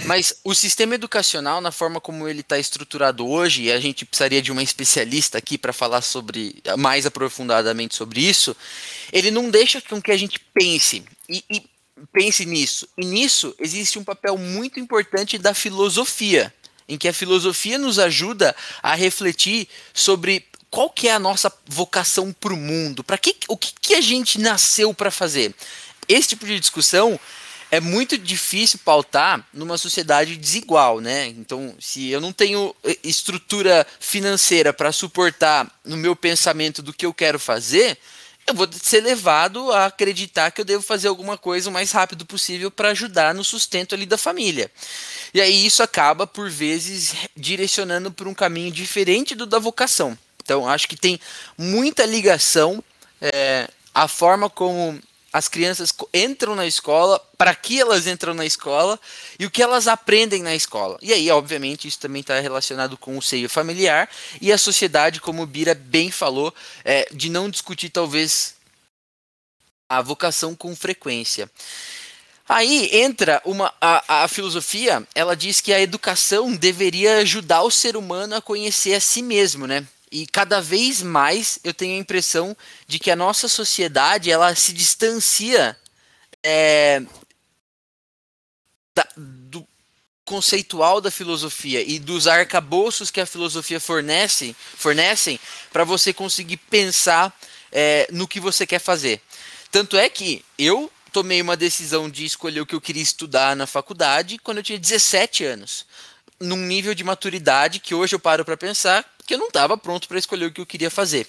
Mas 0.05 0.35
o 0.43 0.53
sistema 0.53 0.93
educacional, 0.93 1.59
na 1.59 1.71
forma 1.71 1.99
como 1.99 2.27
ele 2.27 2.41
está 2.41 2.59
estruturado 2.59 3.27
hoje, 3.27 3.63
e 3.63 3.71
a 3.71 3.79
gente 3.79 4.05
precisaria 4.05 4.39
de 4.39 4.51
uma 4.51 4.61
especialista 4.61 5.37
aqui 5.39 5.57
para 5.57 5.73
falar 5.73 6.01
sobre 6.01 6.61
mais 6.77 7.07
aprofundadamente 7.07 7.95
sobre 7.95 8.21
isso, 8.21 8.55
ele 9.11 9.31
não 9.31 9.49
deixa 9.49 9.81
com 9.81 9.99
que 9.99 10.11
a 10.11 10.17
gente 10.17 10.39
pense. 10.53 11.03
E, 11.27 11.43
e 11.49 11.63
pense 12.11 12.45
nisso. 12.45 12.87
E 12.97 13.05
nisso 13.05 13.55
existe 13.59 13.97
um 13.97 14.03
papel 14.03 14.37
muito 14.37 14.79
importante 14.79 15.37
da 15.37 15.53
filosofia, 15.53 16.53
em 16.87 16.97
que 16.97 17.07
a 17.07 17.13
filosofia 17.13 17.77
nos 17.77 17.99
ajuda 17.99 18.55
a 18.81 18.95
refletir 18.95 19.67
sobre 19.93 20.45
qual 20.69 20.89
que 20.89 21.07
é 21.07 21.13
a 21.13 21.19
nossa 21.19 21.51
vocação 21.65 22.31
para 22.33 22.53
o 22.53 22.57
mundo, 22.57 23.03
para 23.03 23.17
que 23.17 23.35
o 23.47 23.57
que, 23.57 23.71
que 23.81 23.95
a 23.95 24.01
gente 24.01 24.39
nasceu 24.39 24.93
para 24.93 25.11
fazer. 25.11 25.53
Esse 26.07 26.29
tipo 26.29 26.45
de 26.45 26.59
discussão 26.59 27.19
é 27.69 27.79
muito 27.79 28.17
difícil 28.17 28.79
pautar 28.83 29.45
numa 29.53 29.77
sociedade 29.77 30.37
desigual, 30.37 31.01
né? 31.01 31.27
Então, 31.27 31.75
se 31.79 32.09
eu 32.09 32.21
não 32.21 32.31
tenho 32.31 32.73
eh, 32.83 32.97
estrutura 33.03 33.85
financeira 33.99 34.71
para 34.71 34.91
suportar 34.91 35.69
no 35.83 35.97
meu 35.97 36.15
pensamento 36.15 36.81
do 36.81 36.93
que 36.93 37.05
eu 37.05 37.13
quero 37.13 37.37
fazer, 37.37 37.97
eu 38.47 38.53
vou 38.53 38.67
ser 38.71 39.01
levado 39.01 39.71
a 39.73 39.87
acreditar 39.87 40.51
que 40.51 40.61
eu 40.61 40.65
devo 40.65 40.81
fazer 40.81 41.09
alguma 41.09 41.37
coisa 41.37 41.69
o 41.69 41.73
mais 41.73 41.91
rápido 41.91 42.25
possível 42.25 42.71
para 42.71 42.89
ajudar 42.89 43.33
no 43.33 43.43
sustento 43.43 43.93
ali 43.93 44.05
da 44.05 44.17
família. 44.17 44.71
E 45.33 45.41
aí 45.41 45.65
isso 45.65 45.83
acaba, 45.83 46.25
por 46.25 46.49
vezes, 46.49 47.13
direcionando 47.35 48.09
por 48.09 48.25
um 48.25 48.33
caminho 48.33 48.71
diferente 48.71 49.35
do 49.35 49.45
da 49.45 49.59
vocação. 49.59 50.17
Então, 50.41 50.67
acho 50.67 50.87
que 50.87 50.95
tem 50.95 51.19
muita 51.57 52.05
ligação 52.05 52.81
é, 53.21 53.67
a 53.93 54.07
forma 54.07 54.49
como 54.49 54.97
as 55.31 55.47
crianças 55.47 55.93
entram 56.13 56.55
na 56.55 56.65
escola, 56.65 57.19
para 57.37 57.53
que 57.53 57.79
elas 57.79 58.07
entram 58.07 58.33
na 58.33 58.45
escola 58.45 58.99
e 59.37 59.45
o 59.45 59.51
que 59.51 59.61
elas 59.61 59.87
aprendem 59.87 60.41
na 60.41 60.55
escola. 60.55 60.97
E 61.01 61.13
aí, 61.13 61.29
obviamente, 61.29 61.87
isso 61.87 61.99
também 61.99 62.21
está 62.21 62.39
relacionado 62.39 62.97
com 62.97 63.17
o 63.17 63.21
seio 63.21 63.49
familiar 63.49 64.09
e 64.41 64.51
a 64.51 64.57
sociedade, 64.57 65.21
como 65.21 65.43
o 65.43 65.47
Bira 65.47 65.75
bem 65.75 66.09
falou, 66.11 66.53
é, 66.83 67.07
de 67.11 67.29
não 67.29 67.49
discutir 67.49 67.89
talvez 67.89 68.55
a 69.89 70.01
vocação 70.01 70.55
com 70.55 70.75
frequência. 70.75 71.49
Aí 72.47 72.89
entra 72.93 73.41
uma 73.43 73.73
a, 73.81 74.23
a 74.23 74.27
filosofia, 74.29 75.05
ela 75.13 75.35
diz 75.35 75.59
que 75.59 75.73
a 75.73 75.81
educação 75.81 76.55
deveria 76.55 77.17
ajudar 77.17 77.63
o 77.63 77.71
ser 77.71 77.97
humano 77.97 78.35
a 78.35 78.41
conhecer 78.41 78.93
a 78.93 79.01
si 79.01 79.21
mesmo, 79.21 79.67
né? 79.67 79.85
E 80.11 80.25
cada 80.25 80.61
vez 80.61 81.01
mais 81.01 81.59
eu 81.63 81.73
tenho 81.73 81.95
a 81.95 81.99
impressão 81.99 82.55
de 82.87 82.97
que 82.99 83.11
a 83.11 83.15
nossa 83.15 83.47
sociedade 83.47 84.31
ela 84.31 84.55
se 84.55 84.71
distancia 84.71 85.77
é, 86.41 87.01
da, 88.95 89.07
do 89.15 89.67
conceitual 90.23 90.99
da 90.99 91.11
filosofia 91.11 91.81
e 91.81 91.99
dos 91.99 92.27
arcabouços 92.27 93.11
que 93.11 93.21
a 93.21 93.25
filosofia 93.25 93.79
fornece, 93.79 94.55
fornecem 94.75 95.39
para 95.71 95.83
você 95.83 96.13
conseguir 96.13 96.57
pensar 96.57 97.37
é, 97.71 98.07
no 98.11 98.27
que 98.27 98.39
você 98.39 98.65
quer 98.65 98.79
fazer. 98.79 99.21
Tanto 99.71 99.97
é 99.97 100.09
que 100.09 100.43
eu 100.57 100.91
tomei 101.11 101.41
uma 101.41 101.57
decisão 101.57 102.09
de 102.09 102.25
escolher 102.25 102.61
o 102.61 102.65
que 102.65 102.75
eu 102.75 102.81
queria 102.81 103.01
estudar 103.01 103.55
na 103.55 103.65
faculdade 103.65 104.37
quando 104.37 104.57
eu 104.57 104.63
tinha 104.63 104.79
17 104.79 105.43
anos 105.43 105.85
num 106.39 106.57
nível 106.57 106.93
de 106.93 107.03
maturidade 107.03 107.79
que 107.79 107.95
hoje 107.95 108.13
eu 108.13 108.19
paro 108.19 108.45
para 108.45 108.55
pensar 108.55 109.05
que 109.27 109.33
eu 109.33 109.37
não 109.37 109.47
estava 109.47 109.77
pronto 109.77 110.07
para 110.07 110.17
escolher 110.17 110.45
o 110.45 110.51
que 110.51 110.61
eu 110.61 110.65
queria 110.65 110.89
fazer. 110.89 111.27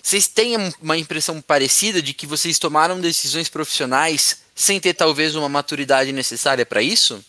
Vocês 0.00 0.28
têm 0.28 0.56
uma 0.80 0.96
impressão 0.96 1.42
parecida 1.42 2.00
de 2.00 2.14
que 2.14 2.26
vocês 2.26 2.60
tomaram 2.60 3.00
decisões 3.00 3.48
profissionais 3.48 4.42
sem 4.54 4.78
ter 4.78 4.94
talvez 4.94 5.34
uma 5.34 5.48
maturidade 5.48 6.12
necessária 6.12 6.64
para 6.64 6.80
isso? 6.80 7.22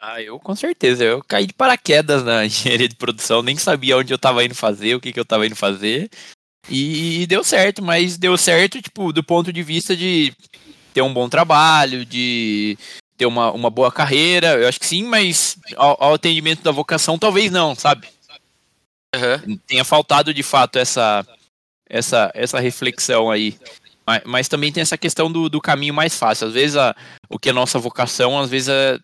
Ah, 0.00 0.20
eu 0.20 0.38
com 0.40 0.54
certeza. 0.54 1.04
Eu 1.04 1.22
caí 1.22 1.46
de 1.46 1.54
paraquedas 1.54 2.24
na 2.24 2.44
engenharia 2.46 2.88
de 2.88 2.96
produção, 2.96 3.40
nem 3.40 3.56
sabia 3.56 3.96
onde 3.96 4.12
eu 4.12 4.16
estava 4.16 4.44
indo 4.44 4.54
fazer, 4.54 4.96
o 4.96 5.00
que, 5.00 5.12
que 5.12 5.18
eu 5.18 5.22
estava 5.22 5.46
indo 5.46 5.56
fazer. 5.56 6.10
E 6.68 7.24
deu 7.26 7.42
certo, 7.44 7.82
mas 7.82 8.18
deu 8.18 8.36
certo, 8.36 8.82
tipo, 8.82 9.12
do 9.12 9.22
ponto 9.22 9.52
de 9.52 9.62
vista 9.62 9.96
de 9.96 10.34
ter 10.92 11.02
um 11.02 11.14
bom 11.14 11.28
trabalho, 11.28 12.04
de 12.04 12.76
ter 13.16 13.26
uma, 13.26 13.50
uma 13.52 13.70
boa 13.70 13.90
carreira, 13.90 14.54
eu 14.54 14.68
acho 14.68 14.78
que 14.78 14.86
sim, 14.86 15.04
mas 15.04 15.56
ao, 15.76 15.96
ao 16.02 16.14
atendimento 16.14 16.62
da 16.62 16.70
vocação 16.70 17.18
talvez 17.18 17.50
não, 17.50 17.74
sabe? 17.74 18.08
Uhum. 19.14 19.56
Tenha 19.66 19.84
faltado 19.84 20.34
de 20.34 20.42
fato 20.42 20.78
essa, 20.78 21.26
essa, 21.88 22.30
essa 22.34 22.60
reflexão 22.60 23.30
aí. 23.30 23.58
Mas, 24.06 24.22
mas 24.24 24.48
também 24.48 24.72
tem 24.72 24.80
essa 24.80 24.98
questão 24.98 25.30
do, 25.30 25.48
do 25.48 25.60
caminho 25.60 25.94
mais 25.94 26.16
fácil. 26.16 26.48
Às 26.48 26.54
vezes 26.54 26.76
a, 26.76 26.94
o 27.28 27.38
que 27.38 27.50
é 27.50 27.52
nossa 27.52 27.78
vocação, 27.78 28.38
às 28.38 28.50
vezes 28.50 28.68
é, 28.68 28.98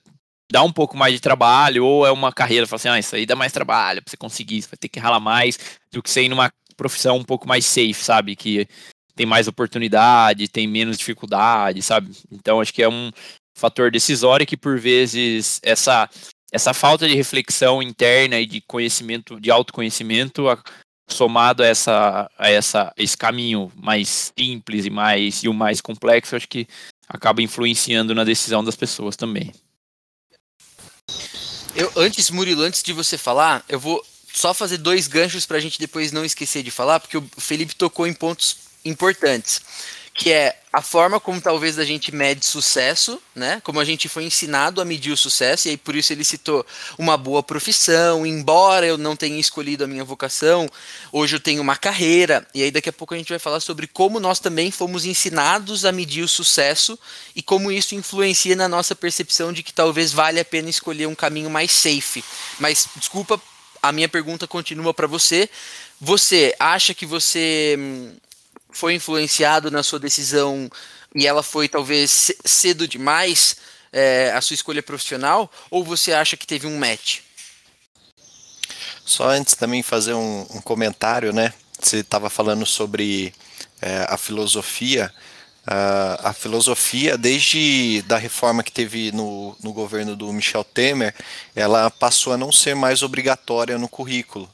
dá 0.51 0.63
um 0.63 0.73
pouco 0.73 0.97
mais 0.97 1.15
de 1.15 1.21
trabalho, 1.21 1.85
ou 1.85 2.07
é 2.07 2.11
uma 2.11 2.33
carreira, 2.33 2.67
fala 2.67 2.77
assim, 2.77 2.89
ah, 2.89 2.99
isso 2.99 3.17
aí 3.17 3.27
dá 3.27 3.37
mais 3.37 3.53
trabalho 3.53 4.03
pra 4.03 4.11
você 4.11 4.17
conseguir, 4.17 4.63
você 4.63 4.69
vai 4.69 4.79
ter 4.79 4.89
que 4.89 5.01
ralar 5.01 5.21
mais 5.21 5.59
do 5.93 6.03
que 6.03 6.11
ser 6.11 6.23
em 6.23 6.33
uma 6.33 6.53
profissão 6.77 7.17
um 7.17 7.25
pouco 7.25 7.49
mais 7.49 7.65
safe, 7.65 7.95
sabe? 7.95 8.37
Que 8.37 8.67
tem 9.15 9.27
mais 9.27 9.47
oportunidade, 9.47 10.49
tem 10.49 10.67
menos 10.67 10.99
dificuldade, 10.99 11.81
sabe? 11.83 12.11
Então 12.31 12.61
acho 12.61 12.75
que 12.75 12.83
é 12.83 12.89
um, 12.89 13.11
fator 13.57 13.91
decisório 13.91 14.47
que 14.47 14.57
por 14.57 14.79
vezes 14.79 15.61
essa 15.63 16.09
essa 16.55 16.73
falta 16.73 17.09
de 17.09 17.17
reflexão 17.17 17.83
interna 17.83 18.39
e 18.39 18.47
de 18.47 18.61
conhecimento, 18.61 19.41
de 19.41 19.51
autoconhecimento, 19.51 20.45
somado 21.09 21.65
a 21.65 21.67
essa 21.67 22.31
a 22.39 22.49
essa 22.49 22.93
esse 22.97 23.17
caminho 23.17 23.73
mais 23.75 24.31
simples 24.39 24.87
e 24.87 24.91
mais 24.91 25.43
e 25.43 25.49
o 25.49 25.53
mais 25.53 25.81
complexo, 25.81 26.37
acho 26.37 26.47
que 26.47 26.69
acaba 27.09 27.43
influenciando 27.43 28.15
na 28.15 28.23
decisão 28.23 28.63
das 28.63 28.77
pessoas 28.77 29.17
também. 29.17 29.53
Eu 31.75 31.91
antes 31.97 32.31
Murilo, 32.31 32.63
antes 32.63 32.85
de 32.85 32.93
você 32.93 33.19
falar, 33.19 33.65
eu 33.69 33.81
vou 33.81 34.01
só 34.33 34.55
fazer 34.55 34.79
dois 34.79 35.09
ganchos 35.09 35.45
para 35.45 35.57
a 35.57 35.61
gente 35.61 35.81
depois 35.81 36.13
não 36.13 36.25
esquecer 36.25 36.63
de 36.63 36.71
falar, 36.71 37.01
porque 37.01 37.17
o 37.17 37.29
Felipe 37.37 37.75
tocou 37.75 38.07
em 38.07 38.15
pontos 38.15 38.59
importantes 38.85 39.61
que 40.15 40.31
é 40.31 40.57
a 40.73 40.81
forma 40.81 41.19
como 41.19 41.41
talvez 41.41 41.77
a 41.77 41.85
gente 41.85 42.15
mede 42.15 42.47
sucesso, 42.47 43.21
né? 43.35 43.61
Como 43.65 43.81
a 43.81 43.85
gente 43.85 44.09
foi 44.09 44.25
ensinado 44.25 44.81
a 44.81 44.85
medir 44.85 45.11
o 45.11 45.17
sucesso, 45.17 45.67
e 45.67 45.73
aí 45.73 45.77
por 45.77 45.97
isso 45.97 46.13
ele 46.13 46.23
citou 46.23 46.65
uma 46.97 47.17
boa 47.17 47.43
profissão, 47.43 48.25
embora 48.25 48.87
eu 48.87 48.97
não 48.97 49.17
tenha 49.17 49.39
escolhido 49.39 49.83
a 49.83 49.89
minha 49.89 50.05
vocação, 50.05 50.71
hoje 51.11 51.35
eu 51.35 51.41
tenho 51.41 51.61
uma 51.61 51.77
carreira, 51.77 52.47
e 52.55 52.63
aí 52.63 52.71
daqui 52.71 52.89
a 52.89 52.93
pouco 52.93 53.13
a 53.13 53.17
gente 53.17 53.29
vai 53.29 53.41
falar 53.41 53.59
sobre 53.59 53.89
como 53.89 54.21
nós 54.21 54.39
também 54.39 54.71
fomos 54.71 55.05
ensinados 55.05 55.85
a 55.85 55.91
medir 55.91 56.23
o 56.23 56.29
sucesso 56.29 56.97
e 57.35 57.43
como 57.43 57.73
isso 57.73 57.97
influencia 57.97 58.55
na 58.55 58.69
nossa 58.69 58.95
percepção 58.95 59.53
de 59.53 59.65
que 59.65 59.73
talvez 59.73 60.13
vale 60.13 60.39
a 60.39 60.45
pena 60.45 60.71
escolher 60.71 61.07
um 61.07 61.15
caminho 61.15 61.51
mais 61.51 61.73
safe. 61.73 62.25
Mas 62.61 62.89
desculpa, 62.97 63.41
a 63.83 63.91
minha 63.91 64.09
pergunta 64.09 64.47
continua 64.47 64.95
para 64.95 65.07
você. 65.07 65.51
Você 66.01 66.55
acha 66.59 66.95
que 66.95 67.05
você 67.07 67.77
hum, 67.79 68.13
foi 68.75 68.95
influenciado 68.95 69.71
na 69.71 69.83
sua 69.83 69.99
decisão 69.99 70.69
e 71.15 71.27
ela 71.27 71.43
foi 71.43 71.69
talvez 71.69 72.33
cedo 72.45 72.87
demais 72.87 73.57
é, 73.93 74.33
a 74.35 74.41
sua 74.41 74.55
escolha 74.55 74.83
profissional 74.83 75.51
ou 75.71 75.85
você 75.85 76.13
acha 76.13 76.37
que 76.37 76.47
teve 76.47 76.67
um 76.67 76.77
match? 76.79 77.21
Só 79.07 79.29
antes 79.29 79.55
também 79.55 79.83
fazer 79.83 80.15
um, 80.15 80.47
um 80.51 80.61
comentário, 80.61 81.33
né? 81.33 81.53
Você 81.81 81.99
estava 81.99 82.29
falando 82.29 82.67
sobre 82.67 83.33
é, 83.81 84.07
a 84.09 84.17
filosofia. 84.17 85.13
Uh, 85.67 86.21
a 86.23 86.35
filosofia, 86.35 87.17
desde 87.17 88.03
da 88.03 88.19
reforma 88.19 88.63
que 88.63 88.71
teve 88.71 89.11
no, 89.13 89.57
no 89.63 89.73
governo 89.73 90.15
do 90.15 90.31
Michel 90.31 90.63
Temer, 90.63 91.15
ela 91.57 91.91
passou 91.91 92.35
a 92.35 92.37
não 92.37 92.53
ser 92.53 92.75
mais 92.75 93.03
obrigatória 93.03 93.79
no 93.79 93.89
currículo. 93.89 94.54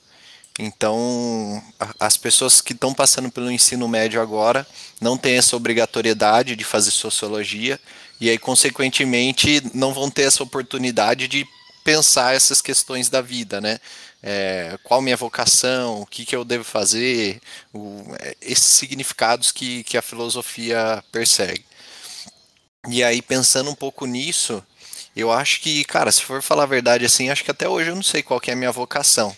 Então, 0.62 1.62
as 1.98 2.18
pessoas 2.18 2.60
que 2.60 2.74
estão 2.74 2.92
passando 2.92 3.30
pelo 3.30 3.50
ensino 3.50 3.88
médio 3.88 4.20
agora 4.20 4.66
não 5.00 5.16
têm 5.16 5.38
essa 5.38 5.56
obrigatoriedade 5.56 6.54
de 6.54 6.64
fazer 6.64 6.90
sociologia 6.90 7.80
e 8.20 8.28
aí, 8.28 8.36
consequentemente, 8.36 9.62
não 9.72 9.94
vão 9.94 10.10
ter 10.10 10.24
essa 10.24 10.42
oportunidade 10.42 11.26
de 11.28 11.46
pensar 11.82 12.34
essas 12.34 12.60
questões 12.60 13.08
da 13.08 13.22
vida, 13.22 13.58
né? 13.58 13.78
É, 14.22 14.78
qual 14.84 15.00
minha 15.00 15.16
vocação, 15.16 16.02
o 16.02 16.06
que, 16.06 16.26
que 16.26 16.36
eu 16.36 16.44
devo 16.44 16.62
fazer, 16.62 17.40
o, 17.72 18.04
é, 18.20 18.36
esses 18.42 18.66
significados 18.66 19.50
que, 19.50 19.82
que 19.84 19.96
a 19.96 20.02
filosofia 20.02 21.02
persegue. 21.10 21.64
E 22.90 23.02
aí, 23.02 23.22
pensando 23.22 23.70
um 23.70 23.74
pouco 23.74 24.04
nisso, 24.04 24.62
eu 25.16 25.32
acho 25.32 25.62
que, 25.62 25.82
cara, 25.84 26.12
se 26.12 26.22
for 26.22 26.42
falar 26.42 26.64
a 26.64 26.66
verdade 26.66 27.06
assim, 27.06 27.30
acho 27.30 27.44
que 27.44 27.50
até 27.50 27.66
hoje 27.66 27.88
eu 27.88 27.96
não 27.96 28.02
sei 28.02 28.22
qual 28.22 28.38
que 28.38 28.50
é 28.50 28.52
a 28.52 28.56
minha 28.56 28.70
vocação. 28.70 29.34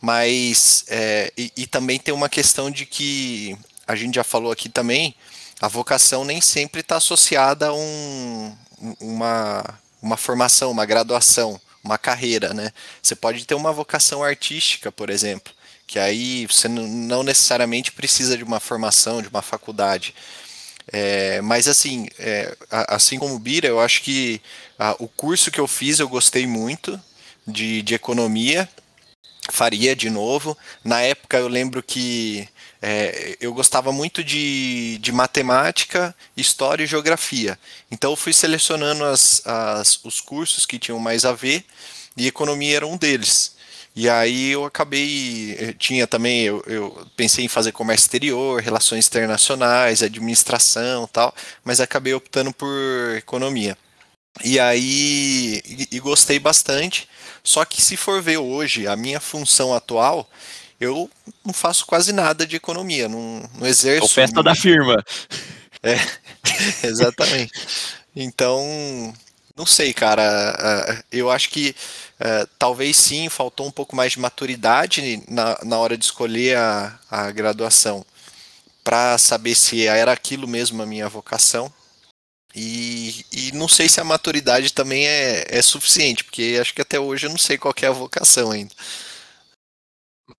Mas, 0.00 0.84
é, 0.88 1.32
e, 1.36 1.52
e 1.56 1.66
também 1.66 1.98
tem 1.98 2.14
uma 2.14 2.28
questão 2.28 2.70
de 2.70 2.86
que 2.86 3.56
a 3.86 3.94
gente 3.94 4.14
já 4.14 4.24
falou 4.24 4.52
aqui 4.52 4.68
também, 4.68 5.14
a 5.60 5.68
vocação 5.68 6.24
nem 6.24 6.40
sempre 6.40 6.80
está 6.80 6.96
associada 6.96 7.68
a 7.68 7.72
um, 7.72 8.56
uma, 9.00 9.64
uma 10.02 10.16
formação, 10.16 10.70
uma 10.70 10.84
graduação, 10.84 11.60
uma 11.82 11.96
carreira, 11.96 12.52
né? 12.52 12.72
Você 13.02 13.14
pode 13.14 13.44
ter 13.46 13.54
uma 13.54 13.72
vocação 13.72 14.22
artística, 14.22 14.92
por 14.92 15.08
exemplo, 15.08 15.52
que 15.86 15.98
aí 15.98 16.46
você 16.46 16.68
não 16.68 17.22
necessariamente 17.22 17.92
precisa 17.92 18.36
de 18.36 18.44
uma 18.44 18.60
formação, 18.60 19.22
de 19.22 19.28
uma 19.28 19.42
faculdade. 19.42 20.14
É, 20.92 21.40
mas 21.40 21.66
assim, 21.66 22.08
é, 22.18 22.56
assim 22.70 23.18
como 23.18 23.34
o 23.34 23.38
Bira, 23.38 23.66
eu 23.66 23.80
acho 23.80 24.02
que 24.02 24.40
a, 24.78 24.94
o 24.98 25.08
curso 25.08 25.50
que 25.50 25.58
eu 25.58 25.66
fiz 25.66 25.98
eu 25.98 26.08
gostei 26.08 26.46
muito 26.46 27.00
de, 27.46 27.82
de 27.82 27.94
economia 27.94 28.68
faria 29.50 29.94
de 29.94 30.10
novo. 30.10 30.56
Na 30.84 31.00
época 31.00 31.38
eu 31.38 31.48
lembro 31.48 31.82
que 31.82 32.48
é, 32.80 33.36
eu 33.40 33.52
gostava 33.54 33.92
muito 33.92 34.22
de, 34.22 34.98
de 34.98 35.12
matemática, 35.12 36.14
história 36.36 36.84
e 36.84 36.86
geografia. 36.86 37.58
Então 37.90 38.12
eu 38.12 38.16
fui 38.16 38.32
selecionando 38.32 39.04
as, 39.04 39.42
as, 39.46 40.04
os 40.04 40.20
cursos 40.20 40.66
que 40.66 40.78
tinham 40.78 40.98
mais 40.98 41.24
a 41.24 41.32
ver 41.32 41.64
e 42.16 42.26
economia 42.26 42.76
era 42.76 42.86
um 42.86 42.96
deles. 42.96 43.56
E 43.94 44.10
aí 44.10 44.50
eu 44.50 44.64
acabei, 44.66 45.56
eu 45.58 45.72
tinha 45.72 46.06
também, 46.06 46.42
eu, 46.42 46.62
eu, 46.66 47.06
pensei 47.16 47.46
em 47.46 47.48
fazer 47.48 47.72
comércio 47.72 48.04
exterior, 48.04 48.60
relações 48.60 49.06
internacionais, 49.06 50.02
administração 50.02 51.06
tal, 51.06 51.34
mas 51.64 51.80
acabei 51.80 52.12
optando 52.12 52.52
por 52.52 52.70
economia. 53.16 53.76
E 54.44 54.60
aí, 54.60 55.62
e, 55.64 55.88
e 55.92 56.00
gostei 56.00 56.38
bastante, 56.38 57.08
só 57.42 57.64
que 57.64 57.80
se 57.80 57.96
for 57.96 58.20
ver 58.20 58.38
hoje 58.38 58.86
a 58.86 58.96
minha 58.96 59.20
função 59.20 59.74
atual, 59.74 60.28
eu 60.80 61.10
não 61.44 61.52
faço 61.52 61.86
quase 61.86 62.12
nada 62.12 62.46
de 62.46 62.56
economia, 62.56 63.08
não, 63.08 63.48
não 63.54 63.66
exerço. 63.66 64.04
É 64.04 64.06
o 64.06 64.08
festa 64.08 64.42
da 64.42 64.54
firma. 64.54 65.02
É, 65.82 65.96
exatamente. 66.86 67.52
Então, 68.14 68.62
não 69.56 69.64
sei, 69.64 69.94
cara. 69.94 71.02
Eu 71.10 71.30
acho 71.30 71.48
que 71.48 71.74
uh, 72.20 72.48
talvez 72.58 72.96
sim, 72.96 73.28
faltou 73.28 73.66
um 73.66 73.70
pouco 73.70 73.96
mais 73.96 74.12
de 74.12 74.20
maturidade 74.20 75.22
na, 75.28 75.58
na 75.64 75.78
hora 75.78 75.96
de 75.96 76.04
escolher 76.04 76.58
a, 76.58 76.98
a 77.10 77.30
graduação 77.30 78.04
para 78.84 79.16
saber 79.18 79.54
se 79.54 79.86
era 79.86 80.12
aquilo 80.12 80.46
mesmo 80.46 80.82
a 80.82 80.86
minha 80.86 81.08
vocação. 81.08 81.72
E, 82.56 83.22
e 83.30 83.52
não 83.52 83.68
sei 83.68 83.86
se 83.86 84.00
a 84.00 84.04
maturidade 84.04 84.72
também 84.72 85.06
é, 85.06 85.44
é 85.46 85.60
suficiente, 85.60 86.24
porque 86.24 86.56
acho 86.58 86.72
que 86.72 86.80
até 86.80 86.98
hoje 86.98 87.26
eu 87.26 87.30
não 87.30 87.36
sei 87.36 87.58
qual 87.58 87.74
é 87.82 87.86
a 87.86 87.92
vocação 87.92 88.50
ainda. 88.50 88.74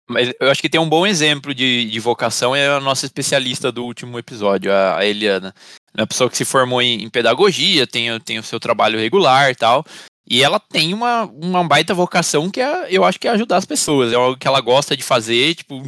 Mas 0.09 0.33
eu 0.39 0.49
acho 0.49 0.59
que 0.59 0.69
tem 0.69 0.81
um 0.81 0.89
bom 0.89 1.05
exemplo 1.05 1.53
de, 1.53 1.85
de 1.85 1.99
vocação 1.99 2.55
é 2.55 2.67
a 2.67 2.79
nossa 2.79 3.05
especialista 3.05 3.71
do 3.71 3.85
último 3.85 4.17
episódio, 4.17 4.73
a, 4.73 4.97
a 4.97 5.05
Eliana. 5.05 5.53
É 5.95 6.01
uma 6.01 6.07
pessoa 6.07 6.27
que 6.27 6.37
se 6.37 6.43
formou 6.43 6.81
em, 6.81 7.03
em, 7.03 7.09
pedagogia, 7.09 7.85
tem, 7.85 8.19
tem 8.21 8.39
o 8.39 8.43
seu 8.43 8.59
trabalho 8.59 8.99
regular 8.99 9.51
e 9.51 9.55
tal. 9.55 9.85
E 10.27 10.43
ela 10.43 10.59
tem 10.59 10.93
uma, 10.95 11.23
uma 11.25 11.63
baita 11.63 11.93
vocação 11.93 12.49
que 12.49 12.59
é, 12.59 12.87
eu 12.89 13.03
acho 13.03 13.19
que 13.19 13.27
é 13.27 13.31
ajudar 13.31 13.57
as 13.57 13.65
pessoas. 13.65 14.11
É 14.11 14.15
algo 14.15 14.37
que 14.37 14.47
ela 14.47 14.59
gosta 14.59 14.97
de 14.97 15.03
fazer, 15.03 15.53
tipo, 15.53 15.83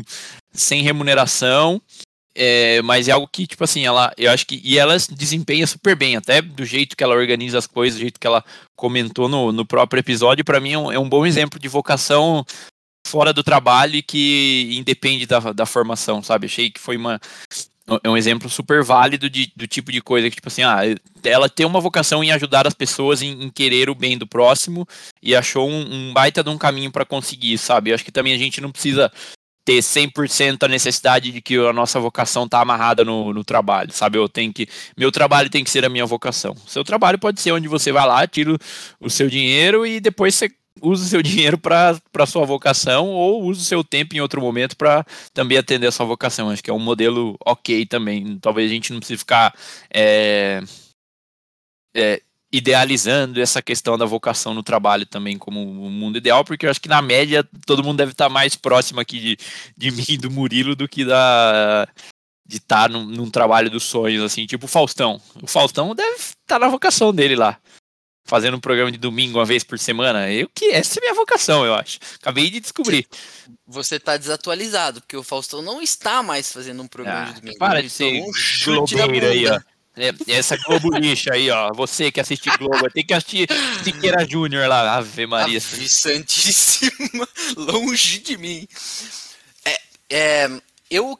sem 0.51 0.83
remuneração. 0.83 1.81
É, 2.35 2.81
mas 2.83 3.07
é 3.07 3.11
algo 3.11 3.27
que, 3.27 3.47
tipo 3.47 3.63
assim, 3.63 3.85
ela, 3.85 4.13
eu 4.17 4.31
acho 4.31 4.45
que. 4.45 4.61
E 4.63 4.77
ela 4.77 4.95
desempenha 5.11 5.65
super 5.65 5.95
bem, 5.95 6.15
até 6.15 6.41
do 6.41 6.63
jeito 6.63 6.95
que 6.95 7.03
ela 7.03 7.15
organiza 7.15 7.57
as 7.57 7.67
coisas, 7.67 7.97
do 7.99 8.01
jeito 8.01 8.19
que 8.19 8.27
ela 8.27 8.43
comentou 8.75 9.27
no, 9.27 9.51
no 9.51 9.65
próprio 9.65 9.99
episódio, 9.99 10.45
para 10.45 10.59
mim 10.59 10.73
é 10.73 10.77
um, 10.77 10.91
é 10.91 10.99
um, 10.99 11.09
bom 11.09 11.25
exemplo 11.25 11.59
de 11.59 11.67
vocação 11.67 12.45
fora 13.07 13.33
do 13.33 13.43
trabalho 13.43 13.95
e 13.95 14.03
que 14.03 14.69
independe 14.77 15.25
da, 15.25 15.39
da 15.51 15.65
formação, 15.65 16.21
sabe? 16.21 16.45
Achei 16.45 16.69
que 16.69 16.79
foi 16.79 16.95
uma, 16.95 17.19
é 18.03 18.09
um 18.09 18.15
exemplo 18.15 18.49
super 18.49 18.83
válido 18.83 19.29
de, 19.29 19.51
do 19.55 19.67
tipo 19.67 19.91
de 19.91 20.01
coisa 20.01 20.29
que, 20.29 20.35
tipo 20.35 20.47
assim, 20.47 20.61
ah, 20.61 20.81
ela 21.23 21.49
tem 21.49 21.65
uma 21.65 21.81
vocação 21.81 22.23
em 22.23 22.31
ajudar 22.31 22.67
as 22.67 22.73
pessoas 22.73 23.21
em, 23.21 23.45
em 23.45 23.49
querer 23.49 23.89
o 23.89 23.95
bem 23.95 24.17
do 24.17 24.27
próximo 24.27 24.87
e 25.21 25.35
achou 25.35 25.67
um, 25.67 26.09
um 26.09 26.13
baita 26.13 26.43
de 26.43 26.49
um 26.49 26.57
caminho 26.57 26.91
para 26.91 27.05
conseguir, 27.05 27.57
sabe? 27.57 27.89
Eu 27.89 27.95
acho 27.95 28.05
que 28.05 28.11
também 28.11 28.33
a 28.33 28.37
gente 28.37 28.61
não 28.61 28.71
precisa 28.71 29.11
ter 29.69 29.83
100% 29.83 30.63
a 30.63 30.67
necessidade 30.67 31.31
de 31.31 31.41
que 31.41 31.55
a 31.55 31.71
nossa 31.71 31.99
vocação 31.99 32.49
tá 32.49 32.59
amarrada 32.59 33.05
no, 33.05 33.31
no 33.31 33.43
trabalho, 33.43 33.93
sabe? 33.93 34.17
Eu 34.17 34.27
tenho 34.27 34.51
que 34.51 34.67
meu 34.97 35.11
trabalho 35.11 35.47
tem 35.47 35.63
que 35.63 35.69
ser 35.69 35.85
a 35.85 35.89
minha 35.89 36.07
vocação. 36.07 36.55
Seu 36.65 36.83
trabalho 36.83 37.19
pode 37.19 37.39
ser 37.39 37.51
onde 37.51 37.67
você 37.67 37.91
vai 37.91 38.07
lá, 38.07 38.25
tira 38.25 38.57
o 38.99 39.09
seu 39.11 39.29
dinheiro 39.29 39.85
e 39.85 39.99
depois 39.99 40.33
você 40.33 40.51
use 40.81 41.05
o 41.05 41.07
seu 41.07 41.21
dinheiro 41.23 41.55
para 41.55 42.25
sua 42.25 42.45
vocação 42.45 43.09
ou 43.09 43.43
use 43.43 43.61
o 43.61 43.63
seu 43.63 43.83
tempo 43.83 44.15
em 44.15 44.21
outro 44.21 44.41
momento 44.41 44.75
para 44.75 45.05
também 45.35 45.59
atender 45.59 45.85
a 45.85 45.91
sua 45.91 46.07
vocação. 46.07 46.49
Acho 46.49 46.63
que 46.63 46.71
é 46.71 46.73
um 46.73 46.79
modelo 46.79 47.37
ok 47.45 47.85
também. 47.85 48.39
Talvez 48.39 48.71
a 48.71 48.73
gente 48.73 48.91
não 48.91 48.99
precise 48.99 49.19
ficar 49.19 49.53
é, 49.93 50.63
é, 51.95 52.19
idealizando 52.51 53.39
essa 53.39 53.61
questão 53.61 53.97
da 53.97 54.05
vocação 54.05 54.53
no 54.53 54.63
trabalho 54.63 55.05
também 55.05 55.37
como 55.37 55.61
o 55.61 55.89
mundo 55.89 56.17
ideal, 56.17 56.43
porque 56.43 56.65
eu 56.65 56.71
acho 56.71 56.81
que 56.81 56.89
na 56.89 57.01
média 57.01 57.47
todo 57.65 57.83
mundo 57.83 57.97
deve 57.97 58.11
estar 58.11 58.29
mais 58.29 58.55
próximo 58.55 58.99
aqui 58.99 59.19
de, 59.19 59.37
de 59.77 59.91
mim 60.13 60.17
do 60.17 60.31
Murilo 60.31 60.75
do 60.75 60.87
que 60.87 61.05
da 61.05 61.87
de 62.45 62.57
estar 62.57 62.89
num, 62.89 63.05
num 63.05 63.29
trabalho 63.29 63.69
dos 63.69 63.83
sonhos, 63.83 64.23
assim, 64.23 64.47
tipo 64.47 64.65
o 64.65 64.69
Faustão. 64.69 65.21
O 65.39 65.45
Faustão 65.45 65.93
deve 65.93 66.15
estar 66.15 66.57
na 66.57 66.67
vocação 66.67 67.13
dele 67.13 67.35
lá 67.35 67.59
fazendo 68.29 68.55
um 68.57 68.59
programa 68.59 68.91
de 68.91 68.97
domingo 68.97 69.39
uma 69.39 69.45
vez 69.45 69.63
por 69.63 69.79
semana. 69.79 70.31
Eu 70.31 70.47
que 70.53 70.65
essa 70.65 70.99
é 70.99 71.01
minha 71.01 71.13
vocação, 71.15 71.65
eu 71.65 71.73
acho. 71.73 71.99
Acabei 72.21 72.49
de 72.49 72.59
descobrir. 72.59 73.07
Você 73.67 73.95
está 73.95 74.15
desatualizado, 74.15 75.01
porque 75.01 75.17
o 75.17 75.23
Faustão 75.23 75.61
não 75.61 75.81
está 75.81 76.21
mais 76.21 76.51
fazendo 76.51 76.81
um 76.81 76.87
programa 76.87 77.21
ah, 77.21 77.31
de 77.31 77.41
domingo. 77.41 77.57
Para 77.57 77.81
de 77.81 77.89
ser 77.89 78.21
um 78.21 78.85
globeiro 78.85 79.27
aí, 79.27 79.47
ó. 79.47 79.59
É, 79.99 80.13
essa 80.33 80.55
Globo 80.55 80.95
lixa 80.97 81.33
aí, 81.33 81.49
ó. 81.51 81.71
Você 81.73 82.11
que 82.11 82.21
assiste 82.21 82.49
Globo, 82.57 82.89
tem 82.91 83.05
que 83.05 83.13
assistir 83.13 83.47
Siqueira 83.83 84.25
Júnior 84.27 84.67
lá. 84.67 84.95
Ave 84.95 85.27
Maria. 85.27 85.57
Ave 85.57 85.89
Santíssima, 85.89 87.27
longe 87.57 88.19
de 88.19 88.37
mim. 88.37 88.67
É, 89.65 89.79
é, 90.09 90.49
eu, 90.89 91.19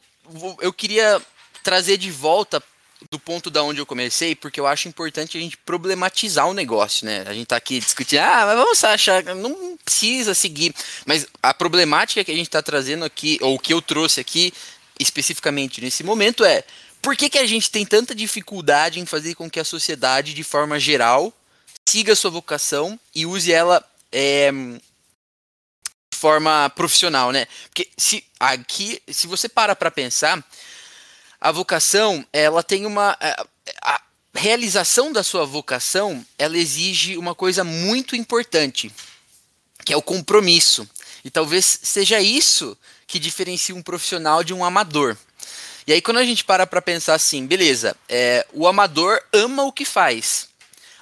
eu 0.62 0.72
queria 0.72 1.22
trazer 1.64 1.98
de 1.98 2.10
volta 2.10 2.64
do 3.10 3.20
ponto 3.20 3.50
da 3.50 3.64
onde 3.64 3.80
eu 3.80 3.86
comecei, 3.86 4.36
porque 4.36 4.60
eu 4.60 4.68
acho 4.68 4.88
importante 4.88 5.38
a 5.38 5.42
gente 5.42 5.58
problematizar 5.58 6.48
o 6.48 6.54
negócio, 6.54 7.06
né? 7.06 7.24
A 7.28 7.34
gente 7.34 7.48
tá 7.48 7.56
aqui 7.56 7.80
discutindo, 7.80 8.20
ah, 8.20 8.46
mas 8.46 8.58
vamos 8.58 8.84
achar, 8.84 9.24
não 9.36 9.78
precisa 9.84 10.34
seguir. 10.34 10.74
Mas 11.06 11.26
a 11.42 11.54
problemática 11.54 12.24
que 12.24 12.32
a 12.32 12.36
gente 12.36 12.50
tá 12.50 12.62
trazendo 12.62 13.06
aqui, 13.06 13.38
ou 13.42 13.58
que 13.58 13.74
eu 13.74 13.82
trouxe 13.82 14.20
aqui, 14.20 14.54
especificamente 15.00 15.80
nesse 15.80 16.04
momento, 16.04 16.44
é 16.44 16.64
por 17.02 17.16
que, 17.16 17.30
que 17.30 17.38
a 17.38 17.46
gente 17.46 17.72
tem 17.72 17.86
tanta 17.86 18.14
dificuldade 18.14 19.00
em 19.00 19.06
fazer 19.06 19.36
com 19.36 19.50
que 19.50 19.60
a 19.60 19.66
sociedade, 19.66 20.34
de 20.34 20.44
forma 20.44 20.80
geral, 20.80 21.34
siga 21.88 22.16
sua 22.16 22.32
vocação 22.32 23.00
e 23.16 23.26
use 23.26 23.52
ela 23.52 23.84
é, 24.12 24.52
de 24.52 26.18
forma 26.18 26.70
profissional, 26.76 27.32
né? 27.32 27.48
Porque 27.70 27.90
se 27.98 28.24
aqui, 28.40 29.02
se 29.08 29.28
você 29.28 29.48
para 29.48 29.76
para 29.76 29.90
pensar, 29.90 30.44
a 31.40 31.52
vocação, 31.52 32.26
ela 32.34 32.62
tem 32.62 32.86
uma. 32.86 33.18
A, 33.20 33.48
a 33.82 34.02
realização 34.34 35.12
da 35.12 35.24
sua 35.24 35.46
vocação, 35.46 36.26
ela 36.38 36.58
exige 36.58 37.18
uma 37.18 37.34
coisa 37.34 37.64
muito 37.64 38.16
importante, 38.16 38.92
que 39.86 39.94
é 39.94 39.98
o 39.98 40.02
compromisso. 40.02 40.88
E 41.24 41.30
talvez 41.30 41.80
seja 41.84 42.22
isso 42.22 42.78
que 43.08 43.20
diferencia 43.20 43.76
um 43.76 43.82
profissional 43.82 44.44
de 44.44 44.54
um 44.54 44.64
amador. 44.64 45.18
E 45.90 45.92
aí, 45.92 46.04
quando 46.04 46.18
a 46.18 46.24
gente 46.24 46.44
para 46.44 46.68
para 46.68 46.84
pensar 46.84 47.16
assim, 47.16 47.48
beleza, 47.48 47.98
é, 48.08 48.46
o 48.54 48.68
amador 48.68 49.20
ama 49.34 49.64
o 49.64 49.72
que 49.72 49.84
faz. 49.84 50.48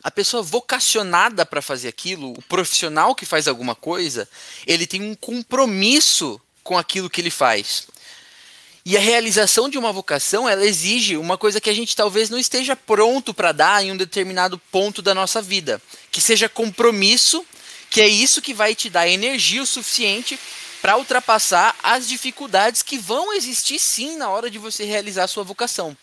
A 0.01 0.09
pessoa 0.09 0.41
vocacionada 0.41 1.45
para 1.45 1.61
fazer 1.61 1.89
aquilo, 1.89 2.31
o 2.31 2.41
profissional 2.43 3.13
que 3.13 3.25
faz 3.25 3.49
alguma 3.49 3.75
coisa, 3.75 4.29
ele 4.65 4.87
tem 4.87 5.01
um 5.01 5.13
compromisso 5.13 6.39
com 6.63 6.77
aquilo 6.77 7.09
que 7.09 7.19
ele 7.19 7.29
faz. 7.29 7.89
E 8.85 8.95
a 8.95 9.01
realização 9.01 9.67
de 9.67 9.77
uma 9.77 9.91
vocação, 9.91 10.47
ela 10.47 10.65
exige 10.65 11.17
uma 11.17 11.37
coisa 11.37 11.59
que 11.59 11.69
a 11.69 11.75
gente 11.75 11.93
talvez 11.93 12.29
não 12.29 12.39
esteja 12.39 12.73
pronto 12.73 13.33
para 13.33 13.51
dar 13.51 13.83
em 13.83 13.91
um 13.91 13.97
determinado 13.97 14.57
ponto 14.71 15.01
da 15.01 15.13
nossa 15.13 15.41
vida, 15.41 15.81
que 16.09 16.21
seja 16.21 16.47
compromisso, 16.47 17.45
que 17.89 17.99
é 17.99 18.07
isso 18.07 18.41
que 18.41 18.53
vai 18.53 18.73
te 18.73 18.89
dar 18.89 19.05
energia 19.05 19.61
o 19.61 19.65
suficiente 19.65 20.39
para 20.81 20.97
ultrapassar 20.97 21.75
as 21.81 22.07
dificuldades 22.07 22.81
que 22.81 22.97
vão 22.97 23.33
existir 23.33 23.79
sim 23.79 24.17
na 24.17 24.29
hora 24.29 24.49
de 24.49 24.57
você 24.57 24.85
realizar 24.85 25.23
a 25.23 25.27
sua 25.27 25.43
vocação. 25.43 25.95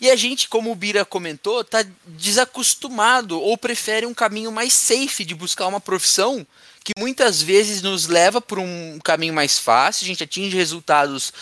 E 0.00 0.10
a 0.10 0.16
gente, 0.16 0.48
como 0.48 0.72
o 0.72 0.74
Bira 0.74 1.04
comentou, 1.04 1.60
está 1.60 1.84
desacostumado 2.06 3.38
ou 3.38 3.58
prefere 3.58 4.06
um 4.06 4.14
caminho 4.14 4.50
mais 4.50 4.72
safe 4.72 5.24
de 5.24 5.34
buscar 5.34 5.66
uma 5.66 5.80
profissão 5.80 6.46
que 6.82 6.92
muitas 6.98 7.42
vezes 7.42 7.82
nos 7.82 8.06
leva 8.06 8.40
por 8.40 8.58
um 8.58 8.98
caminho 9.04 9.34
mais 9.34 9.58
fácil, 9.58 10.04
a 10.04 10.08
gente 10.08 10.24
atinge 10.24 10.56
resultados 10.56 11.32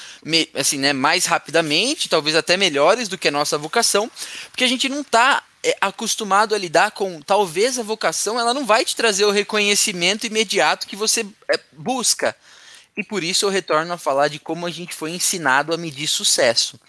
assim, 0.54 0.78
né, 0.78 0.92
mais 0.92 1.26
rapidamente, 1.26 2.08
talvez 2.08 2.34
até 2.34 2.56
melhores 2.56 3.06
do 3.06 3.16
que 3.16 3.28
a 3.28 3.30
nossa 3.30 3.56
vocação, 3.56 4.10
porque 4.50 4.64
a 4.64 4.68
gente 4.68 4.88
não 4.88 5.02
está 5.02 5.44
é, 5.62 5.76
acostumado 5.80 6.54
a 6.54 6.58
lidar 6.58 6.90
com 6.90 7.20
talvez 7.20 7.78
a 7.78 7.82
vocação 7.82 8.38
ela 8.38 8.52
não 8.52 8.66
vai 8.66 8.84
te 8.84 8.96
trazer 8.96 9.24
o 9.24 9.30
reconhecimento 9.30 10.26
imediato 10.26 10.86
que 10.86 10.96
você 10.96 11.24
é, 11.48 11.60
busca. 11.72 12.34
E 12.98 13.04
por 13.04 13.22
isso 13.22 13.46
eu 13.46 13.48
retorno 13.48 13.92
a 13.92 13.96
falar 13.96 14.26
de 14.26 14.40
como 14.40 14.66
a 14.66 14.70
gente 14.72 14.92
foi 14.92 15.12
ensinado 15.12 15.72
a 15.72 15.76
medir 15.76 16.08
sucesso. 16.08 16.80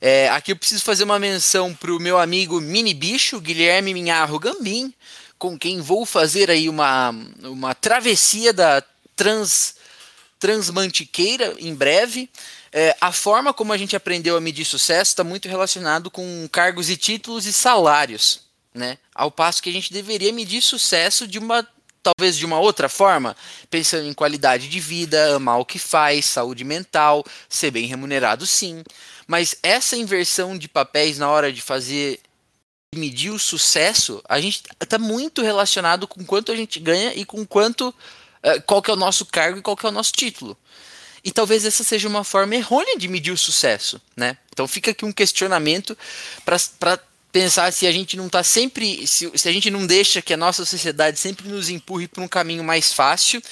É, 0.00 0.28
aqui 0.30 0.50
eu 0.50 0.56
preciso 0.56 0.82
fazer 0.82 1.04
uma 1.04 1.20
menção 1.20 1.72
para 1.72 1.94
o 1.94 2.00
meu 2.00 2.18
amigo 2.18 2.60
Mini 2.60 2.92
Bicho, 2.92 3.40
Guilherme 3.40 3.94
Minharro 3.94 4.40
Gambim, 4.40 4.92
com 5.38 5.56
quem 5.56 5.80
vou 5.80 6.04
fazer 6.04 6.50
aí 6.50 6.68
uma, 6.68 7.14
uma 7.44 7.76
travessia 7.76 8.52
da 8.52 8.82
trans, 9.14 9.76
Transmantiqueira 10.40 11.54
em 11.60 11.72
breve. 11.72 12.28
É, 12.72 12.96
a 13.00 13.12
forma 13.12 13.54
como 13.54 13.72
a 13.72 13.78
gente 13.78 13.94
aprendeu 13.94 14.36
a 14.36 14.40
medir 14.40 14.64
sucesso 14.64 15.12
está 15.12 15.22
muito 15.22 15.48
relacionado 15.48 16.10
com 16.10 16.48
cargos 16.50 16.90
e 16.90 16.96
títulos 16.96 17.46
e 17.46 17.52
salários, 17.52 18.40
né? 18.74 18.98
Ao 19.14 19.30
passo 19.30 19.62
que 19.62 19.70
a 19.70 19.72
gente 19.72 19.92
deveria 19.92 20.32
medir 20.32 20.60
sucesso 20.60 21.24
de 21.26 21.38
uma 21.38 21.66
talvez 22.06 22.36
de 22.36 22.46
uma 22.46 22.60
outra 22.60 22.88
forma, 22.88 23.36
pensando 23.68 24.06
em 24.06 24.14
qualidade 24.14 24.68
de 24.68 24.78
vida, 24.78 25.34
amar 25.34 25.58
o 25.58 25.64
que 25.64 25.78
faz, 25.78 26.26
saúde 26.26 26.62
mental, 26.62 27.24
ser 27.48 27.72
bem 27.72 27.86
remunerado, 27.86 28.46
sim. 28.46 28.84
Mas 29.26 29.56
essa 29.60 29.96
inversão 29.96 30.56
de 30.56 30.68
papéis 30.68 31.18
na 31.18 31.28
hora 31.28 31.52
de 31.52 31.60
fazer 31.60 32.20
medir 32.94 33.30
o 33.30 33.40
sucesso, 33.40 34.22
a 34.28 34.40
gente 34.40 34.62
está 34.80 34.98
muito 34.98 35.42
relacionado 35.42 36.06
com 36.06 36.24
quanto 36.24 36.52
a 36.52 36.56
gente 36.56 36.78
ganha 36.78 37.12
e 37.12 37.24
com 37.24 37.44
quanto 37.44 37.88
uh, 37.88 38.62
qual 38.64 38.80
que 38.80 38.90
é 38.90 38.94
o 38.94 38.96
nosso 38.96 39.26
cargo 39.26 39.58
e 39.58 39.62
qual 39.62 39.76
que 39.76 39.84
é 39.84 39.88
o 39.88 39.92
nosso 39.92 40.12
título. 40.12 40.56
E 41.24 41.32
talvez 41.32 41.64
essa 41.64 41.82
seja 41.82 42.06
uma 42.06 42.22
forma 42.22 42.54
errônea 42.54 42.96
de 42.96 43.08
medir 43.08 43.32
o 43.32 43.36
sucesso, 43.36 44.00
né? 44.16 44.38
Então 44.52 44.68
fica 44.68 44.92
aqui 44.92 45.04
um 45.04 45.10
questionamento 45.10 45.98
para 46.44 47.00
pensar 47.36 47.70
se 47.70 47.86
a 47.86 47.92
gente 47.92 48.16
não 48.16 48.28
está 48.28 48.42
sempre, 48.42 49.06
se, 49.06 49.30
se 49.34 49.46
a 49.46 49.52
gente 49.52 49.70
não 49.70 49.86
deixa 49.86 50.22
que 50.22 50.32
a 50.32 50.38
nossa 50.38 50.64
sociedade 50.64 51.20
sempre 51.20 51.46
nos 51.46 51.68
empurre 51.68 52.08
para 52.08 52.24
um 52.24 52.28
caminho 52.28 52.64
mais 52.64 52.94
fácil, 52.94 53.42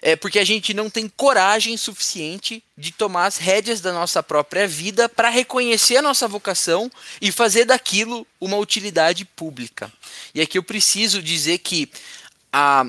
é 0.00 0.14
porque 0.14 0.38
a 0.38 0.44
gente 0.44 0.72
não 0.72 0.88
tem 0.88 1.08
coragem 1.08 1.76
suficiente 1.76 2.62
de 2.78 2.92
tomar 2.92 3.26
as 3.26 3.36
rédeas 3.36 3.80
da 3.80 3.92
nossa 3.92 4.22
própria 4.22 4.68
vida 4.68 5.08
para 5.08 5.30
reconhecer 5.30 5.96
a 5.96 6.02
nossa 6.02 6.28
vocação 6.28 6.88
e 7.20 7.32
fazer 7.32 7.64
daquilo 7.64 8.24
uma 8.40 8.56
utilidade 8.56 9.24
pública. 9.24 9.92
E 10.32 10.40
aqui 10.40 10.56
eu 10.56 10.62
preciso 10.62 11.20
dizer 11.20 11.58
que 11.58 11.90
a, 12.52 12.84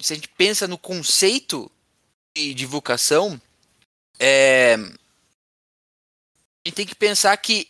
se 0.00 0.14
a 0.14 0.16
gente 0.16 0.28
pensa 0.28 0.66
no 0.66 0.78
conceito 0.78 1.70
de, 2.34 2.54
de 2.54 2.64
vocação, 2.64 3.38
é, 4.18 4.76
a 4.76 6.68
gente 6.68 6.74
tem 6.74 6.86
que 6.86 6.94
pensar 6.94 7.36
que 7.36 7.68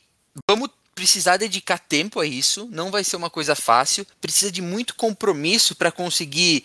vamos 0.49 0.71
precisar 1.00 1.38
dedicar 1.38 1.78
tempo 1.78 2.20
a 2.20 2.26
isso, 2.26 2.68
não 2.70 2.90
vai 2.90 3.02
ser 3.02 3.16
uma 3.16 3.30
coisa 3.30 3.54
fácil, 3.54 4.06
precisa 4.20 4.52
de 4.52 4.60
muito 4.60 4.94
compromisso 4.94 5.74
para 5.74 5.90
conseguir 5.90 6.62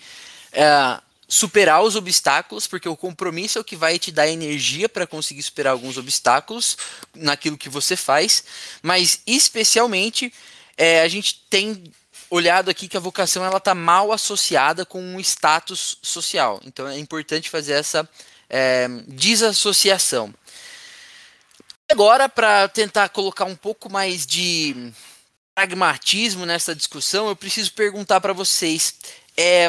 é, 0.51 0.99
superar 1.25 1.81
os 1.81 1.95
obstáculos, 1.95 2.67
porque 2.67 2.89
o 2.89 2.97
compromisso 2.97 3.57
é 3.57 3.61
o 3.61 3.63
que 3.63 3.77
vai 3.77 3.97
te 3.97 4.11
dar 4.11 4.27
energia 4.27 4.89
para 4.89 5.07
conseguir 5.07 5.41
superar 5.41 5.71
alguns 5.71 5.97
obstáculos 5.97 6.77
naquilo 7.15 7.57
que 7.57 7.69
você 7.69 7.95
faz, 7.95 8.43
mas 8.83 9.21
especialmente 9.25 10.33
é, 10.75 11.01
a 11.01 11.07
gente 11.07 11.41
tem 11.49 11.81
olhado 12.29 12.69
aqui 12.69 12.89
que 12.89 12.97
a 12.97 12.99
vocação 12.99 13.45
ela 13.45 13.55
está 13.55 13.73
mal 13.73 14.11
associada 14.11 14.85
com 14.85 15.01
um 15.01 15.17
status 15.21 15.97
social, 16.01 16.59
então 16.65 16.85
é 16.89 16.99
importante 16.99 17.49
fazer 17.49 17.71
essa 17.71 18.07
é, 18.49 18.89
desassociação. 19.07 20.33
Agora, 21.89 22.27
para 22.27 22.67
tentar 22.67 23.09
colocar 23.09 23.45
um 23.45 23.55
pouco 23.55 23.91
mais 23.91 24.25
de 24.25 24.91
pragmatismo 25.53 26.45
nessa 26.45 26.75
discussão, 26.75 27.27
eu 27.27 27.35
preciso 27.35 27.73
perguntar 27.73 28.19
para 28.19 28.33
vocês. 28.33 28.95
É, 29.37 29.67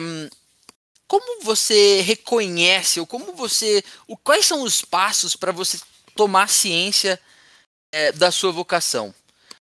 como 1.06 1.42
você 1.42 2.00
reconhece, 2.00 2.98
ou 2.98 3.06
como 3.06 3.34
você. 3.34 3.84
O, 4.06 4.16
quais 4.16 4.46
são 4.46 4.62
os 4.62 4.80
passos 4.82 5.36
para 5.36 5.52
você 5.52 5.78
tomar 6.16 6.48
ciência 6.48 7.20
é, 7.92 8.10
da 8.12 8.30
sua 8.30 8.50
vocação? 8.50 9.14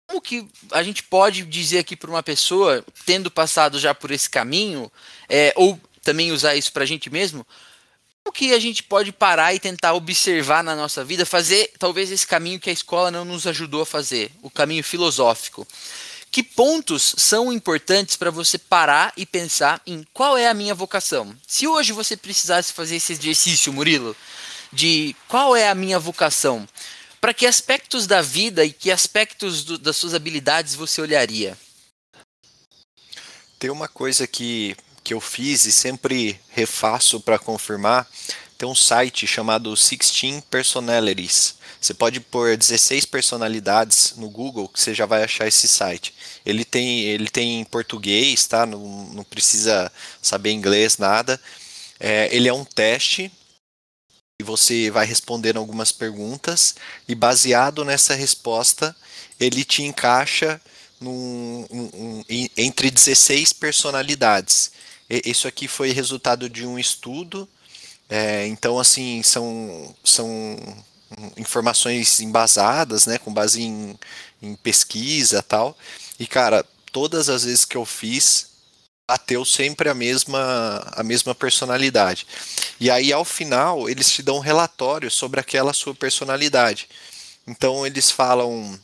Como 0.08 0.22
que 0.22 0.48
a 0.72 0.84
gente 0.84 1.04
pode 1.04 1.44
dizer 1.44 1.80
aqui 1.80 1.96
para 1.96 2.10
uma 2.10 2.24
pessoa, 2.24 2.86
tendo 3.06 3.30
passado 3.30 3.78
já 3.78 3.94
por 3.94 4.12
esse 4.12 4.30
caminho, 4.30 4.90
é, 5.28 5.52
ou 5.58 5.78
também 6.02 6.32
usar 6.32 6.56
isso 6.56 6.72
para 6.72 6.84
a 6.84 6.88
gente 6.88 7.10
mesmo, 7.10 7.46
que 8.32 8.54
a 8.54 8.60
gente 8.60 8.84
pode 8.84 9.12
parar 9.12 9.54
e 9.54 9.60
tentar 9.60 9.94
observar 9.94 10.64
na 10.64 10.76
nossa 10.76 11.04
vida, 11.04 11.26
fazer 11.26 11.72
talvez 11.78 12.12
esse 12.12 12.26
caminho 12.26 12.60
que 12.60 12.70
a 12.70 12.74
escola 12.74 13.12
não 13.12 13.26
nos 13.26 13.46
ajudou 13.48 13.82
a 13.82 13.86
fazer, 13.86 14.32
o 14.42 14.50
caminho 14.50 14.84
filosófico. 14.84 15.68
Que 16.30 16.44
pontos 16.44 17.16
são 17.18 17.52
importantes 17.52 18.16
para 18.16 18.30
você 18.30 18.58
parar 18.58 19.14
e 19.16 19.26
pensar 19.26 19.82
em 19.88 20.06
qual 20.14 20.38
é 20.38 20.48
a 20.48 20.54
minha 20.54 20.76
vocação? 20.76 21.36
Se 21.48 21.68
hoje 21.68 21.94
você 21.94 22.18
precisasse 22.18 22.74
fazer 22.74 22.98
esse 22.98 23.14
exercício, 23.14 23.74
Murilo, 23.74 24.16
de 24.72 25.16
qual 25.28 25.56
é 25.56 25.70
a 25.70 25.76
minha 25.76 25.98
vocação, 25.98 26.68
para 27.20 27.34
que 27.34 27.46
aspectos 27.46 28.06
da 28.06 28.22
vida 28.22 28.64
e 28.64 28.72
que 28.72 28.92
aspectos 28.92 29.64
do, 29.64 29.78
das 29.78 29.98
suas 29.98 30.14
habilidades 30.14 30.76
você 30.76 31.02
olharia? 31.02 31.58
Tem 33.58 33.70
uma 33.72 33.88
coisa 33.88 34.28
que 34.28 34.76
que 35.08 35.14
eu 35.14 35.22
fiz 35.22 35.64
e 35.64 35.72
sempre 35.72 36.38
refaço 36.50 37.22
para 37.22 37.40
confirmar, 37.40 38.06
tem 38.58 38.68
um 38.68 38.76
site 38.76 39.26
chamado 39.26 39.74
16 39.74 40.44
Personalities. 40.52 41.56
Você 41.80 41.94
pode 41.94 42.20
pôr 42.20 42.58
16 42.58 43.06
personalidades 43.06 44.16
no 44.18 44.30
Google 44.30 44.68
que 44.68 44.78
você 44.78 44.94
já 44.94 45.06
vai 45.06 45.24
achar 45.24 45.48
esse 45.48 45.66
site. 45.66 46.14
Ele 46.46 46.66
tem, 46.66 47.04
ele 47.04 47.30
tem 47.30 47.62
em 47.62 47.64
português, 47.64 48.46
tá? 48.48 48.66
Não, 48.66 49.06
não 49.14 49.24
precisa 49.24 49.90
saber 50.22 50.52
inglês, 50.52 50.98
nada. 50.98 51.40
É, 51.98 52.28
ele 52.36 52.50
é 52.50 52.54
um 52.54 52.66
teste 52.66 53.32
e 54.38 54.44
você 54.44 54.92
vai 54.92 55.06
respondendo 55.06 55.56
algumas 55.56 55.94
perguntas 55.94 56.76
e 57.08 57.16
baseado 57.16 57.86
nessa 57.86 58.14
resposta 58.14 58.94
ele 59.40 59.64
te 59.64 59.84
encaixa 59.84 60.60
num, 61.00 61.66
um, 61.72 61.90
um, 61.94 62.24
entre 62.58 62.92
16 62.92 63.54
personalidades. 63.54 64.76
Isso 65.10 65.48
aqui 65.48 65.68
foi 65.68 65.92
resultado 65.92 66.50
de 66.50 66.66
um 66.66 66.78
estudo, 66.78 67.48
é, 68.10 68.46
então 68.48 68.80
assim 68.80 69.22
são, 69.24 69.96
são 70.04 70.58
informações 71.38 72.20
embasadas, 72.20 73.06
né, 73.06 73.18
com 73.18 73.34
base 73.34 73.62
em, 73.62 73.98
em 74.42 74.56
pesquisa 74.56 75.42
tal. 75.42 75.78
E 76.20 76.28
cara, 76.28 76.66
todas 76.92 77.30
as 77.30 77.44
vezes 77.44 77.66
que 77.66 77.78
eu 77.78 77.86
fiz, 77.86 78.48
bateu 79.10 79.46
sempre 79.46 79.90
a 79.90 79.94
mesma 79.94 80.84
a 80.94 81.04
mesma 81.04 81.34
personalidade. 81.34 82.28
E 82.80 82.92
aí 82.92 83.14
ao 83.14 83.24
final 83.24 83.90
eles 83.90 84.12
te 84.12 84.22
dão 84.22 84.38
um 84.38 84.42
relatório 84.42 85.10
sobre 85.10 85.40
aquela 85.40 85.74
sua 85.74 85.96
personalidade. 85.96 86.90
Então 87.48 87.86
eles 87.88 88.12
falam 88.12 88.78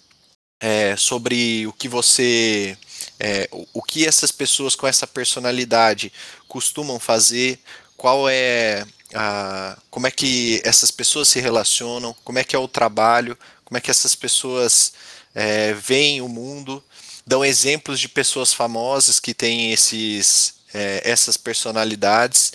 é, 0.61 0.95
sobre 0.95 1.67
o 1.67 1.73
que 1.73 1.89
você 1.89 2.77
é, 3.19 3.47
o, 3.51 3.67
o 3.73 3.81
que 3.81 4.05
essas 4.05 4.31
pessoas 4.31 4.75
com 4.75 4.87
essa 4.87 5.07
personalidade 5.07 6.11
costumam 6.47 6.99
fazer, 6.99 7.59
qual 7.95 8.27
é 8.29 8.85
a, 9.13 9.77
como 9.89 10.07
é 10.07 10.11
que 10.11 10.61
essas 10.63 10.91
pessoas 10.91 11.27
se 11.27 11.39
relacionam, 11.39 12.15
como 12.23 12.39
é 12.39 12.43
que 12.43 12.55
é 12.55 12.59
o 12.59 12.67
trabalho, 12.67 13.37
como 13.63 13.77
é 13.77 13.81
que 13.81 13.91
essas 13.91 14.15
pessoas 14.15 14.93
é, 15.33 15.73
veem 15.73 16.21
o 16.21 16.27
mundo, 16.27 16.83
dão 17.25 17.43
exemplos 17.43 17.99
de 17.99 18.09
pessoas 18.09 18.53
famosas 18.53 19.19
que 19.19 19.33
têm 19.33 19.71
esses, 19.71 20.55
é, 20.73 21.01
essas 21.05 21.37
personalidades. 21.37 22.53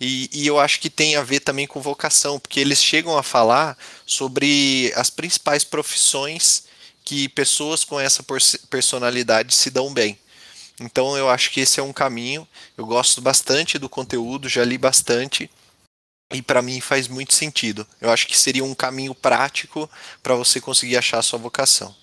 E, 0.00 0.30
e, 0.32 0.46
eu 0.46 0.60
acho 0.60 0.80
que 0.80 0.88
tem 0.88 1.16
a 1.16 1.22
ver 1.22 1.40
também 1.40 1.66
com 1.66 1.80
vocação, 1.80 2.38
porque 2.38 2.60
eles 2.60 2.82
chegam 2.82 3.18
a 3.18 3.22
falar 3.22 3.76
sobre 4.06 4.92
as 4.94 5.10
principais 5.10 5.64
profissões 5.64 6.67
que 7.08 7.26
pessoas 7.30 7.84
com 7.84 7.98
essa 7.98 8.22
personalidade 8.68 9.54
se 9.54 9.70
dão 9.70 9.94
bem. 9.94 10.18
Então 10.78 11.16
eu 11.16 11.30
acho 11.30 11.50
que 11.50 11.60
esse 11.60 11.80
é 11.80 11.82
um 11.82 11.90
caminho. 11.90 12.46
Eu 12.76 12.84
gosto 12.84 13.22
bastante 13.22 13.78
do 13.78 13.88
conteúdo, 13.88 14.46
já 14.46 14.62
li 14.62 14.76
bastante 14.76 15.50
e 16.34 16.42
para 16.42 16.60
mim 16.60 16.82
faz 16.82 17.08
muito 17.08 17.32
sentido. 17.32 17.86
Eu 17.98 18.10
acho 18.10 18.26
que 18.26 18.36
seria 18.36 18.62
um 18.62 18.74
caminho 18.74 19.14
prático 19.14 19.90
para 20.22 20.34
você 20.34 20.60
conseguir 20.60 20.98
achar 20.98 21.18
a 21.18 21.22
sua 21.22 21.38
vocação. 21.38 21.96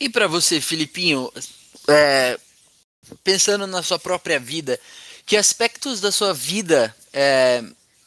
E 0.00 0.08
para 0.08 0.26
você, 0.26 0.62
Filipinho, 0.62 1.30
é, 1.86 2.40
pensando 3.22 3.66
na 3.66 3.82
sua 3.82 3.98
própria 3.98 4.40
vida, 4.40 4.80
que 5.26 5.36
aspectos 5.36 6.00
da 6.00 6.10
sua 6.10 6.32
vida 6.32 6.96
é, 7.12 7.62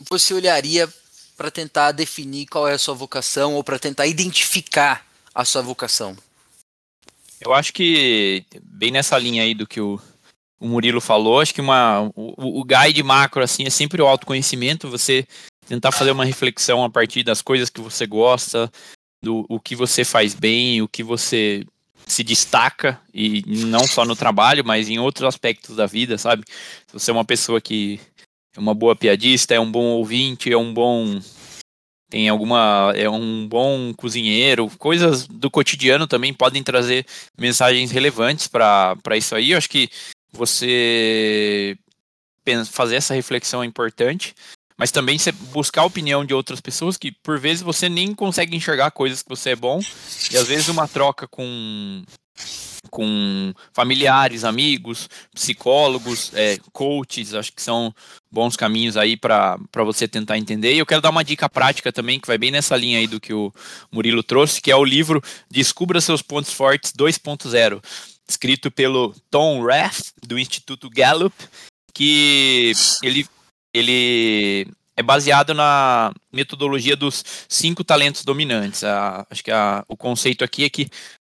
você 0.10 0.34
olharia 0.34 0.92
para 1.36 1.52
tentar 1.52 1.92
definir 1.92 2.48
qual 2.48 2.68
é 2.68 2.74
a 2.74 2.78
sua 2.78 2.94
vocação 2.94 3.56
ou 3.56 3.64
para 3.64 3.80
tentar 3.80 4.08
identificar 4.08 5.06
a 5.34 5.44
sua 5.44 5.62
vocação? 5.62 6.16
Eu 7.42 7.54
acho 7.54 7.74
que 7.74 8.46
bem 8.62 8.92
nessa 8.92 9.18
linha 9.18 9.44
aí 9.44 9.54
do 9.54 9.68
que 9.68 9.82
o, 9.82 10.00
o 10.60 10.68
Murilo 10.68 11.02
falou, 11.02 11.42
acho 11.42 11.54
que 11.54 11.62
uma, 11.62 12.10
o, 12.16 12.62
o 12.62 12.64
guide 12.64 13.04
macro 13.04 13.44
assim 13.44 13.66
é 13.66 13.70
sempre 13.70 14.02
o 14.02 14.08
autoconhecimento, 14.08 14.90
você 14.90 15.28
tentar 15.68 15.92
fazer 15.92 16.12
uma 16.12 16.26
reflexão 16.26 16.84
a 16.84 16.90
partir 16.90 17.24
das 17.24 17.42
coisas 17.42 17.70
que 17.70 17.82
você 17.82 18.06
gosta, 18.06 18.72
do 19.22 19.46
o 19.50 19.60
que 19.60 19.76
você 19.76 20.04
faz 20.04 20.34
bem, 20.34 20.82
o 20.82 20.88
que 20.88 21.04
você 21.04 21.66
se 22.06 22.24
destaca 22.24 23.00
e 23.14 23.44
não 23.48 23.88
só 23.88 24.06
no 24.06 24.16
trabalho, 24.16 24.64
mas 24.66 24.90
em 24.90 25.00
outros 25.00 25.28
aspectos 25.28 25.76
da 25.76 25.86
vida, 25.86 26.18
sabe? 26.18 26.44
Se 26.88 26.94
você 26.94 27.12
é 27.12 27.14
uma 27.14 27.26
pessoa 27.26 27.62
que 27.62 28.00
é 28.56 28.60
uma 28.60 28.74
boa 28.74 28.96
piadista, 28.96 29.54
é 29.54 29.60
um 29.60 29.72
bom 29.72 29.86
ouvinte, 29.86 30.52
é 30.52 30.58
um 30.58 30.74
bom 30.74 31.20
tem 32.10 32.30
alguma 32.30 32.94
é 32.96 33.10
um 33.10 33.48
bom 33.48 33.92
cozinheiro, 33.96 34.70
coisas 34.78 35.26
do 35.26 35.50
cotidiano 35.50 36.06
também 36.06 36.32
podem 36.32 36.62
trazer 36.62 37.08
mensagens 37.36 37.90
relevantes 37.90 38.48
para 38.48 39.18
isso 39.18 39.34
aí. 39.36 39.52
Eu 39.52 39.58
acho 39.58 39.68
que 39.68 39.90
você 40.32 41.76
fazer 42.70 42.98
essa 42.98 43.16
reflexão 43.16 43.64
é 43.64 43.66
importante, 43.66 44.36
mas 44.78 44.92
também 44.92 45.18
você 45.18 45.32
buscar 45.32 45.82
a 45.82 45.86
opinião 45.86 46.24
de 46.24 46.36
outras 46.36 46.62
pessoas 46.62 46.98
que 46.98 47.12
por 47.12 47.40
vezes 47.40 47.64
você 47.64 47.90
nem 47.90 48.14
consegue 48.14 48.56
enxergar 48.56 48.92
coisas 48.92 49.24
que 49.24 49.30
você 49.30 49.52
é 49.52 49.56
bom 49.56 49.80
e 50.32 50.38
às 50.38 50.48
vezes 50.48 50.68
uma 50.68 50.88
troca 50.88 51.28
com 51.28 52.04
com 52.92 53.54
familiares, 53.74 54.44
amigos, 54.44 55.10
psicólogos, 55.34 56.32
é, 56.36 56.60
coaches, 56.72 57.34
acho 57.34 57.52
que 57.52 57.62
são 57.62 57.94
bons 58.34 58.58
caminhos 58.58 58.98
aí 58.98 59.16
para 59.16 59.60
você 59.86 60.08
tentar 60.08 60.40
entender. 60.40 60.74
E 60.74 60.80
eu 60.80 60.86
quero 60.86 61.02
dar 61.02 61.12
uma 61.12 61.24
dica 61.24 61.48
prática 61.48 61.94
também, 61.94 62.20
que 62.20 62.28
vai 62.28 62.38
bem 62.38 62.50
nessa 62.50 62.76
linha 62.76 62.98
aí 62.98 63.06
do 63.06 63.20
que 63.20 63.32
o 63.32 63.54
Murilo 63.92 64.24
trouxe, 64.24 64.60
que 64.60 64.72
é 64.72 64.76
o 64.76 64.84
livro 64.84 65.22
Descubra 65.50 66.02
Seus 66.02 66.24
Pontos 66.24 66.52
Fortes 66.52 66.92
2.0, 66.92 67.82
escrito 68.28 68.72
pelo 68.72 69.16
Tom 69.30 69.64
Rath, 69.64 70.12
do 70.26 70.40
Instituto 70.40 70.90
Gallup, 70.90 71.36
que 71.94 72.72
ele, 73.04 73.28
ele 73.72 74.68
é 74.98 75.04
baseado 75.04 75.54
na 75.54 76.12
metodologia 76.32 76.96
dos 76.96 77.24
cinco 77.48 77.84
talentos 77.84 78.26
dominantes. 78.26 78.84
A, 78.84 79.28
acho 79.30 79.44
que 79.44 79.52
a, 79.52 79.86
o 79.88 79.96
conceito 79.96 80.44
aqui 80.44 80.64
é 80.64 80.70
que, 80.72 80.90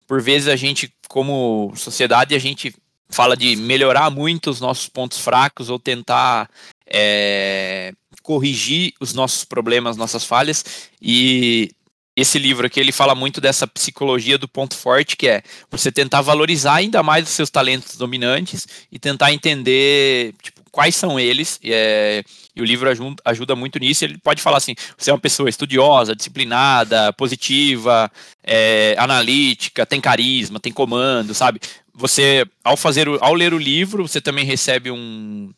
por 0.05 0.21
vezes, 0.21 0.49
a 0.49 0.57
gente, 0.57 0.93
como 1.09 1.73
sociedade, 1.77 2.35
a 2.35 2.41
gente 2.41 2.75
fala 3.11 3.37
de 3.37 3.57
melhorar 3.57 4.11
muito 4.11 4.51
os 4.51 4.61
nossos 4.61 4.89
pontos 4.89 5.19
fracos 5.19 5.71
ou 5.71 5.79
tentar 5.79 6.49
é, 6.93 7.93
corrigir 8.23 8.93
os 9.01 9.13
nossos 9.15 9.45
problemas, 9.45 9.97
nossas 9.97 10.25
falhas, 10.25 10.65
e 11.01 11.71
esse 12.19 12.37
livro 12.37 12.67
aqui 12.67 12.81
ele 12.81 12.91
fala 12.91 13.15
muito 13.15 13.41
dessa 13.41 13.65
psicologia 13.65 14.37
do 14.37 14.49
ponto 14.49 14.77
forte, 14.77 15.17
que 15.17 15.29
é 15.29 15.41
você 15.71 15.93
tentar 15.93 16.21
valorizar 16.21 16.75
ainda 16.75 17.01
mais 17.01 17.29
os 17.29 17.31
seus 17.31 17.49
talentos 17.49 17.97
dominantes 17.97 18.67
e 18.91 18.99
tentar 18.99 19.33
entender 19.33 20.35
tipo, 20.43 20.59
quais 20.73 20.97
são 20.97 21.19
eles. 21.19 21.61
É, 21.63 22.25
e 22.57 22.61
o 22.61 22.65
livro 22.65 22.91
ajuda, 22.91 23.23
ajuda, 23.25 23.55
muito 23.55 23.79
nisso. 23.79 24.05
Ele 24.05 24.19
pode 24.19 24.43
falar 24.43 24.57
assim: 24.57 24.75
você 24.97 25.11
é 25.11 25.13
uma 25.13 25.21
pessoa 25.21 25.49
estudiosa, 25.49 26.17
disciplinada, 26.17 27.13
positiva, 27.13 28.11
é, 28.43 28.97
analítica, 28.99 29.87
tem 29.87 30.01
carisma, 30.01 30.59
tem 30.59 30.73
comando, 30.73 31.35
sabe? 31.35 31.61
Você, 31.95 32.45
ao 32.65 32.77
fazer, 32.77 33.07
ao 33.21 33.35
ler 33.35 33.55
o 33.55 33.59
livro, 33.59 34.07
você 34.07 34.21
também 34.21 34.45
recebe 34.45 34.91
um 34.91 35.53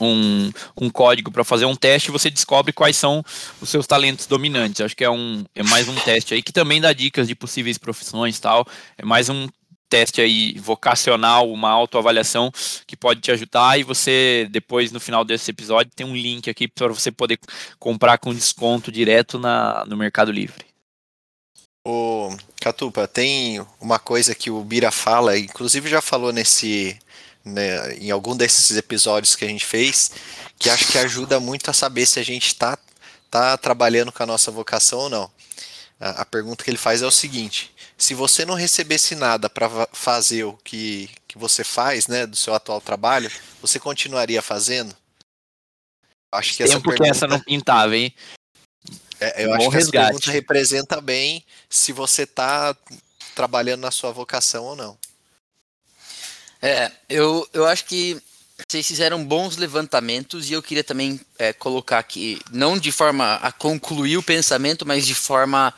um, 0.00 0.50
um 0.80 0.90
código 0.90 1.30
para 1.30 1.44
fazer 1.44 1.64
um 1.64 1.76
teste, 1.76 2.10
você 2.10 2.30
descobre 2.30 2.72
quais 2.72 2.96
são 2.96 3.24
os 3.60 3.68
seus 3.68 3.86
talentos 3.86 4.26
dominantes. 4.26 4.80
Acho 4.80 4.96
que 4.96 5.04
é, 5.04 5.10
um, 5.10 5.44
é 5.54 5.62
mais 5.62 5.88
um 5.88 5.94
teste 5.94 6.34
aí 6.34 6.42
que 6.42 6.52
também 6.52 6.80
dá 6.80 6.92
dicas 6.92 7.28
de 7.28 7.34
possíveis 7.34 7.78
profissões 7.78 8.38
tal. 8.38 8.66
É 8.96 9.04
mais 9.04 9.28
um 9.28 9.48
teste 9.88 10.20
aí 10.20 10.58
vocacional, 10.58 11.50
uma 11.50 11.70
autoavaliação 11.70 12.50
que 12.86 12.96
pode 12.96 13.20
te 13.20 13.30
ajudar 13.30 13.78
e 13.78 13.84
você 13.84 14.48
depois 14.50 14.90
no 14.90 14.98
final 14.98 15.24
desse 15.24 15.50
episódio 15.50 15.92
tem 15.94 16.04
um 16.06 16.16
link 16.16 16.50
aqui 16.50 16.66
para 16.66 16.88
você 16.88 17.12
poder 17.12 17.38
comprar 17.78 18.18
com 18.18 18.34
desconto 18.34 18.90
direto 18.90 19.38
na, 19.38 19.84
no 19.86 19.96
Mercado 19.96 20.32
Livre. 20.32 20.64
O 21.86 22.34
Catupa, 22.60 23.06
tem 23.06 23.64
uma 23.78 23.98
coisa 23.98 24.34
que 24.34 24.50
o 24.50 24.64
Bira 24.64 24.90
fala, 24.90 25.38
inclusive 25.38 25.88
já 25.88 26.00
falou 26.00 26.32
nesse 26.32 26.98
né, 27.44 27.94
em 27.94 28.10
algum 28.10 28.36
desses 28.36 28.76
episódios 28.76 29.36
que 29.36 29.44
a 29.44 29.48
gente 29.48 29.66
fez, 29.66 30.12
que 30.58 30.70
acho 30.70 30.90
que 30.90 30.98
ajuda 30.98 31.38
muito 31.38 31.70
a 31.70 31.74
saber 31.74 32.06
se 32.06 32.18
a 32.18 32.24
gente 32.24 32.46
está 32.46 32.78
tá 33.30 33.56
trabalhando 33.58 34.12
com 34.12 34.22
a 34.22 34.26
nossa 34.26 34.50
vocação 34.50 35.00
ou 35.00 35.10
não. 35.10 35.30
A, 36.00 36.22
a 36.22 36.24
pergunta 36.24 36.64
que 36.64 36.70
ele 36.70 36.78
faz 36.78 37.02
é 37.02 37.06
o 37.06 37.10
seguinte: 37.10 37.74
se 37.98 38.14
você 38.14 38.44
não 38.44 38.54
recebesse 38.54 39.14
nada 39.14 39.50
para 39.50 39.88
fazer 39.92 40.44
o 40.44 40.54
que, 40.64 41.10
que 41.28 41.38
você 41.38 41.62
faz, 41.62 42.06
né, 42.06 42.26
do 42.26 42.36
seu 42.36 42.54
atual 42.54 42.80
trabalho, 42.80 43.30
você 43.60 43.78
continuaria 43.78 44.40
fazendo? 44.40 44.96
Acho 46.32 46.52
que 46.52 46.58
Tempo 46.58 46.70
essa 46.70 46.80
pergunta... 46.80 47.02
que 47.04 47.10
essa 47.10 47.26
não 47.26 47.40
pintava, 47.40 47.96
hein? 47.96 48.12
É, 49.20 49.44
eu 49.44 49.48
Bom 49.48 49.54
acho 49.54 49.70
que 49.70 49.76
resgate. 49.76 49.96
essa 49.96 50.06
pergunta 50.06 50.30
representa 50.32 51.00
bem 51.00 51.44
se 51.68 51.92
você 51.92 52.22
está 52.22 52.76
trabalhando 53.34 53.82
na 53.82 53.90
sua 53.90 54.12
vocação 54.12 54.64
ou 54.64 54.76
não. 54.76 54.98
É, 56.66 56.90
eu, 57.10 57.46
eu 57.52 57.66
acho 57.66 57.84
que 57.84 58.16
vocês 58.66 58.86
fizeram 58.86 59.22
bons 59.22 59.58
levantamentos 59.58 60.48
e 60.48 60.54
eu 60.54 60.62
queria 60.62 60.82
também 60.82 61.20
é, 61.38 61.52
colocar 61.52 61.98
aqui, 61.98 62.40
não 62.50 62.78
de 62.78 62.90
forma 62.90 63.34
a 63.34 63.52
concluir 63.52 64.16
o 64.16 64.22
pensamento, 64.22 64.86
mas 64.86 65.06
de 65.06 65.14
forma 65.14 65.74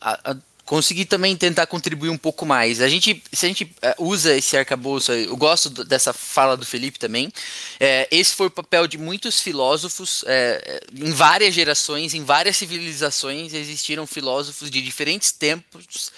a, 0.00 0.30
a 0.30 0.36
conseguir 0.64 1.04
também 1.04 1.36
tentar 1.36 1.66
contribuir 1.66 2.08
um 2.08 2.16
pouco 2.16 2.46
mais. 2.46 2.80
A 2.80 2.88
gente, 2.88 3.22
se 3.30 3.44
a 3.44 3.48
gente 3.50 3.70
é, 3.82 3.94
usa 3.98 4.34
esse 4.34 4.56
arcabouço, 4.56 5.12
eu 5.12 5.36
gosto 5.36 5.68
dessa 5.84 6.14
fala 6.14 6.56
do 6.56 6.64
Felipe 6.64 6.98
também. 6.98 7.30
É, 7.78 8.08
esse 8.10 8.34
foi 8.34 8.46
o 8.46 8.50
papel 8.50 8.86
de 8.86 8.96
muitos 8.96 9.42
filósofos 9.42 10.24
é, 10.26 10.80
em 10.94 11.12
várias 11.12 11.54
gerações, 11.54 12.14
em 12.14 12.24
várias 12.24 12.56
civilizações 12.56 13.52
existiram 13.52 14.06
filósofos 14.06 14.70
de 14.70 14.80
diferentes 14.80 15.30
tempos 15.30 16.10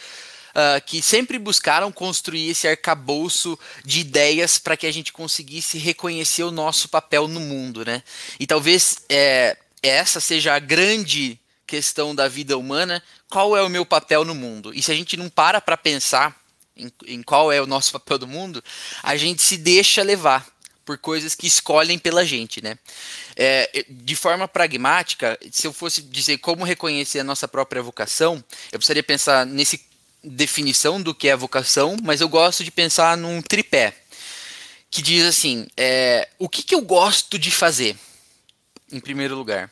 uh, 0.51 0.85
que 0.85 1.03
sempre 1.03 1.39
buscaram 1.39 1.91
construir 1.93 2.51
esse 2.51 2.67
arcabouço 2.67 3.59
de 3.85 4.01
ideias 4.01 4.59
para 4.59 4.77
que 4.77 4.87
a 4.87 4.93
gente 4.93 5.13
conseguisse 5.13 5.79
reconhecer 5.79 6.43
o 6.43 6.51
nosso 6.51 6.89
papel 6.89 7.29
no 7.29 7.41
mundo, 7.41 7.85
né? 7.85 8.03
E 8.39 8.47
talvez 8.47 8.99
é, 9.09 9.57
essa 9.83 10.21
seja 10.21 10.55
a 10.55 10.59
grande 10.59 11.39
questão 11.67 12.15
da 12.15 12.29
vida 12.29 12.57
humana, 12.57 13.03
qual 13.29 13.57
é 13.57 13.63
o 13.63 13.69
meu 13.69 13.85
papel 13.85 14.25
no 14.25 14.35
mundo? 14.35 14.73
E 14.75 14.83
se 14.83 14.91
a 14.91 14.95
gente 14.95 15.17
não 15.17 15.29
para 15.29 15.61
para 15.61 15.77
pensar 15.77 16.35
em, 16.75 16.91
em 17.07 17.23
qual 17.23 17.53
é 17.53 17.61
o 17.61 17.67
nosso 17.67 17.93
papel 17.99 18.19
no 18.19 18.27
mundo, 18.27 18.65
a 19.03 19.17
gente 19.17 19.43
se 19.43 19.57
deixa 19.57 20.03
levar 20.03 20.47
por 20.89 20.97
coisas 20.97 21.35
que 21.35 21.47
escolhem 21.47 21.99
pela 21.99 22.25
gente, 22.25 22.63
né? 22.63 22.79
É, 23.37 23.85
de 23.91 24.17
forma 24.17 24.49
pragmática, 24.49 25.39
se 25.53 25.67
eu 25.67 25.73
fosse 25.73 26.01
dizer 26.01 26.39
como 26.39 26.65
reconhecer 26.65 27.19
a 27.19 27.25
nossa 27.25 27.47
própria 27.47 27.83
vocação, 27.83 28.43
eu 28.73 28.79
precisaria 28.79 29.03
pensar 29.03 29.45
nesse 29.45 29.87
definição 30.23 31.01
do 31.01 31.14
que 31.14 31.29
é 31.29 31.37
vocação, 31.37 31.97
mas 32.03 32.21
eu 32.21 32.29
gosto 32.29 32.64
de 32.64 32.71
pensar 32.71 33.16
num 33.16 33.41
tripé 33.41 33.95
que 34.91 35.03
diz 35.03 35.25
assim: 35.25 35.66
é, 35.77 36.29
o 36.39 36.49
que, 36.49 36.62
que 36.62 36.75
eu 36.75 36.83
gosto 36.83 37.39
de 37.39 37.51
fazer, 37.51 37.97
em 38.91 39.01
primeiro 39.01 39.37
lugar? 39.37 39.71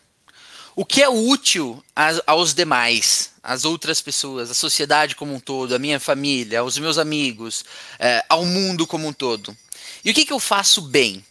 O 0.75 0.85
que 0.85 1.03
é 1.03 1.09
útil 1.09 1.83
aos 2.27 2.53
demais, 2.53 3.31
às 3.43 3.65
outras 3.65 4.03
pessoas, 4.03 4.51
à 4.51 4.55
sociedade 4.55 5.17
como 5.17 5.35
um 5.35 5.41
todo, 5.41 5.75
à 5.75 5.79
minha 5.79 5.99
família, 5.99 6.61
aos 6.61 6.77
meus 6.77 6.99
amigos, 6.99 7.65
é, 7.99 8.23
ao 8.29 8.45
mundo 8.45 8.87
como 8.87 9.09
um 9.09 9.13
todo? 9.13 9.57
E 10.05 10.11
o 10.11 10.15
que, 10.15 10.27
que 10.27 10.33
eu 10.33 10.39
faço 10.39 10.83
bem? 10.83 11.25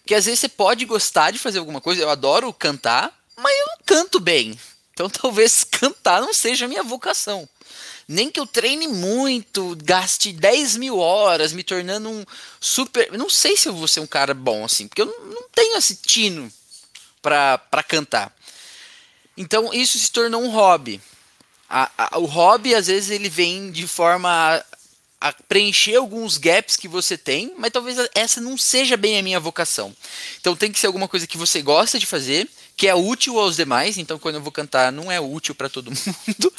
Porque 0.00 0.16
às 0.16 0.24
vezes 0.24 0.40
você 0.40 0.48
pode 0.48 0.84
gostar 0.84 1.30
de 1.30 1.38
fazer 1.38 1.60
alguma 1.60 1.80
coisa, 1.80 2.02
eu 2.02 2.10
adoro 2.10 2.52
cantar, 2.52 3.16
mas 3.36 3.56
eu 3.56 3.66
não 3.66 3.76
canto 3.86 4.18
bem. 4.18 4.58
Então 4.92 5.08
talvez 5.08 5.62
cantar 5.62 6.20
não 6.20 6.34
seja 6.34 6.64
a 6.64 6.68
minha 6.68 6.82
vocação 6.82 7.48
nem 8.08 8.30
que 8.30 8.40
eu 8.40 8.46
treine 8.46 8.88
muito, 8.88 9.76
gaste 9.84 10.32
10 10.32 10.78
mil 10.78 10.98
horas 10.98 11.52
me 11.52 11.62
tornando 11.62 12.08
um 12.08 12.24
super. 12.58 13.12
Não 13.12 13.28
sei 13.28 13.54
se 13.54 13.68
eu 13.68 13.74
vou 13.74 13.86
ser 13.86 14.00
um 14.00 14.06
cara 14.06 14.32
bom 14.32 14.64
assim, 14.64 14.88
porque 14.88 15.02
eu 15.02 15.06
não 15.06 15.42
tenho 15.54 15.76
esse 15.76 15.96
tino 15.96 16.50
para 17.20 17.82
cantar. 17.86 18.34
Então 19.36 19.74
isso 19.74 19.98
se 19.98 20.10
tornou 20.10 20.42
um 20.42 20.48
hobby. 20.48 21.00
A, 21.68 21.90
a, 21.98 22.18
o 22.18 22.24
hobby 22.24 22.74
às 22.74 22.86
vezes 22.86 23.10
ele 23.10 23.28
vem 23.28 23.70
de 23.70 23.86
forma 23.86 24.30
a, 24.30 24.64
a, 25.28 25.32
preencher 25.46 25.96
alguns 25.96 26.38
gaps 26.38 26.76
que 26.76 26.88
você 26.88 27.18
tem, 27.18 27.52
mas 27.58 27.70
talvez 27.70 27.98
essa 28.14 28.40
não 28.40 28.56
seja 28.56 28.96
bem 28.96 29.18
a 29.18 29.22
minha 29.22 29.38
vocação. 29.38 29.94
Então 30.40 30.56
tem 30.56 30.72
que 30.72 30.78
ser 30.78 30.86
alguma 30.86 31.06
coisa 31.06 31.26
que 31.26 31.36
você 31.36 31.60
gosta 31.60 31.98
de 31.98 32.06
fazer, 32.06 32.48
que 32.74 32.88
é 32.88 32.94
útil 32.94 33.38
aos 33.38 33.56
demais. 33.56 33.98
Então 33.98 34.18
quando 34.18 34.36
eu 34.36 34.42
vou 34.42 34.50
cantar 34.50 34.90
não 34.90 35.12
é 35.12 35.20
útil 35.20 35.54
para 35.54 35.68
todo 35.68 35.90
mundo 35.92 36.54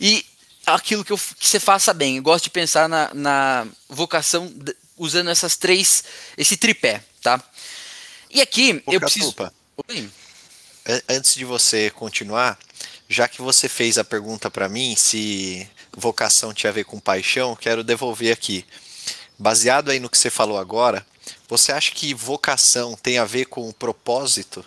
e 0.00 0.24
aquilo 0.66 1.04
que, 1.04 1.12
eu, 1.12 1.18
que 1.18 1.46
você 1.46 1.60
faça 1.60 1.92
bem. 1.92 2.16
Eu 2.16 2.22
gosto 2.22 2.44
de 2.44 2.50
pensar 2.50 2.88
na, 2.88 3.12
na 3.14 3.66
vocação 3.88 4.52
usando 4.96 5.30
essas 5.30 5.56
três, 5.56 6.04
esse 6.36 6.56
tripé, 6.56 7.02
tá? 7.20 7.42
E 8.30 8.40
aqui 8.40 8.82
Ô, 8.86 8.92
eu 8.92 9.00
preciso. 9.00 9.34
Oi? 9.88 10.10
Antes 11.08 11.34
de 11.34 11.44
você 11.44 11.90
continuar, 11.90 12.58
já 13.08 13.28
que 13.28 13.42
você 13.42 13.68
fez 13.68 13.98
a 13.98 14.04
pergunta 14.04 14.50
para 14.50 14.68
mim 14.68 14.96
se 14.96 15.68
vocação 15.92 16.52
tinha 16.54 16.70
a 16.70 16.72
ver 16.72 16.84
com 16.84 16.98
paixão, 16.98 17.54
quero 17.54 17.84
devolver 17.84 18.32
aqui. 18.32 18.64
Baseado 19.38 19.90
aí 19.90 20.00
no 20.00 20.08
que 20.08 20.18
você 20.18 20.30
falou 20.30 20.58
agora, 20.58 21.06
você 21.48 21.72
acha 21.72 21.92
que 21.92 22.14
vocação 22.14 22.96
tem 22.96 23.18
a 23.18 23.24
ver 23.24 23.46
com 23.46 23.70
propósito? 23.72 24.64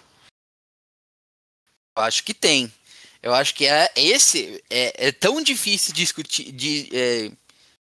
Eu 1.97 2.03
acho 2.03 2.23
que 2.23 2.33
tem. 2.33 2.71
Eu 3.25 3.33
acho 3.33 3.55
que 3.55 3.65
é 3.65 3.89
esse 3.95 4.63
é, 4.69 5.07
é 5.07 5.11
tão 5.11 5.41
difícil 5.41 5.95
discutir, 5.95 6.51
de 6.51 6.87
é, 6.93 7.31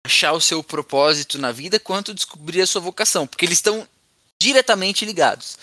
achar 0.04 0.34
o 0.34 0.40
seu 0.42 0.62
propósito 0.62 1.38
na 1.38 1.50
vida 1.50 1.80
quanto 1.80 2.12
descobrir 2.12 2.60
a 2.60 2.66
sua 2.66 2.82
vocação, 2.82 3.26
porque 3.26 3.46
eles 3.46 3.56
estão 3.56 3.88
diretamente 4.38 5.06
ligados. 5.06 5.56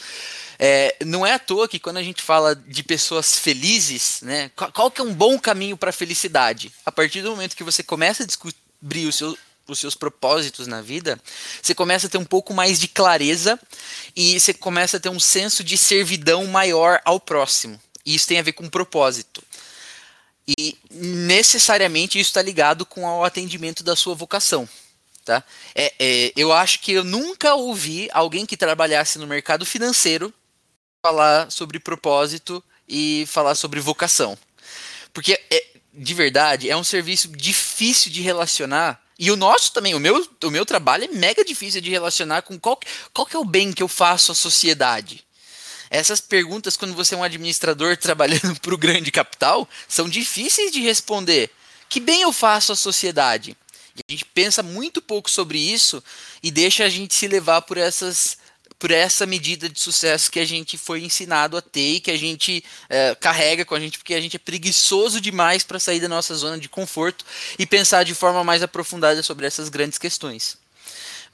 É, 0.57 0.95
não 1.05 1.23
é 1.23 1.33
à 1.33 1.39
toa 1.39 1.67
que 1.67 1.77
quando 1.77 1.97
a 1.97 2.03
gente 2.03 2.23
fala 2.23 2.55
de 2.55 2.81
pessoas 2.81 3.35
felizes, 3.35 4.21
né, 4.23 4.49
qual, 4.55 4.71
qual 4.71 4.91
que 4.91 5.01
é 5.01 5.03
um 5.03 5.13
bom 5.13 5.37
caminho 5.37 5.77
para 5.77 5.91
a 5.91 5.93
felicidade? 5.93 6.73
A 6.83 6.91
partir 6.91 7.21
do 7.21 7.29
momento 7.29 7.55
que 7.55 7.63
você 7.63 7.83
começa 7.83 8.23
a 8.23 8.25
descobrir 8.25 9.05
o 9.05 9.13
seu, 9.13 9.37
os 9.67 9.77
seus 9.77 9.93
propósitos 9.93 10.65
na 10.65 10.81
vida, 10.81 11.21
você 11.61 11.75
começa 11.75 12.07
a 12.07 12.09
ter 12.09 12.17
um 12.17 12.25
pouco 12.25 12.55
mais 12.55 12.79
de 12.79 12.87
clareza 12.87 13.59
e 14.15 14.39
você 14.39 14.51
começa 14.51 14.97
a 14.97 14.99
ter 14.99 15.09
um 15.09 15.19
senso 15.19 15.63
de 15.63 15.77
servidão 15.77 16.47
maior 16.47 16.99
ao 17.05 17.19
próximo. 17.19 17.79
E 18.03 18.15
isso 18.15 18.27
tem 18.27 18.39
a 18.39 18.41
ver 18.41 18.53
com 18.53 18.67
propósito. 18.67 19.43
E 20.57 20.75
necessariamente 20.89 22.19
isso 22.19 22.29
está 22.29 22.41
ligado 22.41 22.83
com 22.85 23.03
o 23.03 23.23
atendimento 23.23 23.83
da 23.83 23.95
sua 23.95 24.15
vocação. 24.15 24.67
tá? 25.23 25.43
É, 25.75 25.93
é, 25.99 26.33
eu 26.35 26.51
acho 26.51 26.79
que 26.79 26.91
eu 26.91 27.03
nunca 27.03 27.53
ouvi 27.53 28.09
alguém 28.11 28.47
que 28.47 28.57
trabalhasse 28.57 29.19
no 29.19 29.27
mercado 29.27 29.65
financeiro 29.65 30.33
falar 31.03 31.51
sobre 31.51 31.79
propósito 31.79 32.63
e 32.87 33.25
falar 33.27 33.53
sobre 33.53 33.79
vocação. 33.79 34.37
Porque, 35.13 35.39
é, 35.51 35.65
de 35.93 36.13
verdade, 36.15 36.69
é 36.69 36.75
um 36.75 36.83
serviço 36.83 37.27
difícil 37.27 38.11
de 38.11 38.21
relacionar. 38.21 38.99
E 39.19 39.29
o 39.29 39.35
nosso 39.35 39.71
também, 39.71 39.93
o 39.93 39.99
meu, 39.99 40.27
o 40.43 40.49
meu 40.49 40.65
trabalho 40.65 41.03
é 41.03 41.07
mega 41.09 41.45
difícil 41.45 41.81
de 41.81 41.89
relacionar 41.89 42.41
com 42.41 42.57
qual, 42.59 42.79
qual 43.13 43.27
que 43.27 43.35
é 43.35 43.39
o 43.39 43.45
bem 43.45 43.71
que 43.71 43.83
eu 43.83 43.87
faço 43.87 44.31
à 44.31 44.35
sociedade. 44.35 45.23
Essas 45.89 46.21
perguntas, 46.21 46.77
quando 46.77 46.93
você 46.93 47.15
é 47.15 47.17
um 47.17 47.23
administrador 47.23 47.95
trabalhando 47.97 48.59
para 48.59 48.73
o 48.73 48.77
grande 48.77 49.11
capital, 49.11 49.67
são 49.87 50.07
difíceis 50.07 50.71
de 50.71 50.81
responder. 50.81 51.49
Que 51.87 51.99
bem 51.99 52.21
eu 52.21 52.31
faço 52.31 52.71
à 52.71 52.75
sociedade? 52.75 53.57
E 53.95 54.01
a 54.07 54.11
gente 54.11 54.25
pensa 54.25 54.63
muito 54.63 55.01
pouco 55.01 55.29
sobre 55.29 55.57
isso 55.57 56.03
e 56.41 56.51
deixa 56.51 56.85
a 56.85 56.89
gente 56.89 57.15
se 57.15 57.27
levar 57.27 57.63
por 57.63 57.77
essas 57.77 58.37
por 58.77 58.91
essa 58.91 59.25
medida 59.25 59.67
de 59.67 59.77
sucesso 59.77 60.31
que 60.31 60.39
a 60.39 60.45
gente 60.45 60.77
foi 60.77 61.03
ensinado 61.03 61.57
a 61.57 61.61
ter 61.61 61.95
e 61.95 61.99
que 61.99 62.09
a 62.09 62.17
gente 62.17 62.63
é, 62.89 63.13
carrega 63.13 63.65
com 63.65 63.75
a 63.75 63.79
gente, 63.79 63.97
porque 63.97 64.13
a 64.13 64.21
gente 64.21 64.37
é 64.37 64.39
preguiçoso 64.39 65.19
demais 65.19 65.65
para 65.65 65.79
sair 65.79 65.99
da 65.99 66.07
nossa 66.07 66.33
zona 66.33 66.57
de 66.57 66.69
conforto 66.69 67.25
e 67.59 67.65
pensar 67.65 68.03
de 68.03 68.15
forma 68.15 68.41
mais 68.41 68.63
aprofundada 68.63 69.21
sobre 69.21 69.45
essas 69.45 69.67
grandes 69.67 69.97
questões. 69.97 70.57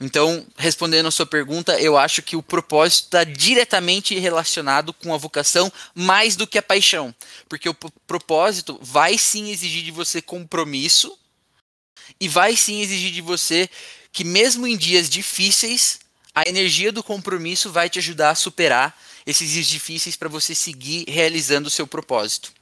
Então, 0.00 0.46
respondendo 0.56 1.06
a 1.06 1.10
sua 1.10 1.26
pergunta, 1.26 1.80
eu 1.80 1.96
acho 1.96 2.20
que 2.22 2.36
o 2.36 2.42
propósito 2.42 3.04
está 3.04 3.24
diretamente 3.24 4.18
relacionado 4.18 4.92
com 4.92 5.14
a 5.14 5.16
vocação 5.16 5.72
mais 5.94 6.36
do 6.36 6.46
que 6.46 6.58
a 6.58 6.62
paixão. 6.62 7.14
Porque 7.48 7.68
o 7.68 7.74
propósito 8.06 8.78
vai 8.82 9.16
sim 9.16 9.50
exigir 9.50 9.82
de 9.82 9.90
você 9.90 10.20
compromisso 10.20 11.16
e 12.20 12.28
vai 12.28 12.56
sim 12.56 12.80
exigir 12.80 13.12
de 13.12 13.22
você 13.22 13.70
que, 14.12 14.24
mesmo 14.24 14.66
em 14.66 14.76
dias 14.76 15.08
difíceis, 15.08 16.00
a 16.34 16.46
energia 16.46 16.92
do 16.92 17.02
compromisso 17.02 17.72
vai 17.72 17.88
te 17.88 17.98
ajudar 17.98 18.30
a 18.30 18.34
superar 18.34 18.98
esses 19.26 19.50
dias 19.50 19.66
difíceis 19.66 20.14
para 20.14 20.28
você 20.28 20.54
seguir 20.54 21.04
realizando 21.08 21.66
o 21.66 21.70
seu 21.70 21.86
propósito. 21.86 22.52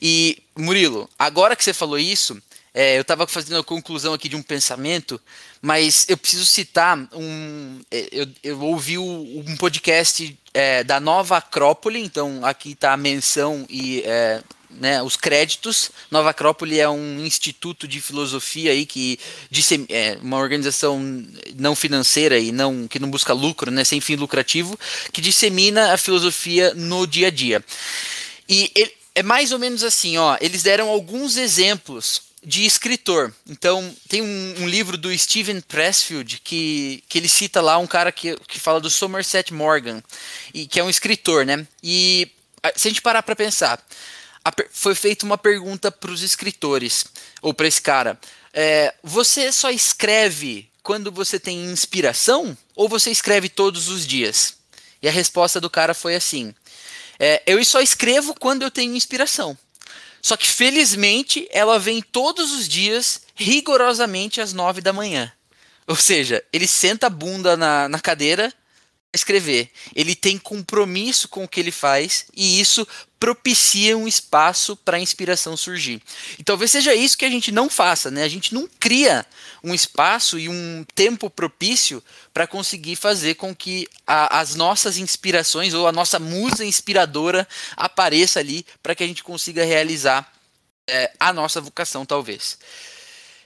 E, 0.00 0.42
Murilo, 0.56 1.08
agora 1.18 1.56
que 1.56 1.64
você 1.64 1.72
falou 1.72 1.98
isso, 1.98 2.40
é, 2.74 2.96
eu 2.96 3.02
estava 3.02 3.26
fazendo 3.26 3.58
a 3.58 3.64
conclusão 3.64 4.14
aqui 4.14 4.28
de 4.28 4.36
um 4.36 4.42
pensamento, 4.42 5.20
mas 5.60 6.06
eu 6.08 6.16
preciso 6.16 6.46
citar 6.46 6.98
um. 7.12 7.80
É, 7.90 8.08
eu, 8.10 8.26
eu 8.42 8.60
ouvi 8.60 8.96
um 8.96 9.56
podcast 9.58 10.38
é, 10.54 10.82
da 10.82 10.98
Nova 10.98 11.36
Acrópole, 11.36 12.02
então 12.02 12.44
aqui 12.44 12.72
está 12.72 12.94
a 12.94 12.96
menção 12.96 13.66
e 13.68 14.02
é, 14.06 14.42
né, 14.70 15.02
os 15.02 15.16
créditos. 15.16 15.90
Nova 16.10 16.30
Acrópole 16.30 16.80
é 16.80 16.88
um 16.88 17.20
instituto 17.20 17.86
de 17.86 18.00
filosofia 18.00 18.72
aí 18.72 18.86
que 18.86 19.18
é 19.90 20.18
uma 20.22 20.38
organização 20.38 20.98
não 21.56 21.76
financeira 21.76 22.38
e 22.38 22.52
não 22.52 22.88
que 22.88 22.98
não 22.98 23.10
busca 23.10 23.34
lucro, 23.34 23.70
né, 23.70 23.84
sem 23.84 24.00
fim 24.00 24.16
lucrativo, 24.16 24.78
que 25.12 25.20
dissemina 25.20 25.92
a 25.92 25.98
filosofia 25.98 26.72
no 26.72 27.06
dia 27.06 27.26
a 27.26 27.30
dia. 27.30 27.62
E 28.48 28.70
ele, 28.74 28.92
é 29.14 29.22
mais 29.22 29.52
ou 29.52 29.58
menos 29.58 29.84
assim, 29.84 30.16
ó. 30.16 30.38
Eles 30.40 30.62
deram 30.62 30.88
alguns 30.88 31.36
exemplos 31.36 32.31
de 32.44 32.64
escritor. 32.64 33.32
Então, 33.48 33.94
tem 34.08 34.20
um, 34.20 34.54
um, 34.62 34.68
livro 34.68 34.96
do 34.96 35.16
Steven 35.16 35.60
Pressfield 35.60 36.40
que, 36.42 37.02
que 37.08 37.18
ele 37.18 37.28
cita 37.28 37.60
lá 37.60 37.78
um 37.78 37.86
cara 37.86 38.10
que, 38.10 38.36
que 38.48 38.58
fala 38.58 38.80
do 38.80 38.90
Somerset 38.90 39.54
Morgan, 39.54 40.02
e 40.52 40.66
que 40.66 40.80
é 40.80 40.84
um 40.84 40.90
escritor, 40.90 41.46
né? 41.46 41.66
E 41.82 42.30
se 42.76 42.88
a 42.88 42.90
gente 42.90 43.02
parar 43.02 43.22
para 43.22 43.36
pensar, 43.36 43.84
a, 44.44 44.52
foi 44.70 44.94
feita 44.94 45.24
uma 45.24 45.38
pergunta 45.38 45.90
para 45.90 46.10
os 46.10 46.22
escritores, 46.22 47.04
ou 47.40 47.54
para 47.54 47.68
esse 47.68 47.80
cara: 47.80 48.18
é, 48.52 48.94
você 49.02 49.52
só 49.52 49.70
escreve 49.70 50.68
quando 50.82 51.12
você 51.12 51.38
tem 51.38 51.64
inspiração 51.64 52.56
ou 52.74 52.88
você 52.88 53.10
escreve 53.10 53.48
todos 53.48 53.88
os 53.88 54.06
dias? 54.06 54.54
E 55.00 55.08
a 55.08 55.12
resposta 55.12 55.60
do 55.60 55.70
cara 55.70 55.94
foi 55.94 56.16
assim: 56.16 56.54
é, 57.18 57.42
eu 57.46 57.64
só 57.64 57.80
escrevo 57.80 58.34
quando 58.34 58.62
eu 58.62 58.70
tenho 58.70 58.96
inspiração. 58.96 59.56
Só 60.22 60.36
que 60.36 60.46
felizmente 60.46 61.48
ela 61.50 61.80
vem 61.80 62.00
todos 62.00 62.52
os 62.52 62.68
dias, 62.68 63.22
rigorosamente 63.34 64.40
às 64.40 64.52
nove 64.52 64.80
da 64.80 64.92
manhã. 64.92 65.32
Ou 65.86 65.96
seja, 65.96 66.42
ele 66.52 66.68
senta 66.68 67.08
a 67.08 67.10
bunda 67.10 67.56
na, 67.56 67.88
na 67.88 67.98
cadeira 67.98 68.54
escrever. 69.12 69.70
Ele 69.94 70.14
tem 70.14 70.38
compromisso 70.38 71.28
com 71.28 71.44
o 71.44 71.48
que 71.48 71.60
ele 71.60 71.70
faz 71.70 72.26
e 72.34 72.60
isso 72.60 72.86
propicia 73.20 73.96
um 73.96 74.08
espaço 74.08 74.74
para 74.74 74.96
a 74.96 75.00
inspiração 75.00 75.56
surgir. 75.56 76.02
E 76.38 76.42
talvez 76.42 76.72
seja 76.72 76.94
isso 76.94 77.16
que 77.16 77.24
a 77.24 77.30
gente 77.30 77.52
não 77.52 77.70
faça, 77.70 78.10
né? 78.10 78.24
A 78.24 78.28
gente 78.28 78.52
não 78.52 78.68
cria 78.80 79.24
um 79.62 79.72
espaço 79.72 80.38
e 80.38 80.48
um 80.48 80.84
tempo 80.94 81.30
propício 81.30 82.02
para 82.34 82.48
conseguir 82.48 82.96
fazer 82.96 83.34
com 83.34 83.54
que 83.54 83.86
a, 84.04 84.40
as 84.40 84.56
nossas 84.56 84.98
inspirações 84.98 85.72
ou 85.72 85.86
a 85.86 85.92
nossa 85.92 86.18
musa 86.18 86.64
inspiradora 86.64 87.46
apareça 87.76 88.40
ali 88.40 88.66
para 88.82 88.94
que 88.94 89.04
a 89.04 89.06
gente 89.06 89.22
consiga 89.22 89.64
realizar 89.64 90.32
é, 90.88 91.12
a 91.20 91.32
nossa 91.32 91.60
vocação, 91.60 92.04
talvez. 92.04 92.58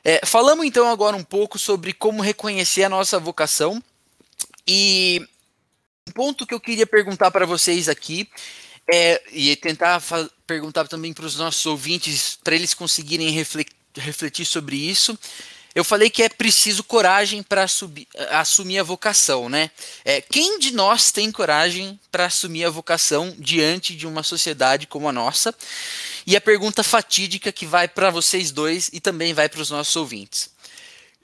É, 0.02 0.24
falamos 0.24 0.64
então 0.64 0.88
agora 0.88 1.16
um 1.16 1.24
pouco 1.24 1.58
sobre 1.58 1.92
como 1.92 2.22
reconhecer 2.22 2.84
a 2.84 2.88
nossa 2.88 3.18
vocação 3.18 3.82
e 4.66 5.26
um 6.08 6.12
ponto 6.12 6.46
que 6.46 6.54
eu 6.54 6.60
queria 6.60 6.86
perguntar 6.86 7.30
para 7.30 7.44
vocês 7.44 7.88
aqui 7.88 8.28
é, 8.90 9.20
e 9.32 9.56
tentar 9.56 10.02
perguntar 10.46 10.86
também 10.86 11.12
para 11.12 11.26
os 11.26 11.36
nossos 11.36 11.66
ouvintes, 11.66 12.38
para 12.42 12.54
eles 12.54 12.72
conseguirem 12.72 13.30
refletir 13.96 14.46
sobre 14.46 14.76
isso. 14.76 15.18
Eu 15.74 15.84
falei 15.84 16.08
que 16.08 16.22
é 16.22 16.28
preciso 16.28 16.82
coragem 16.82 17.42
para 17.42 17.66
assumir 18.30 18.78
a 18.78 18.82
vocação, 18.82 19.48
né? 19.48 19.70
É, 20.06 20.22
quem 20.22 20.58
de 20.58 20.72
nós 20.72 21.10
tem 21.10 21.30
coragem 21.30 22.00
para 22.10 22.26
assumir 22.26 22.64
a 22.64 22.70
vocação 22.70 23.34
diante 23.38 23.94
de 23.94 24.06
uma 24.06 24.22
sociedade 24.22 24.86
como 24.86 25.06
a 25.06 25.12
nossa? 25.12 25.54
E 26.26 26.34
a 26.34 26.40
pergunta 26.40 26.82
fatídica 26.82 27.52
que 27.52 27.66
vai 27.66 27.88
para 27.88 28.08
vocês 28.08 28.50
dois 28.50 28.88
e 28.90 29.00
também 29.00 29.34
vai 29.34 29.50
para 29.50 29.60
os 29.60 29.68
nossos 29.68 29.94
ouvintes. 29.96 30.48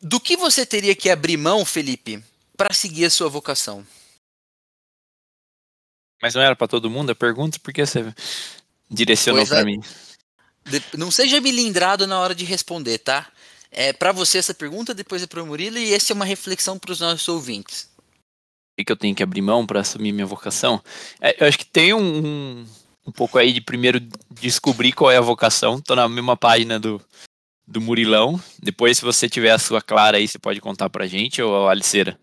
Do 0.02 0.20
que 0.20 0.36
você 0.36 0.66
teria 0.66 0.94
que 0.94 1.08
abrir 1.08 1.38
mão, 1.38 1.64
Felipe, 1.64 2.22
para 2.54 2.74
seguir 2.74 3.06
a 3.06 3.10
sua 3.10 3.30
vocação? 3.30 3.86
Mas 6.22 6.36
não 6.36 6.42
era 6.42 6.54
para 6.54 6.68
todo 6.68 6.88
mundo 6.88 7.10
a 7.10 7.14
pergunta? 7.16 7.58
Por 7.58 7.74
que 7.74 7.84
você 7.84 8.14
direcionou 8.88 9.44
para 9.44 9.60
é. 9.60 9.64
mim? 9.64 9.82
Não 10.96 11.10
seja 11.10 11.40
milindrado 11.40 12.06
na 12.06 12.20
hora 12.20 12.32
de 12.32 12.44
responder, 12.44 12.98
tá? 12.98 13.28
É 13.72 13.92
para 13.92 14.12
você 14.12 14.38
essa 14.38 14.54
pergunta, 14.54 14.94
depois 14.94 15.22
é 15.22 15.26
para 15.26 15.42
o 15.42 15.46
Murilo 15.46 15.78
e 15.78 15.92
essa 15.92 16.12
é 16.12 16.14
uma 16.14 16.24
reflexão 16.24 16.78
para 16.78 16.92
os 16.92 17.00
nossos 17.00 17.26
ouvintes. 17.26 17.90
O 18.78 18.84
que 18.84 18.92
eu 18.92 18.96
tenho 18.96 19.14
que 19.14 19.22
abrir 19.22 19.42
mão 19.42 19.66
para 19.66 19.80
assumir 19.80 20.12
minha 20.12 20.26
vocação? 20.26 20.80
É, 21.20 21.42
eu 21.42 21.48
acho 21.48 21.58
que 21.58 21.66
tem 21.66 21.92
um, 21.92 22.64
um 23.04 23.12
pouco 23.12 23.38
aí 23.38 23.52
de 23.52 23.60
primeiro 23.60 24.00
descobrir 24.30 24.92
qual 24.92 25.10
é 25.10 25.16
a 25.16 25.22
vocação. 25.22 25.80
Tô 25.80 25.96
na 25.96 26.08
mesma 26.08 26.36
página 26.36 26.78
do, 26.78 27.02
do 27.66 27.80
Murilão. 27.80 28.40
Depois, 28.62 28.98
se 28.98 29.04
você 29.04 29.28
tiver 29.28 29.50
a 29.50 29.58
sua 29.58 29.82
clara 29.82 30.18
aí, 30.18 30.28
você 30.28 30.38
pode 30.38 30.60
contar 30.60 30.88
pra 30.88 31.06
gente, 31.06 31.42
ou 31.42 31.68
a 31.68 31.72
Aliceira? 31.72 32.18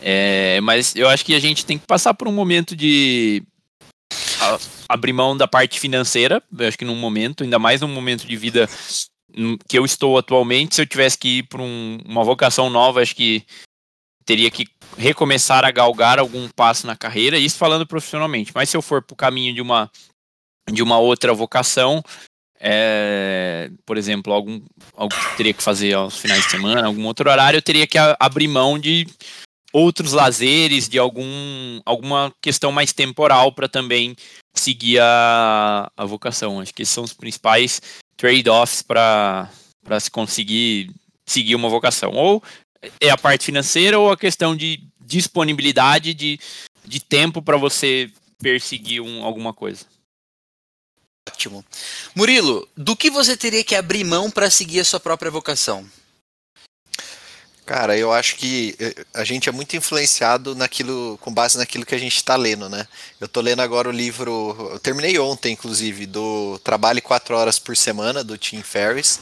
É, 0.00 0.60
mas 0.62 0.94
eu 0.94 1.08
acho 1.08 1.24
que 1.24 1.34
a 1.34 1.40
gente 1.40 1.64
tem 1.64 1.78
que 1.78 1.86
passar 1.86 2.14
por 2.14 2.28
um 2.28 2.32
momento 2.32 2.76
de 2.76 3.42
abrir 4.88 5.12
mão 5.12 5.36
da 5.36 5.48
parte 5.48 5.80
financeira. 5.80 6.42
Eu 6.56 6.68
acho 6.68 6.78
que 6.78 6.84
num 6.84 6.96
momento, 6.96 7.42
ainda 7.42 7.58
mais 7.58 7.80
num 7.80 7.88
momento 7.88 8.26
de 8.26 8.36
vida 8.36 8.68
que 9.68 9.78
eu 9.78 9.84
estou 9.84 10.16
atualmente, 10.16 10.74
se 10.74 10.82
eu 10.82 10.86
tivesse 10.86 11.18
que 11.18 11.38
ir 11.38 11.42
para 11.44 11.62
um, 11.62 11.98
uma 12.06 12.24
vocação 12.24 12.70
nova, 12.70 13.02
acho 13.02 13.14
que 13.14 13.44
teria 14.24 14.50
que 14.50 14.66
recomeçar 14.96 15.64
a 15.64 15.70
galgar 15.70 16.18
algum 16.18 16.48
passo 16.48 16.86
na 16.86 16.96
carreira, 16.96 17.38
isso 17.38 17.58
falando 17.58 17.86
profissionalmente. 17.86 18.50
Mas 18.54 18.70
se 18.70 18.76
eu 18.76 18.82
for 18.82 19.02
para 19.02 19.14
o 19.14 19.16
caminho 19.16 19.54
de 19.54 19.60
uma, 19.60 19.90
de 20.70 20.82
uma 20.82 20.98
outra 20.98 21.32
vocação, 21.34 22.02
é, 22.58 23.70
por 23.84 23.96
exemplo, 23.96 24.32
algum, 24.32 24.60
algo 24.94 25.14
que 25.14 25.36
teria 25.36 25.52
que 25.52 25.62
fazer 25.62 25.92
aos 25.92 26.18
finais 26.18 26.44
de 26.44 26.50
semana, 26.50 26.86
algum 26.86 27.04
outro 27.04 27.30
horário, 27.30 27.58
eu 27.58 27.62
teria 27.62 27.86
que 27.86 27.98
abrir 28.18 28.48
mão 28.48 28.78
de 28.78 29.06
outros 29.76 30.14
lazeres, 30.14 30.88
de 30.88 30.98
algum, 30.98 31.82
alguma 31.84 32.32
questão 32.40 32.72
mais 32.72 32.94
temporal 32.94 33.52
para 33.52 33.68
também 33.68 34.16
seguir 34.54 34.98
a, 34.98 35.92
a 35.94 36.04
vocação. 36.06 36.60
Acho 36.60 36.72
que 36.72 36.80
esses 36.80 36.94
são 36.94 37.04
os 37.04 37.12
principais 37.12 37.82
trade-offs 38.16 38.80
para 38.80 39.50
se 40.00 40.10
conseguir 40.10 40.90
seguir 41.28 41.54
uma 41.54 41.68
vocação. 41.68 42.12
Ou 42.12 42.42
é 42.98 43.10
a 43.10 43.18
parte 43.18 43.44
financeira 43.44 43.98
ou 43.98 44.10
a 44.10 44.16
questão 44.16 44.56
de 44.56 44.82
disponibilidade 44.98 46.14
de, 46.14 46.40
de 46.82 46.98
tempo 46.98 47.42
para 47.42 47.58
você 47.58 48.10
perseguir 48.40 49.02
um, 49.02 49.24
alguma 49.24 49.52
coisa. 49.52 49.84
Ótimo. 51.28 51.62
Murilo, 52.14 52.66
do 52.74 52.96
que 52.96 53.10
você 53.10 53.36
teria 53.36 53.62
que 53.62 53.74
abrir 53.74 54.04
mão 54.04 54.30
para 54.30 54.48
seguir 54.48 54.80
a 54.80 54.84
sua 54.86 55.00
própria 55.00 55.30
vocação? 55.30 55.86
Cara, 57.66 57.98
eu 57.98 58.12
acho 58.12 58.36
que 58.36 58.76
eh, 58.78 59.04
a 59.12 59.24
gente 59.24 59.48
é 59.48 59.52
muito 59.52 59.76
influenciado 59.76 60.54
naquilo, 60.54 61.18
com 61.20 61.34
base 61.34 61.58
naquilo 61.58 61.84
que 61.84 61.96
a 61.96 61.98
gente 61.98 62.16
está 62.16 62.36
lendo, 62.36 62.68
né? 62.68 62.86
Eu 63.20 63.26
tô 63.26 63.40
lendo 63.40 63.60
agora 63.60 63.88
o 63.88 63.92
livro, 63.92 64.56
eu 64.72 64.78
terminei 64.78 65.18
ontem, 65.18 65.52
inclusive, 65.52 66.06
do 66.06 66.60
Trabalhe 66.62 67.00
quatro 67.00 67.36
horas 67.36 67.58
por 67.58 67.76
semana, 67.76 68.22
do 68.22 68.38
Tim 68.38 68.62
Ferriss. 68.62 69.18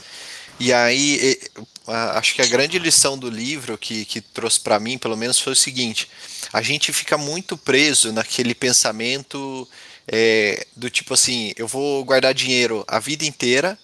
E 0.60 0.72
aí, 0.74 1.40
acho 1.86 2.34
que 2.34 2.42
a 2.42 2.46
grande 2.46 2.78
lição 2.78 3.18
do 3.18 3.30
livro 3.30 3.78
que, 3.78 4.04
que 4.04 4.20
trouxe 4.20 4.60
para 4.60 4.78
mim, 4.78 4.98
pelo 4.98 5.16
menos, 5.16 5.38
foi 5.40 5.54
o 5.54 5.56
seguinte: 5.56 6.08
a 6.52 6.60
gente 6.60 6.92
fica 6.92 7.16
muito 7.16 7.56
preso 7.56 8.12
naquele 8.12 8.54
pensamento 8.54 9.66
é, 10.06 10.66
do 10.76 10.90
tipo 10.90 11.14
assim, 11.14 11.52
eu 11.56 11.66
vou 11.66 12.04
guardar 12.04 12.34
dinheiro 12.34 12.84
a 12.86 12.98
vida 12.98 13.24
inteira 13.24 13.78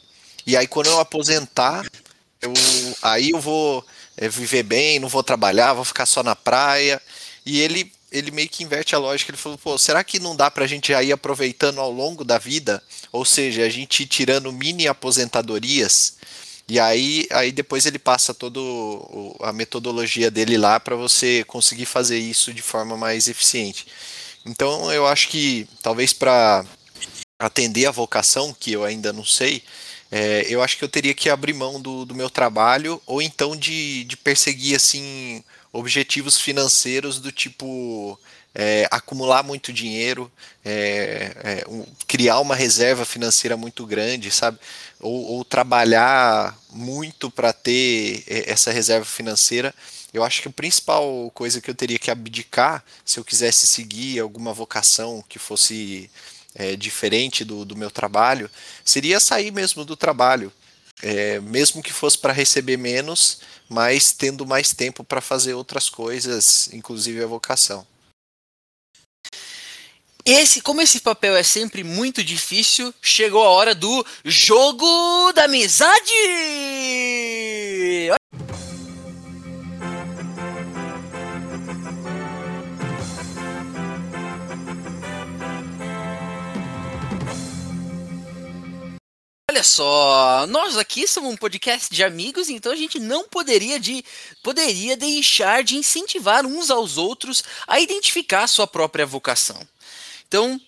e 0.47 0.57
aí 0.57 0.67
quando 0.67 0.89
eu 0.89 1.01
aposentar, 1.01 1.85
eu, 2.43 2.53
aí 3.03 3.31
eu 3.31 3.41
vou 3.41 3.85
é, 4.21 4.29
viver 4.29 4.63
bem, 4.63 5.01
não 5.01 5.09
vou 5.09 5.25
trabalhar, 5.25 5.73
vou 5.73 5.85
ficar 5.85 6.07
só 6.07 6.23
na 6.23 6.37
praia. 6.37 7.01
E 7.45 7.61
ele 7.61 7.91
ele 8.13 8.31
meio 8.31 8.49
que 8.49 8.65
inverte 8.65 8.95
a 8.95 8.99
lógica. 8.99 9.31
Ele 9.31 9.39
falou, 9.39 9.57
pô, 9.57 9.79
será 9.79 10.03
que 10.03 10.19
não 10.19 10.35
dá 10.35 10.51
para 10.51 10.65
a 10.65 10.67
gente 10.67 10.89
já 10.89 11.03
ir 11.03 11.13
aproveitando 11.13 11.81
ao 11.81 11.93
longo 11.93 12.25
da 12.25 12.39
vida? 12.39 12.83
Ou 13.13 13.25
seja, 13.25 13.65
a 13.65 13.69
gente 13.69 14.03
ir 14.03 14.07
tirando 14.07 14.53
mini 14.53 14.89
aposentadorias. 14.89 16.17
E 16.69 16.79
aí, 16.79 17.27
aí 17.31 17.51
depois 17.53 17.87
ele 17.87 17.99
passa 17.99 18.33
toda 18.33 18.61
a 19.43 19.53
metodologia 19.53 20.31
dele 20.31 20.57
lá 20.57 20.79
para 20.79 20.97
você 20.97 21.45
conseguir 21.45 21.87
fazer 21.87 22.19
isso 22.19 22.53
de 22.53 22.63
forma 22.63 22.97
mais 22.97 23.29
eficiente. 23.29 23.87
Então 24.47 24.91
eu 24.93 25.07
acho 25.07 25.29
que 25.29 25.67
talvez 25.83 26.13
para 26.13 26.65
atender 27.39 27.87
a 27.87 27.91
vocação, 27.91 28.55
que 28.59 28.73
eu 28.73 28.85
ainda 28.85 29.13
não 29.13 29.25
sei, 29.25 29.63
é, 30.11 30.47
eu 30.49 30.63
acho 30.63 30.77
que 30.77 30.85
eu 30.85 30.89
teria 30.89 31.15
que 31.15 31.31
abrir 31.31 31.53
mão 31.53 31.81
do, 31.81 32.05
do 32.05 32.15
meu 32.15 32.29
trabalho 32.29 33.01
ou 33.07 33.23
então 33.23 33.57
de, 33.57 34.05
de 34.05 34.17
perseguir 34.17 34.77
assim 34.77 35.45
objetivos 35.73 36.39
financeiros 36.41 37.21
do 37.21 37.31
tipo 37.31 38.19
é, 38.55 38.89
acumular 38.91 39.43
muito 39.43 39.73
dinheiro, 39.73 40.31
é, 40.65 41.33
é, 41.43 41.65
um, 41.69 41.87
criar 42.07 42.41
uma 42.41 42.55
reserva 42.55 43.05
financeira 43.05 43.57
muito 43.57 43.87
grande, 43.87 44.31
sabe? 44.31 44.59
Ou, 44.99 45.25
ou 45.33 45.45
trabalhar 45.45 46.59
muito 46.71 47.31
para 47.31 47.53
ter 47.53 48.25
é, 48.27 48.51
essa 48.51 48.73
reserva 48.73 49.05
financeira. 49.05 49.75
Eu 50.13 50.25
acho 50.25 50.43
que 50.43 50.49
a 50.49 50.53
principal 50.53 51.31
coisa 51.33 51.61
que 51.61 51.71
eu 51.71 51.75
teria 51.75 51.99
que 51.99 52.11
abdicar, 52.11 52.85
se 53.05 53.21
eu 53.21 53.25
quisesse 53.25 53.67
seguir 53.67 54.19
alguma 54.19 54.53
vocação 54.53 55.25
que 55.29 55.39
fosse 55.39 56.11
é, 56.55 56.77
diferente 56.77 57.45
do, 57.45 57.65
do 57.65 57.77
meu 57.77 57.91
trabalho, 57.91 58.51
seria 58.85 59.21
sair 59.21 59.51
mesmo 59.51 59.85
do 59.85 59.97
trabalho. 59.97 60.53
É, 61.03 61.41
mesmo 61.41 61.83
que 61.83 61.93
fosse 61.93 62.19
para 62.19 62.33
receber 62.33 62.77
menos, 62.77 63.41
mas 63.69 64.13
tendo 64.13 64.45
mais 64.45 64.75
tempo 64.75 65.03
para 65.03 65.23
fazer 65.23 65.55
outras 65.55 65.89
coisas, 65.89 66.69
inclusive 66.75 67.23
a 67.23 67.27
vocação. 67.27 67.87
Esse, 70.25 70.61
como 70.61 70.83
esse 70.83 71.01
papel 71.01 71.35
é 71.35 71.43
sempre 71.43 71.83
muito 71.83 72.23
difícil, 72.23 72.93
chegou 73.01 73.43
a 73.43 73.49
hora 73.49 73.75
do 73.75 74.05
jogo 74.25 75.33
da 75.33 75.45
amizade. 75.45 76.13
Olha 89.61 89.65
só, 89.65 90.47
nós 90.47 90.79
aqui 90.79 91.07
somos 91.07 91.35
um 91.35 91.37
podcast 91.37 91.95
de 91.95 92.03
amigos, 92.03 92.49
então 92.49 92.73
a 92.73 92.77
gente 92.77 92.99
não 92.99 93.29
poderia, 93.29 93.79
de, 93.79 94.03
poderia 94.43 94.97
deixar 94.97 95.63
de 95.63 95.77
incentivar 95.77 96.47
uns 96.47 96.71
aos 96.71 96.97
outros 96.97 97.45
a 97.69 97.79
identificar 97.79 98.45
a 98.45 98.47
sua 98.47 98.67
própria 98.67 99.05
vocação. 99.05 99.61
Então, 100.27 100.59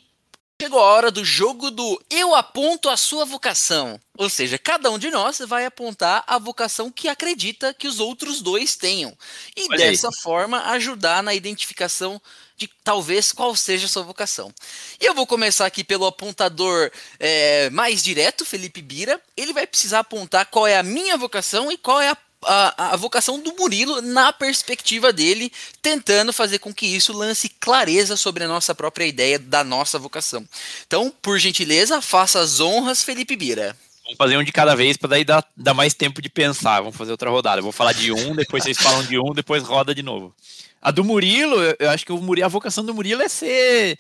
chegou 0.61 0.79
a 0.79 0.83
hora 0.83 1.11
do 1.11 1.25
jogo 1.25 1.71
do 1.71 2.05
eu 2.11 2.35
aponto 2.35 2.91
a 2.91 2.97
sua 2.99 3.25
vocação. 3.25 3.99
Ou 4.19 4.29
seja, 4.29 4.59
cada 4.59 4.91
um 4.91 4.99
de 4.99 5.11
nós 5.11 5.39
vai 5.39 5.65
apontar 5.65 6.23
a 6.27 6.39
vocação 6.39 6.91
que 6.91 7.09
acredita 7.09 7.73
que 7.73 7.89
os 7.89 7.99
outros 7.99 8.43
dois 8.43 8.77
tenham. 8.77 9.17
E 9.57 9.69
Olha 9.71 9.79
dessa 9.79 10.09
aí. 10.09 10.15
forma 10.23 10.65
ajudar 10.73 11.23
na 11.23 11.35
identificação 11.35 12.21
de 12.63 12.71
talvez 12.85 13.33
qual 13.33 13.55
seja 13.57 13.87
a 13.87 13.89
sua 13.89 14.03
vocação. 14.03 14.53
E 15.01 15.05
eu 15.05 15.15
vou 15.15 15.27
começar 15.27 15.67
aqui 15.67 15.83
pelo 15.83 16.07
apontador 16.07 16.91
é, 17.19 17.69
mais 17.71 18.03
direto, 18.03 18.45
Felipe 18.45 18.81
Bira. 18.81 19.21
Ele 19.37 19.53
vai 19.53 19.67
precisar 19.67 20.01
apontar 20.01 20.47
qual 20.47 20.67
é 20.67 20.77
a 20.77 20.83
minha 20.83 21.17
vocação 21.17 21.71
e 21.71 21.77
qual 21.77 22.01
é 22.01 22.11
a 22.11 22.17
a, 22.45 22.95
a, 22.95 22.97
vocação 22.97 23.39
do 23.39 23.55
Murilo 23.55 24.03
na 24.03 24.33
perspectiva 24.33 25.13
dele, 25.13 25.53
tentando 25.81 26.33
fazer 26.33 26.59
com 26.59 26.75
que 26.75 26.87
isso 26.87 27.13
lance 27.13 27.49
clareza 27.49 28.17
sobre 28.17 28.43
a 28.43 28.49
nossa 28.49 28.75
própria 28.75 29.05
ideia 29.05 29.39
da 29.39 29.63
nossa 29.63 29.97
vocação. 29.97 30.45
Então, 30.85 31.15
por 31.23 31.39
gentileza, 31.39 32.03
faça 32.03 32.41
as 32.41 32.59
honras, 32.59 33.01
Felipe 33.01 33.37
Bira. 33.37 33.77
Vamos 34.03 34.19
fazer 34.19 34.37
um 34.37 34.43
de 34.43 34.51
cada 34.51 34.75
vez 34.75 34.97
para 34.97 35.11
daí 35.11 35.25
dar, 35.25 35.47
dar 35.57 35.73
mais 35.73 35.95
tempo 35.95 36.21
de 36.21 36.29
pensar. 36.29 36.81
Vamos 36.81 36.97
fazer 36.97 37.13
outra 37.13 37.31
rodada. 37.31 37.61
Eu 37.61 37.63
vou 37.63 37.71
falar 37.71 37.93
de 37.93 38.11
um, 38.11 38.35
depois 38.35 38.65
vocês 38.65 38.77
falam 38.77 39.05
de 39.05 39.17
um, 39.17 39.33
depois 39.33 39.63
roda 39.63 39.95
de 39.95 40.03
novo. 40.03 40.35
A 40.83 40.91
do 40.91 41.05
Murilo, 41.05 41.57
eu 41.79 41.91
acho 41.91 42.05
que 42.05 42.13
o 42.13 42.21
Murilo, 42.21 42.45
a 42.45 42.49
vocação 42.49 42.85
do 42.85 42.93
Murilo 42.93 43.23
é 43.23 43.29
ser 43.29 43.97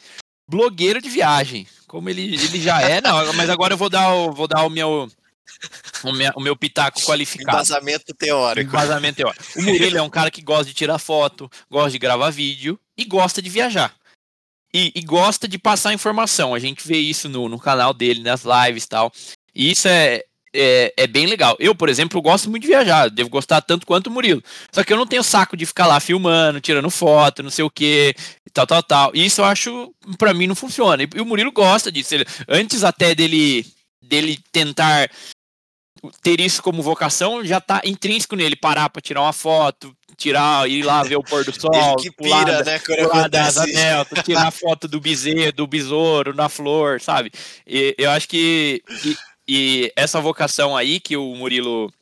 blogueiro 0.50 1.00
de 1.00 1.08
viagem. 1.08 1.66
Como 1.86 2.10
ele, 2.10 2.34
ele 2.34 2.60
já 2.60 2.82
é, 2.82 3.00
não, 3.00 3.32
mas 3.34 3.48
agora 3.48 3.74
eu 3.74 3.78
vou 3.78 3.88
dar 3.88 4.12
o, 4.12 4.32
vou 4.32 4.48
dar 4.48 4.64
o 4.64 4.70
meu. 4.70 5.08
O 6.02 6.12
meu, 6.12 6.32
o 6.34 6.40
meu 6.40 6.56
pitaco 6.56 7.00
qualificado. 7.02 7.56
Embasamento 7.56 8.12
teórico. 8.14 8.68
Embasamento 8.68 9.16
teórico. 9.16 9.44
O 9.56 9.62
Murilo 9.62 9.98
é 9.98 10.02
um 10.02 10.10
cara 10.10 10.30
que 10.30 10.42
gosta 10.42 10.64
de 10.64 10.74
tirar 10.74 10.98
foto, 10.98 11.48
gosta 11.70 11.90
de 11.92 11.98
gravar 11.98 12.30
vídeo 12.30 12.80
e 12.96 13.04
gosta 13.04 13.40
de 13.40 13.48
viajar. 13.48 13.94
E, 14.74 14.90
e, 14.94 15.02
gosta 15.02 15.46
de 15.46 15.58
passar 15.58 15.92
informação. 15.92 16.54
A 16.54 16.58
gente 16.58 16.86
vê 16.86 16.96
isso 16.96 17.28
no, 17.28 17.48
no 17.48 17.60
canal 17.60 17.92
dele, 17.92 18.22
nas 18.22 18.42
lives 18.42 18.84
e 18.84 18.88
tal. 18.88 19.12
E 19.54 19.70
isso 19.70 19.86
é, 19.86 20.24
é, 20.54 20.92
é, 20.96 21.06
bem 21.06 21.26
legal. 21.26 21.56
Eu, 21.58 21.74
por 21.74 21.88
exemplo, 21.88 22.20
gosto 22.20 22.50
muito 22.50 22.62
de 22.62 22.68
viajar, 22.68 23.08
devo 23.08 23.30
gostar 23.30 23.60
tanto 23.62 23.86
quanto 23.86 24.08
o 24.08 24.10
Murilo. 24.10 24.42
Só 24.70 24.84
que 24.84 24.92
eu 24.92 24.96
não 24.96 25.06
tenho 25.06 25.22
saco 25.22 25.56
de 25.56 25.66
ficar 25.66 25.86
lá 25.86 25.98
filmando, 25.98 26.60
tirando 26.60 26.90
foto, 26.90 27.42
não 27.42 27.50
sei 27.50 27.64
o 27.64 27.70
que, 27.70 28.14
tal, 28.52 28.66
tal, 28.66 28.82
tal. 28.82 29.10
E 29.14 29.24
isso 29.24 29.40
eu 29.40 29.44
acho, 29.44 29.94
para 30.18 30.34
mim, 30.34 30.46
não 30.46 30.54
funciona. 30.54 31.02
E 31.02 31.20
o 31.20 31.26
Murilo 31.26 31.52
gosta 31.52 31.90
disso. 31.90 32.14
Ele, 32.14 32.26
antes 32.48 32.84
até 32.84 33.14
dele, 33.14 33.66
dele 34.02 34.38
tentar 34.52 35.08
ter 36.20 36.40
isso 36.40 36.62
como 36.62 36.82
vocação, 36.82 37.44
já 37.44 37.60
tá 37.60 37.80
intrínseco 37.84 38.34
nele 38.34 38.56
parar 38.56 38.90
para 38.90 39.00
tirar 39.00 39.22
uma 39.22 39.32
foto, 39.32 39.94
tirar, 40.16 40.68
ir 40.68 40.82
lá 40.82 41.02
ver 41.04 41.16
o 41.16 41.22
pôr 41.22 41.44
do 41.44 41.52
sol, 41.58 41.96
que 41.96 42.10
pular, 42.10 42.44
pira, 42.44 42.64
né, 42.64 42.78
pular 42.78 43.28
das 43.28 43.54
tirar 44.24 44.50
foto 44.50 44.88
do 44.88 45.00
bezerro, 45.00 45.52
do 45.52 45.66
besouro, 45.66 46.34
na 46.34 46.48
flor, 46.48 47.00
sabe? 47.00 47.30
E 47.64 47.94
eu 47.96 48.10
acho 48.10 48.28
que, 48.28 48.82
que 49.00 49.16
e 49.52 49.92
essa 49.94 50.20
vocação 50.20 50.76
aí 50.76 50.98
que 50.98 51.16
o 51.16 51.34
Murilo 51.34 51.92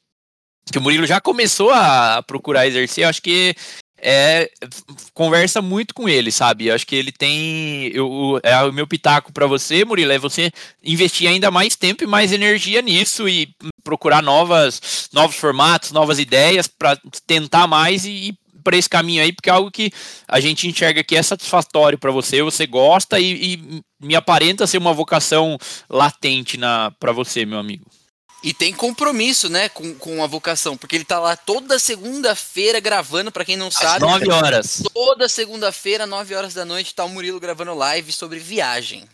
que 0.71 0.79
o 0.79 0.81
Murilo 0.81 1.07
já 1.07 1.21
começou 1.21 1.71
a 1.71 2.23
procurar 2.23 2.67
exercer, 2.67 3.05
acho 3.05 3.21
que 3.21 3.55
é, 4.03 4.51
conversa 5.13 5.61
muito 5.61 5.93
com 5.93 6.09
ele, 6.09 6.33
sabe? 6.33 6.69
Eu 6.69 6.75
acho 6.75 6.87
que 6.87 6.97
ele 6.97 7.13
tem. 7.13 7.89
Eu, 7.89 8.41
é 8.43 8.57
o 8.63 8.73
meu 8.73 8.87
pitaco 8.87 9.33
para 9.33 9.47
você, 9.47 9.85
Murilo, 9.85 10.13
é 10.13 10.19
você 10.19 10.51
investir 10.83 11.29
ainda 11.29 11.51
mais 11.51 11.77
tempo 11.77 12.03
e 12.03 12.07
mais 12.07 12.33
energia 12.33 12.81
nisso 12.81 13.29
e 13.29 13.55
procurar 13.85 14.23
novas, 14.23 15.09
novos 15.13 15.37
formatos, 15.37 15.93
novas 15.93 16.19
ideias 16.19 16.67
para 16.67 16.99
tentar 17.27 17.67
mais 17.67 18.05
e, 18.05 18.39
para 18.63 18.77
esse 18.77 18.89
caminho 18.89 19.23
aí, 19.23 19.33
porque 19.33 19.51
é 19.51 19.53
algo 19.53 19.71
que 19.71 19.93
a 20.29 20.41
gente 20.41 20.69
enxerga 20.69 21.05
que 21.05 21.17
é 21.17 21.23
satisfatório 21.23 21.99
para 21.99 22.11
você, 22.11 22.43
você 22.43 22.67
gosta 22.67 23.19
e, 23.19 23.55
e, 23.55 23.83
me 24.01 24.15
aparenta 24.15 24.67
ser 24.67 24.79
uma 24.79 24.93
vocação 24.93 25.59
latente 25.89 26.59
para 26.99 27.13
você, 27.13 27.45
meu 27.45 27.59
amigo. 27.59 27.87
E 28.43 28.55
tem 28.55 28.73
compromisso, 28.73 29.51
né, 29.51 29.69
com, 29.69 29.95
com 29.97 30.25
a 30.25 30.27
vocação, 30.27 30.77
porque 30.77 30.97
ele 30.97 31.05
tá 31.05 31.19
lá 31.19 31.37
toda 31.37 31.79
segunda-feira 31.79 32.81
gravando, 32.81 33.31
para 33.31 33.45
quem 33.45 33.57
não 33.57 33.71
sabe. 33.71 34.05
Às 34.07 34.11
9 34.11 34.31
horas. 34.31 34.83
Toda 34.95 35.29
segunda-feira, 35.29 36.07
9 36.07 36.35
horas 36.35 36.55
da 36.55 36.65
noite, 36.65 36.95
tá 36.95 37.05
o 37.05 37.09
Murilo 37.09 37.39
gravando 37.39 37.75
live 37.75 38.11
sobre 38.13 38.39
viagem. 38.39 39.07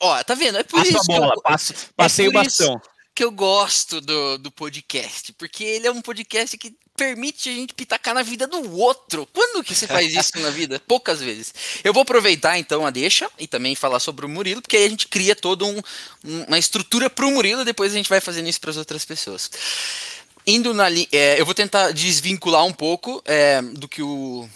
Ó, 0.00 0.22
tá 0.24 0.34
vendo? 0.34 0.58
É 0.58 0.64
por 0.64 0.78
Passa 0.78 0.90
isso. 0.90 1.12
A 1.12 1.18
bola, 1.18 1.34
eu, 1.34 1.42
passo, 1.42 1.74
passei 1.96 2.26
é 2.26 2.28
o 2.28 2.32
bastão. 2.32 2.80
Que 3.14 3.24
eu 3.24 3.30
gosto 3.30 4.00
do, 4.00 4.38
do 4.38 4.50
podcast, 4.50 5.32
porque 5.34 5.62
ele 5.62 5.86
é 5.86 5.90
um 5.90 6.02
podcast 6.02 6.58
que 6.58 6.74
permite 6.96 7.48
a 7.48 7.52
gente 7.52 7.74
pitacar 7.74 8.14
na 8.14 8.22
vida 8.22 8.46
do 8.46 8.76
outro. 8.76 9.28
Quando 9.32 9.62
que 9.62 9.74
você 9.74 9.86
faz 9.86 10.12
isso 10.12 10.38
na 10.40 10.50
vida? 10.50 10.80
Poucas 10.88 11.20
vezes. 11.20 11.54
Eu 11.84 11.92
vou 11.92 12.02
aproveitar 12.02 12.58
então 12.58 12.86
a 12.86 12.90
deixa 12.90 13.30
e 13.38 13.46
também 13.46 13.74
falar 13.74 14.00
sobre 14.00 14.24
o 14.24 14.28
Murilo, 14.28 14.62
porque 14.62 14.76
aí 14.76 14.84
a 14.84 14.88
gente 14.88 15.08
cria 15.08 15.36
toda 15.36 15.64
um, 15.64 15.80
uma 16.24 16.58
estrutura 16.58 17.10
para 17.10 17.26
o 17.26 17.30
Murilo 17.30 17.62
e 17.62 17.64
depois 17.64 17.92
a 17.92 17.96
gente 17.96 18.08
vai 18.08 18.20
fazendo 18.20 18.48
isso 18.48 18.60
para 18.60 18.70
as 18.70 18.76
outras 18.76 19.04
pessoas. 19.04 19.50
Indo 20.46 20.72
na 20.72 20.86
é, 21.12 21.40
eu 21.40 21.44
vou 21.44 21.54
tentar 21.54 21.90
desvincular 21.92 22.64
um 22.64 22.72
pouco 22.72 23.22
é, 23.24 23.60
do 23.60 23.88
que 23.88 24.02
o, 24.02 24.48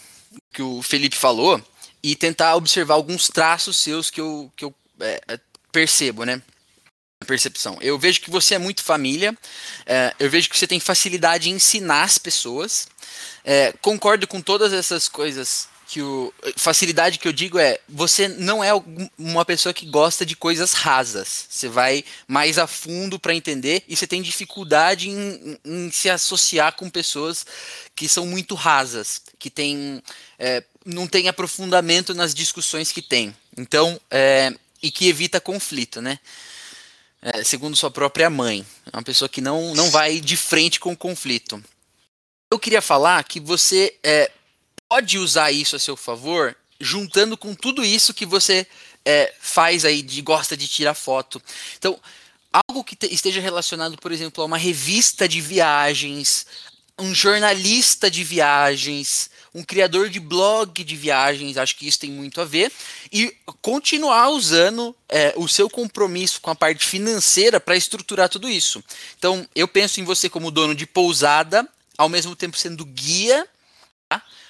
que 0.53 0.61
o 0.61 0.81
Felipe 0.81 1.15
falou 1.15 1.61
e 2.01 2.15
tentar 2.15 2.55
observar 2.55 2.95
alguns 2.95 3.27
traços 3.27 3.77
seus 3.77 4.09
que 4.09 4.21
eu, 4.21 4.51
que 4.55 4.65
eu 4.65 4.73
é, 4.99 5.39
percebo, 5.71 6.23
né? 6.23 6.41
Percepção. 7.25 7.77
Eu 7.81 7.97
vejo 7.97 8.21
que 8.21 8.29
você 8.29 8.55
é 8.55 8.57
muito 8.57 8.83
família, 8.83 9.37
é, 9.85 10.13
eu 10.19 10.29
vejo 10.29 10.49
que 10.49 10.57
você 10.57 10.67
tem 10.67 10.79
facilidade 10.79 11.49
em 11.49 11.53
ensinar 11.53 12.03
as 12.03 12.17
pessoas. 12.17 12.87
É, 13.43 13.73
concordo 13.81 14.27
com 14.27 14.41
todas 14.41 14.73
essas 14.73 15.07
coisas 15.07 15.69
que 15.91 16.01
o 16.01 16.33
facilidade 16.55 17.19
que 17.19 17.27
eu 17.27 17.33
digo 17.33 17.59
é 17.59 17.77
você 17.89 18.29
não 18.29 18.63
é 18.63 18.71
uma 19.17 19.43
pessoa 19.43 19.73
que 19.73 19.85
gosta 19.85 20.25
de 20.25 20.37
coisas 20.37 20.71
rasas. 20.71 21.47
Você 21.49 21.67
vai 21.67 22.05
mais 22.25 22.57
a 22.57 22.65
fundo 22.65 23.19
para 23.19 23.35
entender 23.35 23.83
e 23.89 23.95
você 23.97 24.07
tem 24.07 24.21
dificuldade 24.21 25.09
em, 25.09 25.59
em, 25.65 25.91
se 25.91 26.09
associar 26.09 26.77
com 26.77 26.89
pessoas 26.89 27.45
que 27.93 28.07
são 28.07 28.25
muito 28.25 28.55
rasas, 28.55 29.21
que 29.37 29.49
tem, 29.49 30.01
é, 30.39 30.63
não 30.85 31.07
tem 31.07 31.27
aprofundamento 31.27 32.13
nas 32.13 32.33
discussões 32.33 32.89
que 32.93 33.01
tem. 33.01 33.35
Então, 33.57 33.99
é, 34.09 34.53
e 34.81 34.89
que 34.91 35.09
evita 35.09 35.41
conflito, 35.41 36.01
né? 36.01 36.19
É, 37.21 37.43
segundo 37.43 37.75
sua 37.75 37.91
própria 37.91 38.29
mãe, 38.29 38.65
é 38.91 38.97
uma 38.97 39.03
pessoa 39.03 39.29
que 39.29 39.41
não, 39.41 39.75
não 39.75 39.91
vai 39.91 40.19
de 40.19 40.35
frente 40.35 40.79
com 40.79 40.91
o 40.91 40.97
conflito. 40.97 41.63
Eu 42.51 42.57
queria 42.57 42.81
falar 42.81 43.23
que 43.23 43.39
você 43.39 43.95
é, 44.03 44.31
pode 44.89 45.19
usar 45.19 45.51
isso 45.51 45.75
a 45.75 45.79
seu 45.79 45.95
favor, 45.95 46.55
juntando 46.79 47.37
com 47.37 47.53
tudo 47.53 47.85
isso 47.85 48.13
que 48.13 48.25
você 48.25 48.65
é, 49.05 49.33
faz 49.39 49.85
aí, 49.85 50.01
de 50.01 50.21
gosta 50.21 50.57
de 50.57 50.67
tirar 50.67 50.95
foto. 50.95 51.41
Então, 51.77 51.99
algo 52.67 52.83
que 52.83 52.97
esteja 53.05 53.39
relacionado, 53.39 53.97
por 53.97 54.11
exemplo, 54.11 54.43
a 54.43 54.47
uma 54.47 54.57
revista 54.57 55.27
de 55.27 55.39
viagens, 55.39 56.45
um 57.01 57.13
jornalista 57.13 58.09
de 58.09 58.23
viagens, 58.23 59.29
um 59.53 59.63
criador 59.63 60.09
de 60.09 60.19
blog 60.19 60.83
de 60.83 60.95
viagens, 60.95 61.57
acho 61.57 61.75
que 61.75 61.87
isso 61.87 61.99
tem 61.99 62.11
muito 62.11 62.39
a 62.39 62.45
ver, 62.45 62.71
e 63.11 63.35
continuar 63.61 64.29
usando 64.29 64.95
é, 65.09 65.33
o 65.35 65.47
seu 65.47 65.69
compromisso 65.69 66.39
com 66.39 66.51
a 66.51 66.55
parte 66.55 66.85
financeira 66.85 67.59
para 67.59 67.75
estruturar 67.75 68.29
tudo 68.29 68.49
isso. 68.49 68.83
Então, 69.17 69.47
eu 69.55 69.67
penso 69.67 69.99
em 69.99 70.03
você 70.03 70.29
como 70.29 70.51
dono 70.51 70.75
de 70.75 70.85
pousada, 70.85 71.67
ao 71.97 72.07
mesmo 72.07 72.35
tempo 72.35 72.57
sendo 72.57 72.85
guia 72.85 73.47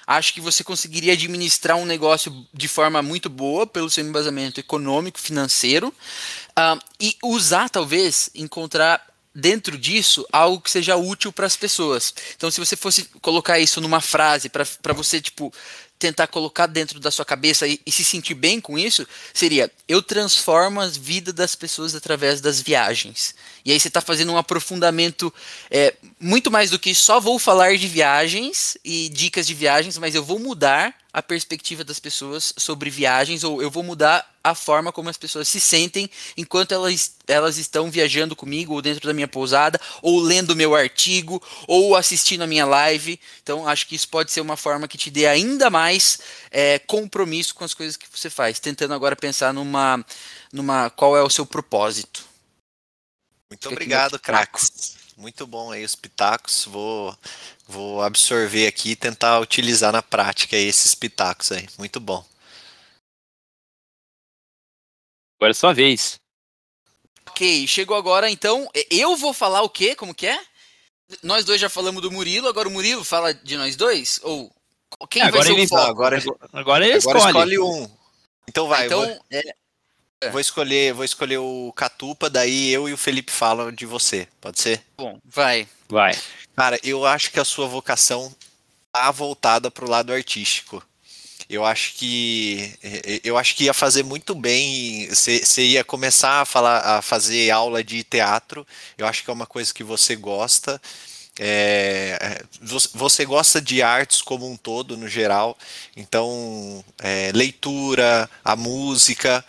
acho 0.05 0.33
que 0.33 0.41
você 0.41 0.63
conseguiria 0.63 1.13
administrar 1.13 1.77
um 1.77 1.85
negócio 1.85 2.45
de 2.53 2.67
forma 2.67 3.01
muito 3.01 3.29
boa 3.29 3.65
pelo 3.65 3.89
seu 3.89 4.03
embasamento 4.05 4.59
econômico, 4.59 5.19
financeiro, 5.19 5.87
uh, 5.87 6.79
e 6.99 7.15
usar, 7.23 7.69
talvez, 7.69 8.29
encontrar 8.35 9.05
dentro 9.33 9.77
disso 9.77 10.25
algo 10.31 10.61
que 10.61 10.71
seja 10.71 10.95
útil 10.95 11.31
para 11.31 11.45
as 11.45 11.55
pessoas. 11.55 12.13
Então, 12.35 12.51
se 12.51 12.59
você 12.59 12.75
fosse 12.75 13.05
colocar 13.21 13.59
isso 13.59 13.79
numa 13.79 14.01
frase 14.01 14.49
para 14.49 14.93
você, 14.93 15.21
tipo, 15.21 15.53
tentar 16.01 16.25
colocar 16.25 16.65
dentro 16.65 16.99
da 16.99 17.11
sua 17.11 17.23
cabeça 17.23 17.67
e, 17.67 17.79
e, 17.85 17.91
se 17.91 18.03
sentir 18.03 18.33
bem 18.33 18.59
com 18.59 18.77
isso, 18.77 19.07
seria: 19.31 19.71
eu 19.87 20.01
transformo 20.01 20.81
a 20.81 20.87
vida 20.87 21.31
das 21.31 21.55
pessoas 21.55 21.93
através 21.93 22.41
das 22.41 22.59
viagens. 22.59 23.35
E 23.63 23.71
aí 23.71 23.79
você 23.79 23.87
está 23.87 24.01
fazendo 24.01 24.33
um 24.33 24.37
aprofundamento 24.37 25.31
é, 25.69 25.93
muito 26.19 26.49
mais 26.49 26.71
do 26.71 26.79
que 26.79 26.95
só 26.95 27.19
vou 27.19 27.37
falar 27.37 27.77
de 27.77 27.87
viagens 27.87 28.75
e 28.83 29.09
dicas 29.09 29.45
de 29.45 29.53
viagens, 29.53 29.97
mas 29.99 30.15
eu 30.15 30.23
vou 30.23 30.39
mudar 30.39 30.95
a 31.13 31.21
perspectiva 31.21 31.83
das 31.83 31.99
pessoas 31.99 32.51
sobre 32.57 32.89
viagens, 32.89 33.43
ou 33.43 33.61
eu 33.61 33.69
vou 33.69 33.83
mudar 33.83 34.30
a 34.43 34.55
forma 34.55 34.91
como 34.91 35.09
as 35.09 35.17
pessoas 35.17 35.47
se 35.47 35.59
sentem 35.59 36.09
enquanto 36.35 36.71
elas, 36.71 37.15
elas 37.27 37.57
estão 37.57 37.91
viajando 37.91 38.35
comigo, 38.35 38.73
ou 38.73 38.81
dentro 38.81 39.07
da 39.07 39.13
minha 39.13 39.27
pousada, 39.27 39.79
ou 40.01 40.19
lendo 40.19 40.55
meu 40.55 40.75
artigo, 40.75 41.41
ou 41.67 41.95
assistindo 41.95 42.41
a 42.41 42.47
minha 42.47 42.65
live. 42.65 43.19
Então, 43.43 43.67
acho 43.67 43.87
que 43.87 43.95
isso 43.95 44.07
pode 44.07 44.31
ser 44.31 44.41
uma 44.41 44.57
forma 44.57 44.87
que 44.87 44.97
te 44.97 45.09
dê 45.09 45.27
ainda 45.27 45.69
mais 45.69 46.19
é, 46.49 46.79
compromisso 46.79 47.53
com 47.55 47.63
as 47.63 47.73
coisas 47.73 47.95
que 47.95 48.07
você 48.11 48.29
faz, 48.29 48.59
tentando 48.59 48.93
agora 48.93 49.15
pensar 49.15 49.53
numa, 49.53 50.03
numa 50.51 50.89
qual 50.89 51.15
é 51.15 51.21
o 51.21 51.29
seu 51.29 51.45
propósito. 51.45 52.25
Muito 53.49 53.63
Fica 53.63 53.73
obrigado, 53.73 54.19
craques. 54.19 54.95
Muito 55.17 55.45
bom 55.45 55.71
aí 55.71 55.83
os 55.83 55.95
pitacos. 55.95 56.65
Vou, 56.65 57.15
vou 57.67 58.01
absorver 58.01 58.65
aqui 58.65 58.91
e 58.91 58.95
tentar 58.95 59.39
utilizar 59.39 59.91
na 59.91 60.01
prática 60.01 60.55
esses 60.55 60.95
pitacos 60.95 61.51
aí. 61.51 61.67
Muito 61.77 61.99
bom. 61.99 62.25
Agora 65.41 65.51
é 65.51 65.53
sua 65.55 65.73
vez. 65.73 66.19
Ok, 67.27 67.65
chegou 67.65 67.97
agora 67.97 68.29
então. 68.29 68.69
Eu 68.91 69.17
vou 69.17 69.33
falar 69.33 69.63
o 69.63 69.69
quê? 69.69 69.95
Como 69.95 70.13
que 70.13 70.27
é? 70.27 70.39
Nós 71.23 71.43
dois 71.43 71.59
já 71.59 71.67
falamos 71.67 71.99
do 71.99 72.11
Murilo, 72.11 72.47
agora 72.47 72.67
o 72.67 72.71
Murilo 72.71 73.03
fala 73.03 73.33
de 73.33 73.57
nós 73.57 73.75
dois? 73.75 74.19
Ou 74.21 74.53
quem 75.09 75.23
é, 75.23 75.25
agora 75.25 75.43
vai 75.43 75.55
ser 75.55 75.63
o 75.63 75.67
foco? 75.67 75.89
Agora, 75.89 76.23
agora 76.53 76.85
ele 76.85 76.97
agora 76.97 77.17
escolhe. 77.17 77.25
escolhe 77.25 77.59
um. 77.59 77.89
Então 78.47 78.67
vai. 78.67 78.85
Então, 78.85 78.99
vou... 79.01 79.19
é, 79.31 79.41
é. 80.21 80.29
Vou 80.29 80.39
escolher, 80.39 80.93
vou 80.93 81.03
escolher 81.03 81.39
o 81.39 81.73
Catupa, 81.75 82.29
daí 82.29 82.69
eu 82.69 82.87
e 82.87 82.93
o 82.93 82.97
Felipe 82.97 83.31
falam 83.31 83.71
de 83.71 83.87
você. 83.87 84.27
Pode 84.39 84.61
ser? 84.61 84.83
Bom, 84.95 85.17
vai. 85.25 85.67
Vai. 85.89 86.15
Cara, 86.55 86.79
eu 86.83 87.03
acho 87.03 87.31
que 87.31 87.39
a 87.39 87.45
sua 87.45 87.65
vocação 87.65 88.31
tá 88.91 89.09
voltada 89.09 89.71
pro 89.71 89.89
lado 89.89 90.13
artístico. 90.13 90.85
Eu 91.51 91.65
acho 91.65 91.95
que 91.95 92.73
eu 93.25 93.37
acho 93.37 93.55
que 93.55 93.65
ia 93.65 93.73
fazer 93.73 94.03
muito 94.03 94.33
bem. 94.33 95.05
Você 95.09 95.61
ia 95.63 95.83
começar 95.83 96.41
a 96.41 96.45
falar, 96.45 96.79
a 96.79 97.01
fazer 97.01 97.51
aula 97.51 97.83
de 97.83 98.05
teatro. 98.05 98.65
Eu 98.97 99.05
acho 99.05 99.21
que 99.21 99.29
é 99.29 99.33
uma 99.33 99.45
coisa 99.45 99.73
que 99.73 99.83
você 99.83 100.15
gosta. 100.15 100.81
É, 101.37 102.41
você 102.93 103.25
gosta 103.25 103.59
de 103.59 103.81
artes 103.81 104.21
como 104.21 104.49
um 104.49 104.55
todo, 104.55 104.95
no 104.95 105.09
geral. 105.09 105.57
Então, 105.95 106.83
é, 106.99 107.31
leitura, 107.33 108.29
a 108.45 108.55
música 108.55 109.43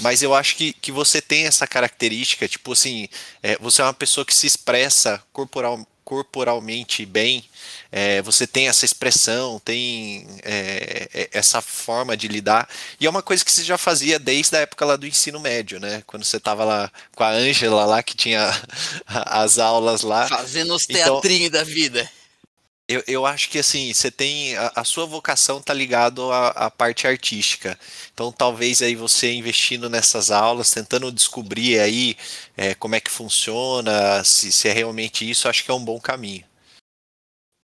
mas 0.00 0.22
eu 0.22 0.32
acho 0.32 0.54
que, 0.54 0.72
que 0.74 0.92
você 0.92 1.20
tem 1.20 1.46
essa 1.46 1.66
característica, 1.66 2.46
tipo 2.46 2.72
assim, 2.72 3.08
é, 3.42 3.58
você 3.58 3.82
é 3.82 3.84
uma 3.84 3.92
pessoa 3.92 4.24
que 4.24 4.32
se 4.32 4.46
expressa 4.46 5.20
corporal, 5.32 5.84
corporalmente 6.08 7.04
bem, 7.04 7.44
é, 7.92 8.22
você 8.22 8.46
tem 8.46 8.66
essa 8.66 8.86
expressão, 8.86 9.60
tem 9.62 10.26
é, 10.42 11.06
é, 11.12 11.28
essa 11.34 11.60
forma 11.60 12.16
de 12.16 12.26
lidar, 12.26 12.66
e 12.98 13.04
é 13.04 13.10
uma 13.10 13.22
coisa 13.22 13.44
que 13.44 13.52
você 13.52 13.62
já 13.62 13.76
fazia 13.76 14.18
desde 14.18 14.56
a 14.56 14.60
época 14.60 14.86
lá 14.86 14.96
do 14.96 15.06
ensino 15.06 15.38
médio, 15.38 15.78
né? 15.78 16.02
Quando 16.06 16.24
você 16.24 16.38
estava 16.38 16.64
lá 16.64 16.90
com 17.14 17.22
a 17.22 17.28
Ângela 17.28 17.84
lá, 17.84 18.02
que 18.02 18.16
tinha 18.16 18.50
as 19.06 19.58
aulas 19.58 20.00
lá. 20.00 20.26
Fazendo 20.26 20.74
os 20.74 20.86
então 20.88 21.20
teatrinhos 21.20 21.48
então, 21.48 21.60
da 21.60 21.64
vida. 21.64 22.10
Eu, 22.88 23.04
eu 23.06 23.26
acho 23.26 23.50
que 23.50 23.58
assim, 23.58 23.92
você 23.92 24.10
tem. 24.10 24.56
A, 24.56 24.72
a 24.76 24.84
sua 24.84 25.04
vocação 25.04 25.60
tá 25.60 25.74
ligado 25.74 26.32
à, 26.32 26.48
à, 26.48 26.70
parte 26.70 27.06
artística. 27.06 27.78
Então 28.14 28.32
talvez 28.32 28.80
aí 28.80 28.94
você 28.94 29.30
investindo 29.30 29.90
nessas 29.90 30.30
aulas, 30.30 30.70
tentando 30.70 31.12
descobrir 31.12 31.78
aí 31.78 32.16
é, 32.56 32.74
como 32.74 32.94
é 32.94 33.00
que 33.00 33.10
funciona, 33.10 34.24
se, 34.24 34.50
se 34.50 34.68
é 34.68 34.72
realmente 34.72 35.28
isso, 35.28 35.48
acho 35.48 35.62
que 35.64 35.70
é 35.70 35.74
um 35.74 35.84
bom 35.84 36.00
caminho. 36.00 36.44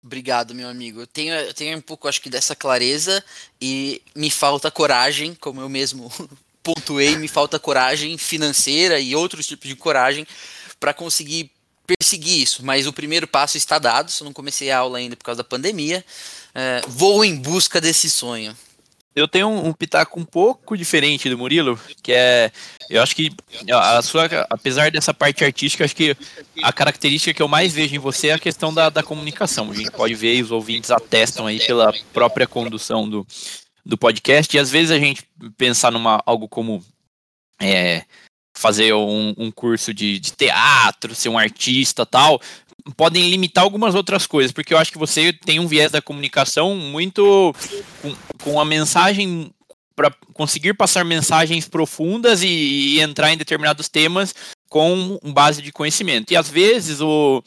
Obrigado, 0.04 0.56
meu 0.56 0.70
amigo. 0.70 1.02
Eu 1.02 1.08
tenho, 1.08 1.34
eu 1.34 1.54
tenho 1.54 1.78
um 1.78 1.82
pouco, 1.82 2.08
acho 2.08 2.22
que, 2.22 2.30
dessa 2.30 2.56
clareza 2.56 3.24
e 3.60 4.02
me 4.16 4.30
falta 4.30 4.72
coragem, 4.72 5.36
como 5.36 5.60
eu 5.60 5.68
mesmo 5.68 6.10
pontuei, 6.64 7.18
me 7.18 7.28
falta 7.28 7.60
coragem 7.60 8.18
financeira 8.18 9.00
e 9.00 9.16
outros 9.16 9.48
tipos 9.48 9.68
de 9.68 9.76
coragem 9.76 10.26
para 10.80 10.94
conseguir 10.94 11.52
perseguir 12.10 12.42
isso, 12.42 12.66
mas 12.66 12.88
o 12.88 12.94
primeiro 12.94 13.28
passo 13.28 13.58
está 13.58 13.78
dado. 13.78 14.12
Eu 14.20 14.26
não 14.26 14.34
comecei 14.34 14.72
a 14.72 14.80
aula 14.80 14.98
ainda 14.98 15.16
por 15.16 15.24
causa 15.24 15.38
da 15.38 15.44
pandemia, 15.44 16.04
é, 16.56 16.82
vou 16.88 17.24
em 17.24 17.36
busca 17.36 17.80
desse 17.80 18.10
sonho. 18.10 18.56
Eu 19.16 19.28
tenho 19.28 19.50
um, 19.50 19.68
um 19.68 19.74
pitaco 19.74 20.20
um 20.20 20.24
pouco 20.24 20.78
diferente 20.78 21.30
do 21.30 21.38
Murilo, 21.38 21.80
que 22.02 22.14
é, 22.14 22.52
eu 22.90 23.02
acho 23.02 23.16
que 23.16 23.32
a 23.72 24.02
sua, 24.02 24.30
apesar 24.50 24.92
dessa 24.92 25.14
parte 25.14 25.44
artística, 25.44 25.84
acho 25.84 25.96
que 25.96 26.16
a 26.64 26.72
característica 26.72 27.34
que 27.34 27.42
eu 27.42 27.48
mais 27.48 27.74
vejo 27.74 27.96
em 27.96 28.00
você 28.00 28.28
é 28.28 28.34
a 28.34 28.40
questão 28.40 28.74
da, 28.74 28.90
da 28.90 29.04
comunicação. 29.04 29.72
A 29.72 29.74
gente 29.74 29.92
pode 29.92 30.16
ver 30.16 30.36
e 30.36 30.44
os 30.44 30.52
ouvintes 30.52 30.90
atestam 30.90 31.48
aí 31.48 31.60
pela 31.60 31.92
própria 32.14 32.48
condução 32.48 33.10
do, 33.10 33.28
do 33.86 33.98
podcast. 33.98 34.56
E 34.56 34.60
às 34.60 34.70
vezes 34.70 34.92
a 34.92 35.00
gente 35.00 35.28
pensar 35.58 35.92
numa 35.92 36.22
algo 36.26 36.48
como 36.48 36.82
é, 37.60 38.06
fazer 38.60 38.94
um, 38.94 39.34
um 39.38 39.50
curso 39.50 39.94
de, 39.94 40.20
de, 40.20 40.34
teatro, 40.34 41.16
ser 41.16 41.30
um 41.30 41.38
artista 41.38 42.06
tal, 42.06 42.42
podem 42.98 43.30
limitar 43.30 43.64
algumas 43.64 43.96
outras 43.96 44.28
coisas, 44.28 44.52
porque 44.52 44.74
eu 44.74 44.78
acho 44.78 44.92
que 44.92 44.98
você 44.98 45.32
tem 45.32 45.60
um 45.60 45.68
viés 45.68 45.92
da 45.92 46.02
comunicação 46.02 46.76
muito 46.76 47.56
com, 48.02 48.16
com 48.44 48.60
a 48.60 48.66
mensagem 48.66 49.50
para 49.96 50.14
conseguir 50.34 50.74
passar 50.74 51.06
mensagens 51.06 51.68
profundas 51.68 52.44
e, 52.44 52.48
e, 52.48 53.02
entrar 53.02 53.32
em 53.32 53.38
determinados 53.38 53.88
temas 53.88 54.34
com 54.70 55.20
base 55.24 55.62
de 55.62 55.72
conhecimento. 55.72 56.32
E 56.32 56.38
às 56.38 56.50
vezes 56.50 57.00
o 57.02 57.44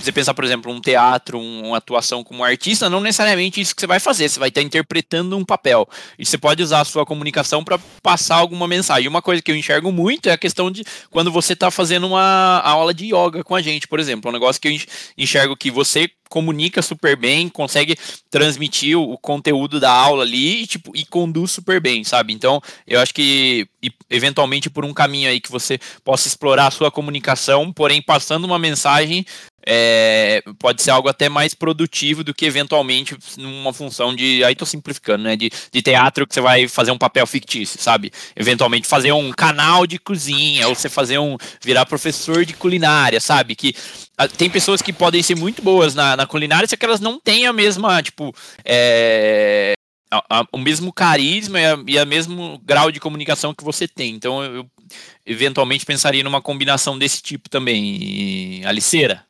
você 0.00 0.12
pensar, 0.12 0.34
por 0.34 0.44
exemplo, 0.44 0.72
um 0.72 0.80
teatro, 0.80 1.40
uma 1.40 1.78
atuação 1.78 2.22
como 2.22 2.44
artista, 2.44 2.88
não 2.88 3.00
necessariamente 3.00 3.60
isso 3.60 3.74
que 3.74 3.80
você 3.80 3.86
vai 3.86 4.00
fazer, 4.00 4.28
você 4.28 4.38
vai 4.38 4.48
estar 4.48 4.62
interpretando 4.62 5.36
um 5.36 5.44
papel. 5.44 5.88
E 6.18 6.24
você 6.24 6.38
pode 6.38 6.62
usar 6.62 6.80
a 6.80 6.84
sua 6.84 7.04
comunicação 7.04 7.64
para 7.64 7.78
passar 8.02 8.36
alguma 8.36 8.68
mensagem. 8.68 9.08
Uma 9.08 9.22
coisa 9.22 9.42
que 9.42 9.50
eu 9.50 9.56
enxergo 9.56 9.90
muito 9.90 10.28
é 10.28 10.32
a 10.32 10.38
questão 10.38 10.70
de 10.70 10.84
quando 11.10 11.30
você 11.32 11.52
está 11.52 11.70
fazendo 11.70 12.06
uma 12.06 12.60
aula 12.60 12.92
de 12.92 13.06
yoga 13.06 13.42
com 13.42 13.54
a 13.54 13.62
gente, 13.62 13.88
por 13.88 13.98
exemplo. 13.98 14.30
Um 14.30 14.34
negócio 14.34 14.60
que 14.60 14.68
eu 14.68 14.78
enxergo 15.16 15.56
que 15.56 15.70
você 15.70 16.10
comunica 16.28 16.82
super 16.82 17.16
bem, 17.16 17.48
consegue 17.48 17.96
transmitir 18.30 18.98
o 18.98 19.16
conteúdo 19.18 19.78
da 19.78 19.90
aula 19.90 20.24
ali 20.24 20.62
e, 20.62 20.66
tipo, 20.66 20.92
e 20.94 21.04
conduz 21.04 21.52
super 21.52 21.80
bem, 21.80 22.04
sabe? 22.04 22.32
Então, 22.32 22.60
eu 22.86 23.00
acho 23.00 23.14
que 23.14 23.66
eventualmente 24.10 24.68
por 24.68 24.84
um 24.84 24.92
caminho 24.92 25.28
aí 25.28 25.40
que 25.40 25.50
você 25.50 25.78
possa 26.04 26.26
explorar 26.28 26.66
a 26.66 26.70
sua 26.70 26.90
comunicação, 26.90 27.72
porém 27.72 28.02
passando 28.02 28.44
uma 28.44 28.58
mensagem 28.58 29.24
é, 29.68 30.42
pode 30.60 30.80
ser 30.80 30.92
algo 30.92 31.08
até 31.08 31.28
mais 31.28 31.52
produtivo 31.52 32.22
do 32.22 32.32
que 32.32 32.46
eventualmente 32.46 33.16
numa 33.36 33.72
função 33.72 34.14
de. 34.14 34.44
Aí 34.44 34.54
tô 34.54 34.64
simplificando, 34.64 35.24
né? 35.24 35.34
De, 35.34 35.50
de 35.72 35.82
teatro 35.82 36.24
que 36.24 36.32
você 36.32 36.40
vai 36.40 36.68
fazer 36.68 36.92
um 36.92 36.98
papel 36.98 37.26
fictício, 37.26 37.82
sabe? 37.82 38.12
Eventualmente 38.36 38.86
fazer 38.86 39.10
um 39.10 39.32
canal 39.32 39.84
de 39.84 39.98
cozinha, 39.98 40.68
ou 40.68 40.74
você 40.74 40.88
fazer 40.88 41.18
um. 41.18 41.36
virar 41.60 41.84
professor 41.84 42.44
de 42.44 42.54
culinária, 42.54 43.20
sabe? 43.20 43.56
Que 43.56 43.74
tem 44.38 44.48
pessoas 44.48 44.80
que 44.80 44.92
podem 44.92 45.22
ser 45.22 45.34
muito 45.34 45.60
boas 45.60 45.94
na, 45.94 46.16
na 46.16 46.26
culinária, 46.26 46.68
só 46.68 46.76
que 46.76 46.84
elas 46.84 47.00
não 47.00 47.18
têm 47.18 47.46
a 47.46 47.52
mesma, 47.52 48.00
tipo, 48.02 48.34
é, 48.64 49.74
a, 50.10 50.40
a, 50.40 50.46
o 50.52 50.58
mesmo 50.58 50.92
carisma 50.92 51.60
e, 51.60 51.66
a, 51.66 51.78
e 51.88 51.98
a 51.98 52.04
mesmo 52.04 52.60
grau 52.64 52.92
de 52.92 53.00
comunicação 53.00 53.52
que 53.52 53.64
você 53.64 53.88
tem. 53.88 54.14
Então, 54.14 54.44
eu 54.44 54.66
eventualmente 55.26 55.84
pensaria 55.84 56.22
numa 56.22 56.40
combinação 56.40 56.96
desse 56.96 57.20
tipo 57.20 57.50
também. 57.50 58.64
Aliceira? 58.64 59.25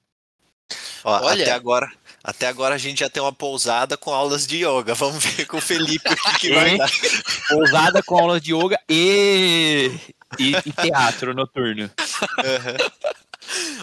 Ó, 1.04 1.20
Olha, 1.26 1.42
até 1.42 1.52
agora, 1.52 1.90
até 2.22 2.46
agora 2.48 2.74
a 2.74 2.78
gente 2.78 3.00
já 3.00 3.08
tem 3.08 3.22
uma 3.22 3.32
pousada 3.32 3.96
com 3.96 4.12
aulas 4.12 4.46
de 4.46 4.64
yoga. 4.64 4.94
Vamos 4.94 5.24
ver 5.24 5.46
com 5.46 5.58
o 5.58 5.60
Felipe 5.60 6.12
o 6.12 6.16
que, 6.16 6.38
que 6.38 6.54
vai 6.54 6.76
dar. 6.76 6.90
Pousada 7.48 8.02
com 8.02 8.18
aulas 8.18 8.42
de 8.42 8.54
yoga 8.54 8.78
e, 8.88 9.92
e, 10.38 10.52
e 10.64 10.72
teatro 10.72 11.34
noturno. 11.34 11.84
Uhum. 12.38 13.16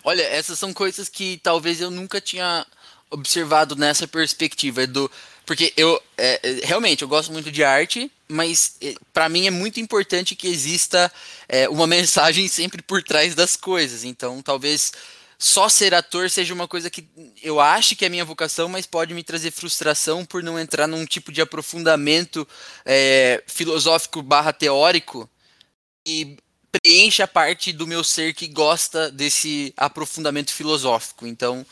Olha, 0.04 0.24
essas 0.24 0.60
são 0.60 0.74
coisas 0.74 1.08
que 1.08 1.40
talvez 1.42 1.80
eu 1.80 1.90
nunca 1.90 2.20
tinha 2.20 2.66
observado 3.10 3.76
nessa 3.76 4.08
perspectiva 4.08 4.86
do 4.88 5.10
porque 5.46 5.74
eu 5.76 6.02
é, 6.18 6.40
é 6.42 6.66
realmente 6.66 7.02
eu 7.02 7.08
gosto 7.08 7.32
muito 7.32 7.52
de 7.52 7.64
arte, 7.64 8.12
mas 8.28 8.76
é, 8.82 8.96
para 9.14 9.30
mim 9.30 9.46
é 9.46 9.52
muito 9.52 9.80
importante 9.80 10.36
que 10.36 10.48
exista 10.48 11.12
é, 11.48 11.68
uma 11.70 11.86
mensagem 11.88 12.48
sempre 12.48 12.82
por 12.82 13.04
trás 13.04 13.36
das 13.36 13.56
coisas. 13.56 14.04
Então, 14.04 14.42
talvez 14.42 14.92
só 15.44 15.68
ser 15.68 15.94
ator 15.94 16.30
seja 16.30 16.54
uma 16.54 16.70
coisa 16.70 16.90
que 16.90 17.06
eu 17.42 17.60
acho 17.60 17.98
que 17.98 18.06
é 18.06 18.10
minha 18.10 18.24
vocação, 18.24 18.70
mas 18.70 18.86
pode 18.86 19.14
me 19.14 19.22
trazer 19.22 19.52
frustração 19.52 20.24
por 20.24 20.42
não 20.42 20.58
entrar 20.58 20.88
num 20.88 21.06
tipo 21.06 21.34
de 21.34 21.42
aprofundamento 21.42 22.48
é, 22.86 23.44
filosófico 23.46 24.22
barra 24.22 24.54
teórico 24.54 25.30
e 26.08 26.38
preenche 26.72 27.22
a 27.22 27.28
parte 27.28 27.74
do 27.74 27.86
meu 27.86 28.06
ser 28.06 28.34
que 28.34 28.48
gosta 28.48 29.12
desse 29.12 29.74
aprofundamento 29.76 30.54
filosófico. 30.54 31.28
Então, 31.28 31.66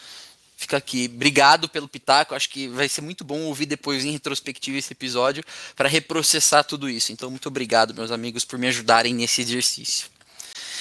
fica 0.57 0.76
aqui. 0.76 1.09
Obrigado 1.13 1.69
pelo 1.69 1.88
pitaco. 1.88 2.36
Acho 2.36 2.49
que 2.49 2.67
vai 2.67 2.89
ser 2.89 2.99
muito 2.99 3.24
bom 3.24 3.39
ouvir 3.43 3.67
depois 3.67 4.03
em 4.03 4.11
retrospectiva 4.11 4.80
esse 4.80 4.91
episódio 4.91 5.45
para 5.78 5.88
reprocessar 5.88 6.65
tudo 6.65 6.89
isso. 6.89 7.13
Então, 7.13 7.30
muito 7.30 7.47
obrigado, 7.47 7.93
meus 7.93 8.11
amigos, 8.11 8.43
por 8.43 8.59
me 8.59 8.67
ajudarem 8.67 9.13
nesse 9.13 9.41
exercício. 9.41 10.09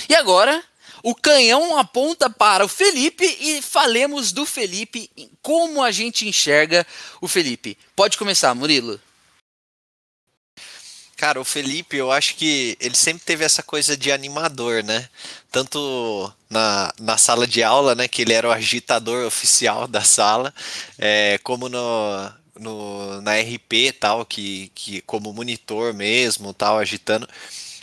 E 0.09 0.14
agora, 0.16 0.61
o 1.03 1.14
canhão 1.14 1.78
aponta 1.78 2.28
para 2.28 2.64
o 2.64 2.68
Felipe 2.68 3.24
e 3.40 3.62
falemos 3.62 4.32
do 4.32 4.44
Felipe, 4.44 5.11
como 5.42 5.82
a 5.82 5.90
gente 5.90 6.28
enxerga 6.28 6.86
o 7.20 7.28
Felipe. 7.28 7.76
Pode 7.94 8.18
começar, 8.18 8.55
Murilo. 8.55 9.01
Cara, 11.20 11.38
o 11.38 11.44
Felipe, 11.44 11.98
eu 11.98 12.11
acho 12.11 12.34
que 12.34 12.78
ele 12.80 12.96
sempre 12.96 13.22
teve 13.22 13.44
essa 13.44 13.62
coisa 13.62 13.94
de 13.94 14.11
animador, 14.11 14.82
né? 14.82 15.07
Tanto 15.53 16.32
na, 16.48 16.90
na 16.98 17.18
sala 17.18 17.46
de 17.46 17.62
aula, 17.62 17.94
né? 17.94 18.09
Que 18.09 18.22
ele 18.22 18.32
era 18.32 18.48
o 18.48 18.51
agitador 18.53 19.26
oficial 19.26 19.86
da 19.86 20.01
sala, 20.01 20.53
é, 20.98 21.38
como 21.42 21.68
no, 21.68 22.32
no, 22.59 23.20
na 23.20 23.34
RP 23.38 23.92
tal, 24.01 24.24
que, 24.24 24.72
que 24.74 25.03
como 25.03 25.30
monitor 25.30 25.92
mesmo, 25.92 26.55
tal, 26.55 26.78
agitando. 26.78 27.28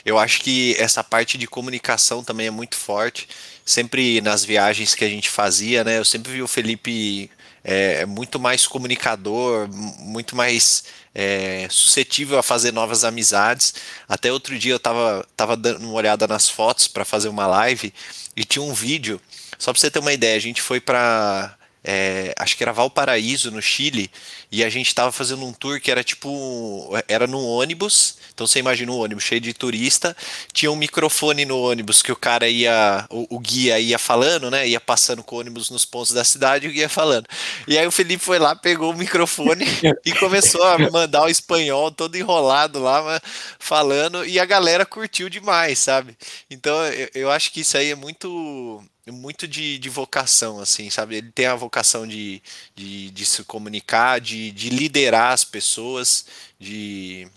Eu 0.07 0.17
acho 0.17 0.39
que 0.39 0.73
essa 0.79 1.03
parte 1.03 1.37
de 1.37 1.45
comunicação 1.45 2.23
também 2.23 2.47
é 2.47 2.49
muito 2.49 2.77
forte. 2.77 3.27
Sempre 3.65 4.21
nas 4.21 4.45
viagens 4.45 4.95
que 4.95 5.03
a 5.03 5.09
gente 5.09 5.29
fazia, 5.29 5.83
né? 5.83 5.97
Eu 5.97 6.05
sempre 6.05 6.31
vi 6.31 6.41
o 6.41 6.47
Felipe 6.47 7.29
é, 7.61 8.05
muito 8.05 8.39
mais 8.39 8.65
comunicador, 8.65 9.67
muito 9.99 10.33
mais 10.33 10.85
é, 11.13 11.67
suscetível 11.69 12.39
a 12.39 12.43
fazer 12.43 12.71
novas 12.71 13.03
amizades. 13.03 13.73
Até 14.07 14.31
outro 14.31 14.57
dia 14.57 14.71
eu 14.71 14.77
estava 14.77 15.27
tava 15.35 15.57
dando 15.57 15.83
uma 15.83 15.95
olhada 15.95 16.25
nas 16.25 16.49
fotos 16.49 16.87
para 16.87 17.03
fazer 17.03 17.27
uma 17.27 17.45
live 17.45 17.93
e 18.33 18.45
tinha 18.45 18.63
um 18.63 18.73
vídeo. 18.73 19.19
Só 19.59 19.73
para 19.73 19.81
você 19.81 19.91
ter 19.91 19.99
uma 19.99 20.13
ideia, 20.13 20.37
a 20.37 20.41
gente 20.41 20.61
foi 20.61 20.79
para 20.79 21.56
é, 21.89 22.33
acho 22.37 22.57
que 22.57 22.63
era 22.63 22.73
Valparaíso, 22.73 23.49
no 23.49 23.61
Chile, 23.61 24.11
e 24.51 24.61
a 24.61 24.69
gente 24.69 24.87
estava 24.87 25.09
fazendo 25.09 25.45
um 25.45 25.53
tour 25.53 25.79
que 25.79 25.89
era 25.89 26.03
tipo, 26.03 26.91
era 27.07 27.25
num 27.25 27.45
ônibus, 27.45 28.17
então 28.33 28.45
você 28.45 28.59
imagina 28.59 28.91
um 28.91 28.97
ônibus 28.97 29.23
cheio 29.23 29.39
de 29.39 29.53
turista, 29.53 30.15
tinha 30.51 30.69
um 30.69 30.75
microfone 30.75 31.45
no 31.45 31.57
ônibus 31.57 32.01
que 32.01 32.11
o 32.11 32.15
cara 32.15 32.49
ia, 32.49 33.05
o, 33.09 33.37
o, 33.37 33.39
guia 33.39 33.79
ia 33.79 33.97
falando, 33.97 34.51
né? 34.51 34.67
Ia 34.67 34.81
passando 34.81 35.23
com 35.23 35.37
o 35.37 35.39
ônibus 35.39 35.69
nos 35.69 35.85
pontos 35.85 36.11
da 36.11 36.25
cidade 36.25 36.67
e 36.67 36.69
o 36.69 36.73
guia 36.73 36.89
falando. 36.89 37.25
E 37.65 37.77
aí 37.77 37.87
o 37.87 37.91
Felipe 37.91 38.23
foi 38.23 38.37
lá, 38.37 38.53
pegou 38.53 38.91
o 38.91 38.97
microfone 38.97 39.65
e 40.05 40.11
começou 40.11 40.63
a 40.63 40.77
mandar 40.77 41.23
o 41.23 41.29
espanhol 41.29 41.89
todo 41.89 42.17
enrolado 42.17 42.79
lá, 42.79 43.21
falando, 43.57 44.25
e 44.25 44.41
a 44.41 44.45
galera 44.45 44.85
curtiu 44.85 45.29
demais, 45.29 45.79
sabe? 45.79 46.17
Então 46.51 46.85
eu, 46.87 47.09
eu 47.15 47.31
acho 47.31 47.49
que 47.53 47.61
isso 47.61 47.77
aí 47.77 47.91
é 47.91 47.95
muito 47.95 48.83
muito 49.11 49.47
de, 49.47 49.77
de 49.77 49.89
vocação, 49.89 50.59
assim, 50.59 50.89
sabe? 50.89 51.15
Ele 51.15 51.31
tem 51.31 51.45
a 51.45 51.55
vocação 51.55 52.07
de, 52.07 52.41
de, 52.75 53.09
de 53.11 53.25
se 53.25 53.43
comunicar, 53.43 54.19
de, 54.19 54.51
de 54.51 54.69
liderar 54.69 55.33
as 55.33 55.43
pessoas, 55.43 56.25
de, 56.59 57.27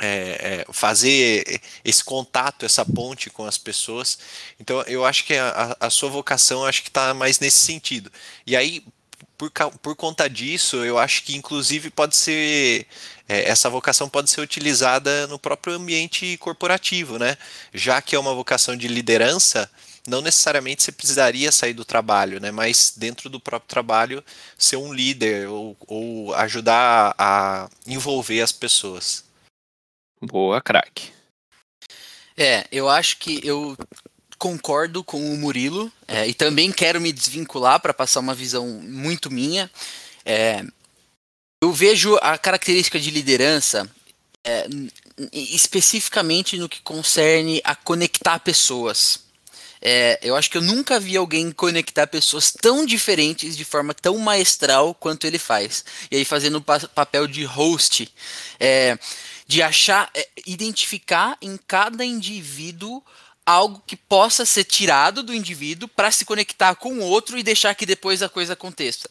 é, 0.00 0.64
é, 0.68 0.72
fazer 0.72 1.60
esse 1.84 2.04
contato, 2.04 2.64
essa 2.64 2.84
ponte 2.84 3.30
com 3.30 3.44
as 3.44 3.58
pessoas. 3.58 4.18
Então, 4.60 4.82
eu 4.82 5.04
acho 5.04 5.24
que 5.24 5.34
a, 5.34 5.76
a 5.80 5.90
sua 5.90 6.10
vocação 6.10 6.64
acho 6.64 6.82
que 6.82 6.88
está 6.88 7.14
mais 7.14 7.40
nesse 7.40 7.58
sentido. 7.58 8.10
E 8.46 8.56
aí, 8.56 8.84
por, 9.38 9.50
por 9.82 9.96
conta 9.96 10.28
disso, 10.28 10.84
eu 10.84 10.98
acho 10.98 11.22
que 11.22 11.36
inclusive 11.36 11.90
pode 11.90 12.16
ser 12.16 12.86
é, 13.28 13.48
essa 13.48 13.68
vocação 13.68 14.08
pode 14.08 14.30
ser 14.30 14.40
utilizada 14.40 15.26
no 15.26 15.38
próprio 15.38 15.74
ambiente 15.74 16.36
corporativo, 16.38 17.18
né? 17.18 17.36
Já 17.72 18.00
que 18.00 18.14
é 18.14 18.18
uma 18.18 18.34
vocação 18.34 18.76
de 18.76 18.88
liderança, 18.88 19.70
não 20.06 20.20
necessariamente 20.20 20.82
você 20.82 20.92
precisaria 20.92 21.50
sair 21.52 21.72
do 21.72 21.84
trabalho, 21.84 22.40
né? 22.40 22.50
Mas 22.50 22.92
dentro 22.96 23.28
do 23.28 23.40
próprio 23.40 23.68
trabalho 23.68 24.24
ser 24.58 24.76
um 24.76 24.92
líder 24.92 25.48
ou, 25.48 25.76
ou 25.86 26.34
ajudar 26.34 27.14
a 27.18 27.68
envolver 27.86 28.40
as 28.40 28.52
pessoas. 28.52 29.24
Boa, 30.20 30.60
craque. 30.60 31.12
É, 32.36 32.66
eu 32.70 32.88
acho 32.88 33.18
que 33.18 33.40
eu 33.42 33.76
concordo 34.38 35.02
com 35.02 35.32
o 35.32 35.36
Murilo 35.36 35.90
é, 36.06 36.26
e 36.26 36.34
também 36.34 36.70
quero 36.70 37.00
me 37.00 37.12
desvincular 37.12 37.80
para 37.80 37.94
passar 37.94 38.20
uma 38.20 38.34
visão 38.34 38.66
muito 38.66 39.30
minha. 39.30 39.70
É, 40.24 40.62
eu 41.62 41.72
vejo 41.72 42.16
a 42.16 42.36
característica 42.36 43.00
de 43.00 43.10
liderança 43.10 43.90
é, 44.44 44.66
especificamente 45.32 46.56
no 46.58 46.68
que 46.68 46.80
concerne 46.82 47.60
a 47.64 47.74
conectar 47.74 48.38
pessoas. 48.38 49.25
É, 49.80 50.18
eu 50.22 50.34
acho 50.36 50.50
que 50.50 50.56
eu 50.56 50.62
nunca 50.62 50.98
vi 50.98 51.16
alguém 51.16 51.50
conectar 51.50 52.06
pessoas 52.06 52.52
tão 52.52 52.86
diferentes 52.86 53.56
de 53.56 53.64
forma 53.64 53.94
tão 53.94 54.18
maestral 54.18 54.94
quanto 54.94 55.26
ele 55.26 55.38
faz. 55.38 55.84
E 56.10 56.16
aí 56.16 56.24
fazendo 56.24 56.58
o 56.58 56.88
papel 56.88 57.26
de 57.26 57.44
host. 57.44 58.12
É, 58.58 58.98
de 59.46 59.62
achar, 59.62 60.10
é, 60.14 60.28
identificar 60.44 61.36
em 61.40 61.56
cada 61.56 62.04
indivíduo 62.04 63.02
algo 63.44 63.80
que 63.86 63.96
possa 63.96 64.44
ser 64.44 64.64
tirado 64.64 65.22
do 65.22 65.32
indivíduo 65.32 65.88
para 65.88 66.10
se 66.10 66.24
conectar 66.24 66.74
com 66.74 66.94
o 66.94 67.02
outro 67.02 67.38
e 67.38 67.44
deixar 67.44 67.74
que 67.76 67.86
depois 67.86 68.22
a 68.22 68.28
coisa 68.28 68.54
aconteça. 68.54 69.08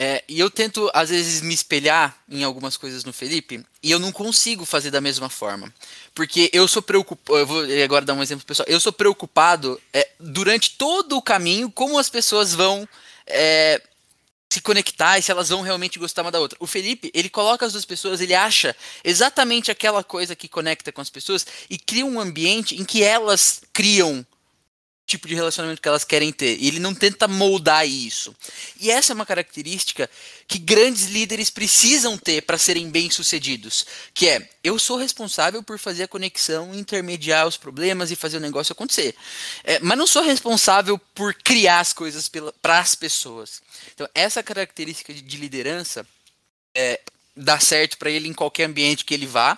É, 0.00 0.22
e 0.28 0.38
eu 0.38 0.48
tento, 0.48 0.88
às 0.94 1.10
vezes, 1.10 1.42
me 1.42 1.52
espelhar 1.52 2.16
em 2.28 2.44
algumas 2.44 2.76
coisas 2.76 3.02
no 3.02 3.12
Felipe 3.12 3.66
e 3.82 3.90
eu 3.90 3.98
não 3.98 4.12
consigo 4.12 4.64
fazer 4.64 4.92
da 4.92 5.00
mesma 5.00 5.28
forma. 5.28 5.74
Porque 6.14 6.48
eu 6.52 6.68
sou 6.68 6.80
preocupado. 6.80 7.36
Eu 7.36 7.44
vou 7.44 7.64
agora 7.82 8.04
dar 8.04 8.14
um 8.14 8.22
exemplo 8.22 8.46
pessoal. 8.46 8.66
Eu 8.68 8.78
sou 8.78 8.92
preocupado 8.92 9.80
é, 9.92 10.08
durante 10.20 10.70
todo 10.78 11.16
o 11.16 11.22
caminho 11.22 11.68
como 11.68 11.98
as 11.98 12.08
pessoas 12.08 12.54
vão 12.54 12.88
é, 13.26 13.82
se 14.48 14.60
conectar 14.60 15.18
e 15.18 15.22
se 15.22 15.32
elas 15.32 15.48
vão 15.48 15.62
realmente 15.62 15.98
gostar 15.98 16.22
uma 16.22 16.30
da 16.30 16.38
outra. 16.38 16.56
O 16.60 16.66
Felipe, 16.66 17.10
ele 17.12 17.28
coloca 17.28 17.66
as 17.66 17.72
duas 17.72 17.84
pessoas, 17.84 18.20
ele 18.20 18.34
acha 18.36 18.76
exatamente 19.02 19.68
aquela 19.68 20.04
coisa 20.04 20.36
que 20.36 20.46
conecta 20.46 20.92
com 20.92 21.00
as 21.00 21.10
pessoas 21.10 21.44
e 21.68 21.76
cria 21.76 22.06
um 22.06 22.20
ambiente 22.20 22.80
em 22.80 22.84
que 22.84 23.02
elas 23.02 23.62
criam 23.72 24.24
tipo 25.08 25.26
de 25.26 25.34
relacionamento 25.34 25.80
que 25.80 25.88
elas 25.88 26.04
querem 26.04 26.30
ter. 26.30 26.58
E 26.60 26.68
ele 26.68 26.78
não 26.78 26.94
tenta 26.94 27.26
moldar 27.26 27.88
isso. 27.88 28.36
E 28.78 28.90
essa 28.90 29.12
é 29.12 29.14
uma 29.14 29.24
característica 29.24 30.08
que 30.46 30.58
grandes 30.58 31.06
líderes 31.06 31.48
precisam 31.48 32.16
ter 32.18 32.42
para 32.42 32.58
serem 32.58 32.90
bem-sucedidos, 32.90 33.86
que 34.12 34.28
é 34.28 34.50
eu 34.62 34.78
sou 34.78 34.98
responsável 34.98 35.62
por 35.62 35.78
fazer 35.78 36.02
a 36.02 36.08
conexão, 36.08 36.74
intermediar 36.74 37.46
os 37.46 37.56
problemas 37.56 38.10
e 38.10 38.16
fazer 38.16 38.36
o 38.36 38.40
negócio 38.40 38.72
acontecer. 38.72 39.14
É, 39.64 39.80
mas 39.80 39.96
não 39.96 40.06
sou 40.06 40.22
responsável 40.22 40.98
por 41.14 41.32
criar 41.32 41.80
as 41.80 41.94
coisas 41.94 42.30
para 42.60 42.78
as 42.78 42.94
pessoas. 42.94 43.62
Então, 43.94 44.06
essa 44.14 44.42
característica 44.42 45.14
de, 45.14 45.22
de 45.22 45.36
liderança 45.38 46.06
é, 46.74 47.00
dá 47.34 47.58
certo 47.58 47.96
para 47.96 48.10
ele 48.10 48.28
em 48.28 48.34
qualquer 48.34 48.64
ambiente 48.64 49.06
que 49.06 49.14
ele 49.14 49.26
vá. 49.26 49.56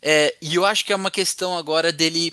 É, 0.00 0.34
e 0.40 0.54
eu 0.54 0.64
acho 0.64 0.84
que 0.84 0.92
é 0.92 0.96
uma 0.96 1.10
questão 1.10 1.58
agora 1.58 1.92
dele 1.92 2.32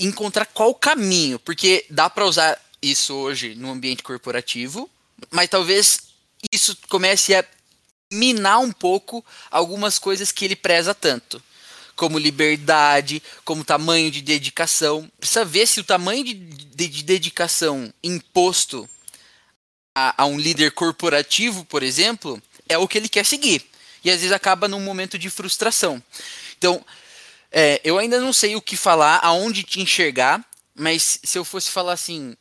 encontrar 0.00 0.46
qual 0.46 0.74
caminho, 0.74 1.38
porque 1.38 1.84
dá 1.90 2.08
para 2.08 2.26
usar 2.26 2.60
isso 2.80 3.14
hoje 3.14 3.54
no 3.54 3.70
ambiente 3.70 4.02
corporativo, 4.02 4.88
mas 5.30 5.48
talvez 5.48 6.00
isso 6.52 6.76
comece 6.88 7.34
a 7.34 7.44
minar 8.12 8.60
um 8.60 8.72
pouco 8.72 9.24
algumas 9.50 9.98
coisas 9.98 10.32
que 10.32 10.44
ele 10.44 10.56
preza 10.56 10.94
tanto, 10.94 11.42
como 11.96 12.18
liberdade, 12.18 13.22
como 13.44 13.64
tamanho 13.64 14.10
de 14.10 14.22
dedicação. 14.22 15.10
Precisa 15.18 15.44
ver 15.44 15.66
se 15.66 15.80
o 15.80 15.84
tamanho 15.84 16.24
de, 16.24 16.34
de, 16.34 16.88
de 16.88 17.02
dedicação 17.02 17.92
imposto 18.02 18.88
a, 19.96 20.22
a, 20.22 20.26
um 20.26 20.38
líder 20.38 20.70
corporativo, 20.72 21.64
por 21.64 21.82
exemplo, 21.82 22.40
é 22.68 22.78
o 22.78 22.86
que 22.86 22.98
ele 22.98 23.08
quer 23.08 23.26
seguir. 23.26 23.66
E 24.04 24.10
às 24.10 24.18
vezes 24.20 24.32
acaba 24.32 24.68
num 24.68 24.80
momento 24.80 25.18
de 25.18 25.28
frustração. 25.28 26.02
Então, 26.56 26.84
é, 27.50 27.80
eu 27.82 27.98
ainda 27.98 28.20
não 28.20 28.32
sei 28.32 28.56
o 28.56 28.62
que 28.62 28.76
falar, 28.76 29.20
aonde 29.22 29.62
te 29.62 29.80
enxergar, 29.80 30.44
mas 30.74 31.18
se 31.22 31.38
eu 31.38 31.44
fosse 31.44 31.70
falar 31.70 31.92
assim, 31.92 32.36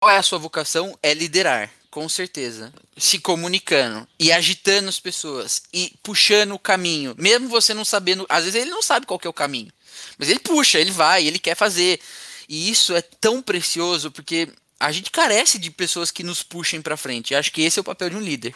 qual 0.00 0.10
é 0.10 0.18
a 0.18 0.22
sua 0.22 0.38
vocação? 0.38 0.98
É 1.02 1.14
liderar, 1.14 1.70
com 1.90 2.08
certeza. 2.08 2.72
Se 2.96 3.18
comunicando 3.18 4.06
e 4.18 4.32
agitando 4.32 4.88
as 4.88 4.98
pessoas 4.98 5.62
e 5.72 5.94
puxando 6.02 6.52
o 6.52 6.58
caminho, 6.58 7.14
mesmo 7.18 7.48
você 7.48 7.72
não 7.74 7.84
sabendo, 7.84 8.26
às 8.28 8.44
vezes 8.44 8.60
ele 8.60 8.70
não 8.70 8.82
sabe 8.82 9.06
qual 9.06 9.20
é 9.22 9.28
o 9.28 9.32
caminho, 9.32 9.72
mas 10.18 10.28
ele 10.28 10.40
puxa, 10.40 10.80
ele 10.80 10.90
vai, 10.90 11.26
ele 11.26 11.38
quer 11.38 11.54
fazer. 11.54 12.00
E 12.48 12.68
isso 12.70 12.94
é 12.94 13.02
tão 13.02 13.40
precioso 13.40 14.10
porque 14.10 14.48
a 14.80 14.90
gente 14.90 15.10
carece 15.10 15.58
de 15.58 15.70
pessoas 15.70 16.10
que 16.10 16.24
nos 16.24 16.42
puxem 16.42 16.82
para 16.82 16.96
frente. 16.96 17.34
acho 17.34 17.52
que 17.52 17.62
esse 17.62 17.78
é 17.78 17.82
o 17.82 17.84
papel 17.84 18.10
de 18.10 18.16
um 18.16 18.20
líder. 18.20 18.54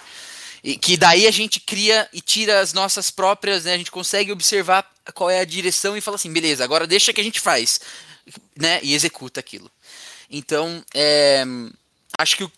E 0.63 0.77
que 0.77 0.97
daí 0.97 1.27
a 1.27 1.31
gente 1.31 1.61
cria 1.61 2.09
e 2.13 2.21
tira 2.21 2.61
as 2.61 2.73
nossas 2.73 3.11
próprias, 3.11 3.65
né? 3.65 3.75
A 3.75 3.79
gente 3.79 3.91
consegue 3.91 4.33
observar 4.33 4.91
qual 5.15 5.31
é 5.31 5.41
a 5.41 5.45
direção 5.45 5.97
e 5.97 6.01
fala 6.01 6.17
assim, 6.17 6.33
beleza, 6.33 6.65
agora 6.65 6.87
deixa 6.87 7.13
que 7.13 7.21
a 7.21 7.25
gente 7.25 7.41
faz, 7.41 7.81
né? 8.57 8.81
E 8.83 8.95
executa 8.95 9.41
aquilo. 9.41 9.71
Então, 10.31 10.85
é, 10.95 11.45
acho 12.19 12.37
que 12.37 12.45
o, 12.45 12.53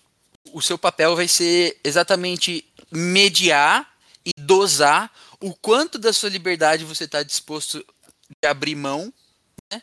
o 0.52 0.62
seu 0.62 0.78
papel 0.78 1.14
vai 1.14 1.28
ser 1.28 1.78
exatamente 1.84 2.64
mediar 2.90 3.86
e 4.24 4.32
dosar 4.40 5.12
o 5.40 5.54
quanto 5.54 5.98
da 5.98 6.12
sua 6.12 6.30
liberdade 6.30 6.84
você 6.84 7.04
está 7.04 7.22
disposto 7.22 7.84
de 8.42 8.48
abrir 8.48 8.74
mão, 8.74 9.12
né? 9.70 9.82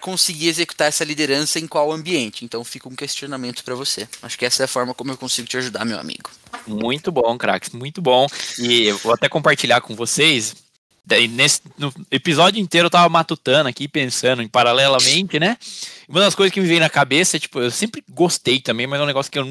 Conseguir 0.00 0.48
executar 0.48 0.88
essa 0.88 1.04
liderança 1.04 1.58
em 1.58 1.66
qual 1.66 1.92
ambiente. 1.92 2.44
Então 2.44 2.64
fica 2.64 2.88
um 2.88 2.96
questionamento 2.96 3.62
para 3.62 3.74
você. 3.74 4.08
Acho 4.22 4.38
que 4.38 4.44
essa 4.44 4.62
é 4.62 4.64
a 4.64 4.68
forma 4.68 4.94
como 4.94 5.12
eu 5.12 5.16
consigo 5.16 5.46
te 5.46 5.56
ajudar, 5.56 5.84
meu 5.84 5.98
amigo. 5.98 6.30
Muito 6.66 7.12
bom, 7.12 7.36
craques, 7.38 7.70
muito 7.70 8.02
bom. 8.02 8.26
E 8.58 8.84
eu 8.84 8.98
vou 8.98 9.12
até 9.12 9.28
compartilhar 9.28 9.80
com 9.80 9.94
vocês. 9.94 10.54
Nesse, 11.30 11.62
no 11.76 11.92
episódio 12.10 12.60
inteiro 12.60 12.86
eu 12.86 12.90
tava 12.90 13.08
matutando 13.08 13.68
aqui, 13.68 13.88
pensando 13.88 14.42
em 14.42 14.48
paralelamente, 14.48 15.40
né? 15.40 15.56
Uma 16.08 16.20
das 16.20 16.34
coisas 16.34 16.52
que 16.52 16.60
me 16.60 16.68
veio 16.68 16.78
na 16.78 16.90
cabeça 16.90 17.38
tipo, 17.38 17.60
eu 17.60 17.70
sempre 17.70 18.04
gostei 18.08 18.60
também, 18.60 18.86
mas 18.86 19.00
é 19.00 19.02
um 19.02 19.06
negócio 19.06 19.30
que 19.30 19.38
eu, 19.38 19.44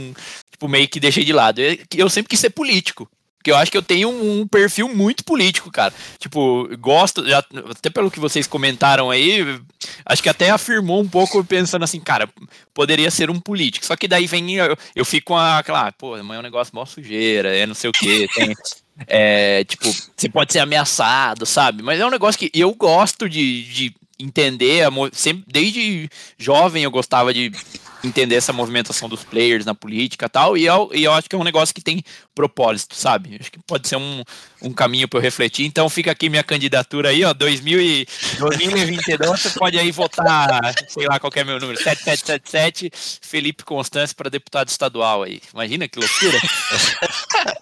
tipo, 0.52 0.68
meio 0.68 0.88
que 0.88 1.00
deixei 1.00 1.26
de 1.26 1.34
lado. 1.34 1.60
Eu, 1.60 1.78
eu 1.96 2.10
sempre 2.10 2.30
quis 2.30 2.40
ser 2.40 2.52
político. 2.52 3.10
Porque 3.50 3.52
eu 3.52 3.58
acho 3.58 3.72
que 3.72 3.78
eu 3.78 3.82
tenho 3.82 4.10
um, 4.10 4.42
um, 4.42 4.48
perfil 4.48 4.88
muito 4.88 5.24
político, 5.24 5.72
cara. 5.72 5.94
Tipo, 6.20 6.70
gosto, 6.78 7.28
já, 7.28 7.40
até 7.70 7.90
pelo 7.90 8.12
que 8.12 8.20
vocês 8.20 8.46
comentaram 8.46 9.10
aí, 9.10 9.60
acho 10.06 10.22
que 10.22 10.30
até 10.30 10.52
afirmou 10.52 11.02
um 11.02 11.08
pouco 11.08 11.44
pensando 11.44 11.84
assim, 11.84 12.00
cara, 12.00 12.30
poderia 12.74 13.10
ser 13.10 13.30
um 13.30 13.40
político. 13.40 13.86
Só 13.86 13.96
que 13.96 14.08
daí 14.08 14.28
vem, 14.28 14.56
eu, 14.56 14.78
eu 14.96 15.04
fico 15.04 15.28
com 15.28 15.38
aquela, 15.38 15.88
ah, 15.88 15.92
pô, 15.92 16.22
mas 16.24 16.38
é 16.38 16.40
um 16.40 16.44
negócio 16.44 16.76
mó 16.76 16.86
sujeira, 16.86 17.56
é 17.56 17.66
não 17.66 17.74
sei 17.74 17.90
o 17.90 17.94
quê, 17.94 18.28
tem. 18.34 18.56
É, 19.08 19.64
tipo, 19.64 19.86
você 20.16 20.28
pode 20.30 20.52
ser 20.52 20.60
ameaçado, 20.60 21.46
sabe? 21.46 21.82
Mas 21.82 22.00
é 22.00 22.06
um 22.06 22.12
negócio 22.12 22.38
que 22.38 22.52
eu 22.54 22.74
gosto 22.76 23.30
de, 23.30 23.64
de 23.64 23.96
entender, 24.20 24.86
sempre, 25.14 25.44
desde 25.48 26.10
jovem 26.38 26.84
eu 26.84 26.92
gostava 26.92 27.34
de 27.34 27.52
entender 28.04 28.36
essa 28.36 28.54
movimentação 28.54 29.10
dos 29.10 29.24
players 29.24 29.66
na 29.66 29.76
política 29.76 30.26
e 30.26 30.30
tal, 30.30 30.58
e 30.58 30.66
eu, 30.66 30.90
e 30.94 31.04
eu 31.04 31.14
acho 31.14 31.30
que 31.30 31.36
é 31.36 31.40
um 31.40 31.44
negócio 31.44 31.74
que 31.74 31.82
tem 31.82 32.04
propósito, 32.34 32.96
sabe? 32.96 33.38
Acho 33.40 33.52
que 33.52 33.60
pode 33.60 33.88
ser 33.88 33.98
um, 33.98 34.24
um 34.62 34.72
caminho 34.72 35.08
para 35.08 35.20
eu 35.20 35.24
refletir. 35.24 35.66
Então 35.66 35.90
fica 35.90 36.12
aqui 36.12 36.30
minha 36.30 36.44
candidatura 36.44 37.10
aí, 37.10 37.24
ó, 37.24 37.34
2000 37.34 37.82
e, 37.82 38.08
2022, 38.40 39.42
você 39.42 39.50
pode 39.52 39.78
aí 39.78 39.92
votar, 39.92 40.74
sei 40.88 41.08
lá 41.08 41.20
qual 41.20 41.32
é 41.36 41.44
meu 41.44 41.60
número, 41.60 41.78
7777, 41.78 42.92
Felipe 43.22 43.64
Constância 43.64 44.16
para 44.16 44.30
deputado 44.30 44.70
estadual 44.70 45.24
aí. 45.24 45.42
Imagina 45.54 45.88
que 45.88 46.00
loucura. 46.00 46.40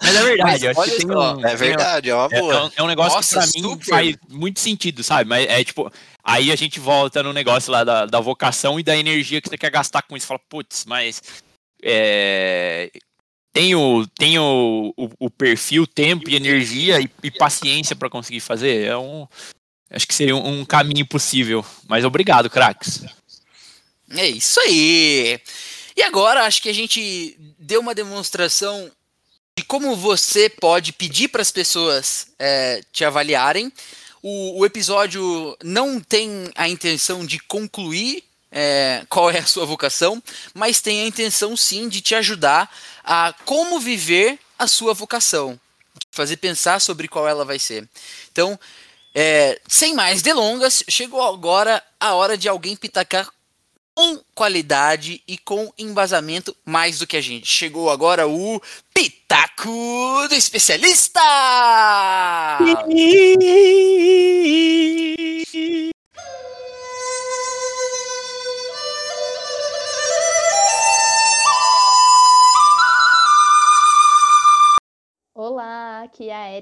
Mas 0.02 0.16
é 0.16 0.24
verdade, 0.24 0.66
Mas, 0.66 0.78
acho 0.78 0.92
que 0.92 1.06
tem 1.06 1.16
um, 1.16 1.46
é 1.46 1.56
verdade, 1.56 2.10
é 2.10 2.16
uma 2.16 2.30
boa. 2.30 2.72
É, 2.76 2.80
é 2.80 2.84
um 2.84 2.88
negócio 2.88 3.16
Nossa, 3.16 3.42
que 3.42 3.62
para 3.62 3.70
mim 3.70 3.80
faz 3.82 4.16
muito 4.30 4.60
sentido, 4.60 5.04
sabe? 5.04 5.30
Mas 5.30 5.48
é 5.48 5.64
tipo, 5.64 5.92
Aí 6.28 6.52
a 6.52 6.58
gente 6.58 6.78
volta 6.78 7.24
no 7.24 7.32
negócio 7.32 7.72
lá 7.72 7.86
da, 7.86 8.06
da 8.06 8.20
vocação 8.20 8.78
e 8.78 8.84
da 8.84 8.98
energia 8.98 9.40
que 9.40 9.48
você 9.48 9.58
quer 9.58 9.72
gastar 9.72 10.02
com 10.02 10.18
isso. 10.18 10.28
Fala, 10.28 10.42
putz, 10.50 10.84
mas 10.86 11.22
é, 11.82 12.92
tenho, 13.54 14.06
tenho 14.08 14.94
o, 14.98 15.10
o, 15.18 15.30
perfil, 15.30 15.88
tempo 15.88 16.30
e 16.30 16.36
energia 16.36 17.00
e, 17.00 17.10
e 17.24 17.32
paciência 17.32 17.96
para 17.96 18.10
conseguir 18.10 18.42
fazer. 18.42 18.88
É 18.88 18.98
um, 18.98 19.26
acho 19.90 20.06
que 20.06 20.14
seria 20.14 20.36
um, 20.36 20.60
um 20.60 20.66
caminho 20.66 21.08
possível. 21.08 21.66
Mas 21.88 22.04
obrigado, 22.04 22.50
craques. 22.50 23.06
É 24.12 24.28
isso 24.28 24.60
aí. 24.60 25.40
E 25.96 26.04
agora 26.04 26.44
acho 26.44 26.62
que 26.62 26.68
a 26.68 26.74
gente 26.74 27.40
deu 27.58 27.80
uma 27.80 27.96
demonstração 27.96 28.92
de 29.58 29.64
como 29.64 29.96
você 29.96 30.50
pode 30.50 30.92
pedir 30.92 31.30
para 31.30 31.42
as 31.42 31.54
pessoas 31.54 32.28
é, 32.38 32.82
te 32.92 33.06
avaliarem 33.06 33.72
o, 34.30 34.60
o 34.60 34.66
episódio 34.66 35.58
não 35.64 36.02
tem 36.02 36.52
a 36.54 36.68
intenção 36.68 37.26
de 37.26 37.40
concluir 37.40 38.26
é, 38.52 39.06
qual 39.08 39.32
é 39.32 39.40
a 39.40 39.46
sua 39.46 39.66
vocação, 39.66 40.22
mas 40.54 40.82
tem 40.82 41.02
a 41.02 41.08
intenção 41.08 41.56
sim 41.56 41.88
de 41.88 42.02
te 42.02 42.14
ajudar 42.14 42.70
a 43.06 43.34
como 43.46 43.80
viver 43.80 44.38
a 44.60 44.68
sua 44.68 44.94
vocação, 44.94 45.58
fazer 46.12 46.36
pensar 46.38 46.82
sobre 46.82 47.08
qual 47.08 47.26
ela 47.26 47.46
vai 47.46 47.58
ser. 47.58 47.88
Então, 48.30 48.60
é, 49.16 49.62
sem 49.66 49.96
mais 49.96 50.22
delongas, 50.22 50.84
chegou 50.90 51.22
agora 51.22 51.82
a 51.98 52.14
hora 52.14 52.38
de 52.38 52.50
alguém 52.50 52.76
pitacar 52.76 53.30
com 53.98 54.20
qualidade 54.36 55.24
e 55.28 55.40
com 55.40 55.74
embasamento 55.76 56.56
mais 56.64 57.00
do 57.00 57.08
que 57.08 57.18
a 57.18 57.22
gente. 57.22 57.48
Chegou 57.48 57.90
agora 57.90 58.28
o 58.28 58.62
Pitaco 58.94 60.28
do 60.30 60.36
Especialista! 60.36 61.20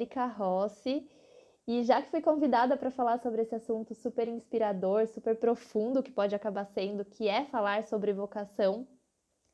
Aqui 0.06 0.20
é 0.20 0.22
a 0.22 0.26
Erika 0.26 0.26
Rossi 0.26 1.10
e 1.68 1.84
já 1.84 2.02
que 2.02 2.12
fui 2.12 2.22
convidada 2.22 2.78
para 2.78 2.92
falar 2.92 3.18
sobre 3.18 3.42
esse 3.42 3.56
assunto 3.56 3.96
super 3.96 4.28
inspirador, 4.28 5.08
super 5.08 5.36
profundo 5.36 6.04
que 6.04 6.12
pode 6.12 6.36
acabar 6.36 6.66
sendo, 6.66 7.04
que 7.04 7.28
é 7.28 7.46
falar 7.46 7.84
sobre 7.86 8.14
vocação, 8.14 8.88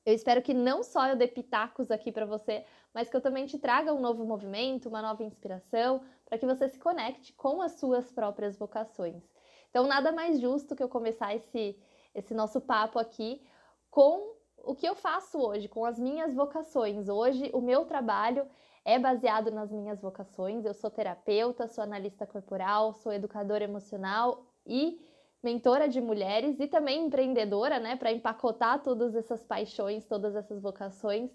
eu 0.05 0.13
espero 0.13 0.41
que 0.41 0.53
não 0.53 0.83
só 0.83 1.07
eu 1.07 1.15
dê 1.15 1.27
pitacos 1.27 1.89
aqui 1.89 2.11
para 2.11 2.25
você, 2.25 2.65
mas 2.93 3.09
que 3.09 3.15
eu 3.15 3.21
também 3.21 3.45
te 3.45 3.57
traga 3.57 3.93
um 3.93 4.01
novo 4.01 4.25
movimento, 4.25 4.89
uma 4.89 5.01
nova 5.01 5.23
inspiração, 5.23 6.01
para 6.25 6.37
que 6.37 6.45
você 6.45 6.67
se 6.67 6.79
conecte 6.79 7.33
com 7.33 7.61
as 7.61 7.73
suas 7.73 8.11
próprias 8.11 8.57
vocações. 8.57 9.23
Então, 9.69 9.87
nada 9.87 10.11
mais 10.11 10.41
justo 10.41 10.75
que 10.75 10.83
eu 10.83 10.89
começar 10.89 11.35
esse, 11.35 11.79
esse 12.15 12.33
nosso 12.33 12.59
papo 12.59 12.99
aqui 12.99 13.41
com 13.89 14.35
o 14.57 14.75
que 14.75 14.87
eu 14.87 14.95
faço 14.95 15.39
hoje, 15.39 15.67
com 15.67 15.85
as 15.85 15.99
minhas 15.99 16.33
vocações. 16.33 17.07
Hoje, 17.07 17.51
o 17.53 17.61
meu 17.61 17.85
trabalho 17.85 18.47
é 18.83 18.97
baseado 18.97 19.51
nas 19.51 19.71
minhas 19.71 20.01
vocações. 20.01 20.65
Eu 20.65 20.73
sou 20.73 20.89
terapeuta, 20.89 21.67
sou 21.67 21.83
analista 21.83 22.25
corporal, 22.25 22.93
sou 22.93 23.13
educadora 23.13 23.63
emocional 23.63 24.45
e 24.65 24.99
mentora 25.43 25.87
de 25.87 25.99
mulheres 25.99 26.59
e 26.59 26.67
também 26.67 27.05
empreendedora, 27.05 27.79
né, 27.79 27.95
para 27.95 28.11
empacotar 28.11 28.83
todas 28.83 29.15
essas 29.15 29.43
paixões, 29.43 30.05
todas 30.05 30.35
essas 30.35 30.61
vocações. 30.61 31.31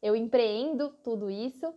Eu 0.00 0.14
empreendo 0.14 0.90
tudo 1.02 1.30
isso. 1.30 1.74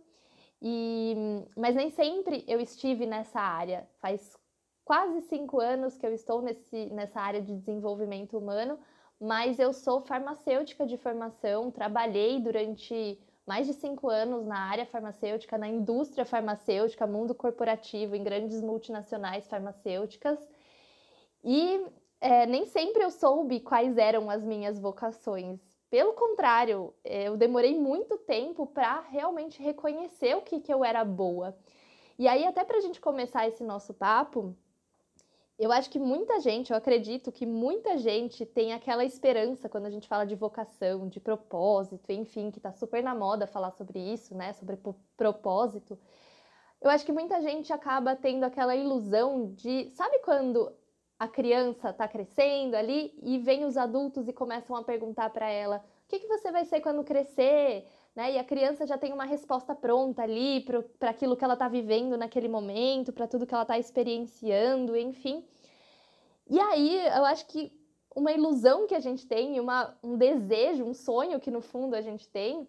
E, 0.64 1.16
mas 1.56 1.74
nem 1.74 1.90
sempre 1.90 2.44
eu 2.46 2.60
estive 2.60 3.04
nessa 3.04 3.40
área. 3.40 3.88
Faz 4.00 4.36
quase 4.84 5.22
cinco 5.22 5.58
anos 5.58 5.96
que 5.96 6.06
eu 6.06 6.12
estou 6.12 6.40
nesse, 6.40 6.86
nessa 6.90 7.20
área 7.20 7.42
de 7.42 7.52
desenvolvimento 7.56 8.38
humano, 8.38 8.78
mas 9.20 9.58
eu 9.58 9.72
sou 9.72 10.00
farmacêutica 10.02 10.86
de 10.86 10.96
formação, 10.96 11.70
trabalhei 11.70 12.40
durante 12.40 13.20
mais 13.46 13.66
de 13.66 13.74
cinco 13.74 14.08
anos 14.08 14.46
na 14.46 14.58
área 14.58 14.86
farmacêutica, 14.86 15.58
na 15.58 15.68
indústria 15.68 16.24
farmacêutica, 16.24 17.06
mundo 17.06 17.34
corporativo, 17.34 18.14
em 18.14 18.22
grandes 18.22 18.60
multinacionais 18.60 19.48
farmacêuticas. 19.48 20.38
E 21.42 21.84
é, 22.20 22.46
nem 22.46 22.64
sempre 22.66 23.02
eu 23.02 23.10
soube 23.10 23.60
quais 23.60 23.98
eram 23.98 24.30
as 24.30 24.44
minhas 24.44 24.78
vocações. 24.78 25.60
Pelo 25.90 26.14
contrário, 26.14 26.94
é, 27.04 27.28
eu 27.28 27.36
demorei 27.36 27.78
muito 27.78 28.16
tempo 28.16 28.66
para 28.66 29.00
realmente 29.00 29.60
reconhecer 29.62 30.36
o 30.36 30.42
que, 30.42 30.60
que 30.60 30.72
eu 30.72 30.84
era 30.84 31.04
boa. 31.04 31.54
E 32.18 32.28
aí, 32.28 32.46
até 32.46 32.64
para 32.64 32.78
a 32.78 32.80
gente 32.80 33.00
começar 33.00 33.48
esse 33.48 33.64
nosso 33.64 33.92
papo, 33.92 34.56
eu 35.58 35.70
acho 35.70 35.90
que 35.90 35.98
muita 35.98 36.40
gente, 36.40 36.70
eu 36.70 36.76
acredito 36.76 37.30
que 37.30 37.46
muita 37.46 37.98
gente 37.98 38.44
tem 38.44 38.72
aquela 38.72 39.04
esperança 39.04 39.68
quando 39.68 39.86
a 39.86 39.90
gente 39.90 40.08
fala 40.08 40.24
de 40.24 40.34
vocação, 40.34 41.08
de 41.08 41.20
propósito, 41.20 42.10
enfim, 42.10 42.50
que 42.50 42.60
tá 42.60 42.72
super 42.72 43.02
na 43.02 43.14
moda 43.14 43.46
falar 43.46 43.70
sobre 43.72 43.98
isso, 43.98 44.34
né? 44.34 44.52
Sobre 44.54 44.78
propósito. 45.16 45.98
Eu 46.80 46.90
acho 46.90 47.06
que 47.06 47.12
muita 47.12 47.40
gente 47.40 47.72
acaba 47.72 48.16
tendo 48.16 48.44
aquela 48.44 48.74
ilusão 48.74 49.52
de, 49.52 49.88
sabe 49.90 50.18
quando 50.20 50.72
a 51.18 51.28
criança 51.28 51.92
tá 51.92 52.08
crescendo 52.08 52.74
ali 52.74 53.14
e 53.22 53.38
vem 53.38 53.64
os 53.64 53.76
adultos 53.76 54.26
e 54.26 54.32
começam 54.32 54.74
a 54.74 54.82
perguntar 54.82 55.30
para 55.30 55.48
ela: 55.48 55.84
"O 56.04 56.08
que 56.08 56.18
que 56.18 56.26
você 56.26 56.50
vai 56.50 56.64
ser 56.64 56.80
quando 56.80 57.04
crescer?" 57.04 57.86
Né? 58.14 58.32
E 58.32 58.38
a 58.38 58.44
criança 58.44 58.86
já 58.86 58.98
tem 58.98 59.12
uma 59.12 59.24
resposta 59.24 59.74
pronta 59.74 60.22
ali 60.22 60.60
para 60.98 61.10
aquilo 61.10 61.36
que 61.36 61.44
ela 61.44 61.54
está 61.54 61.68
vivendo 61.68 62.16
naquele 62.16 62.48
momento, 62.48 63.12
para 63.12 63.26
tudo 63.26 63.46
que 63.46 63.54
ela 63.54 63.62
está 63.62 63.78
experienciando, 63.78 64.96
enfim. 64.96 65.44
E 66.48 66.60
aí 66.60 67.06
eu 67.06 67.24
acho 67.24 67.46
que 67.46 67.72
uma 68.14 68.32
ilusão 68.32 68.86
que 68.86 68.94
a 68.94 69.00
gente 69.00 69.26
tem, 69.26 69.58
uma, 69.58 69.96
um 70.02 70.16
desejo, 70.16 70.84
um 70.84 70.92
sonho 70.92 71.40
que 71.40 71.50
no 71.50 71.62
fundo 71.62 71.94
a 71.94 72.02
gente 72.02 72.28
tem, 72.28 72.68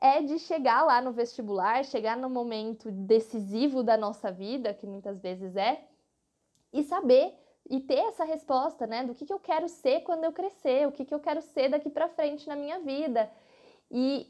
é 0.00 0.22
de 0.22 0.38
chegar 0.38 0.84
lá 0.84 1.02
no 1.02 1.12
vestibular, 1.12 1.84
chegar 1.84 2.16
no 2.16 2.30
momento 2.30 2.90
decisivo 2.90 3.82
da 3.82 3.96
nossa 3.96 4.30
vida, 4.30 4.72
que 4.72 4.86
muitas 4.86 5.20
vezes 5.20 5.56
é, 5.56 5.84
e 6.72 6.82
saber 6.82 7.34
e 7.68 7.80
ter 7.80 7.98
essa 7.98 8.24
resposta, 8.24 8.86
né, 8.86 9.04
do 9.04 9.14
que, 9.14 9.26
que 9.26 9.32
eu 9.32 9.38
quero 9.38 9.68
ser 9.68 10.00
quando 10.00 10.24
eu 10.24 10.32
crescer, 10.32 10.88
o 10.88 10.92
que, 10.92 11.04
que 11.04 11.14
eu 11.14 11.20
quero 11.20 11.42
ser 11.42 11.68
daqui 11.68 11.90
para 11.90 12.08
frente 12.08 12.48
na 12.48 12.56
minha 12.56 12.78
vida. 12.78 13.30
E 13.90 14.26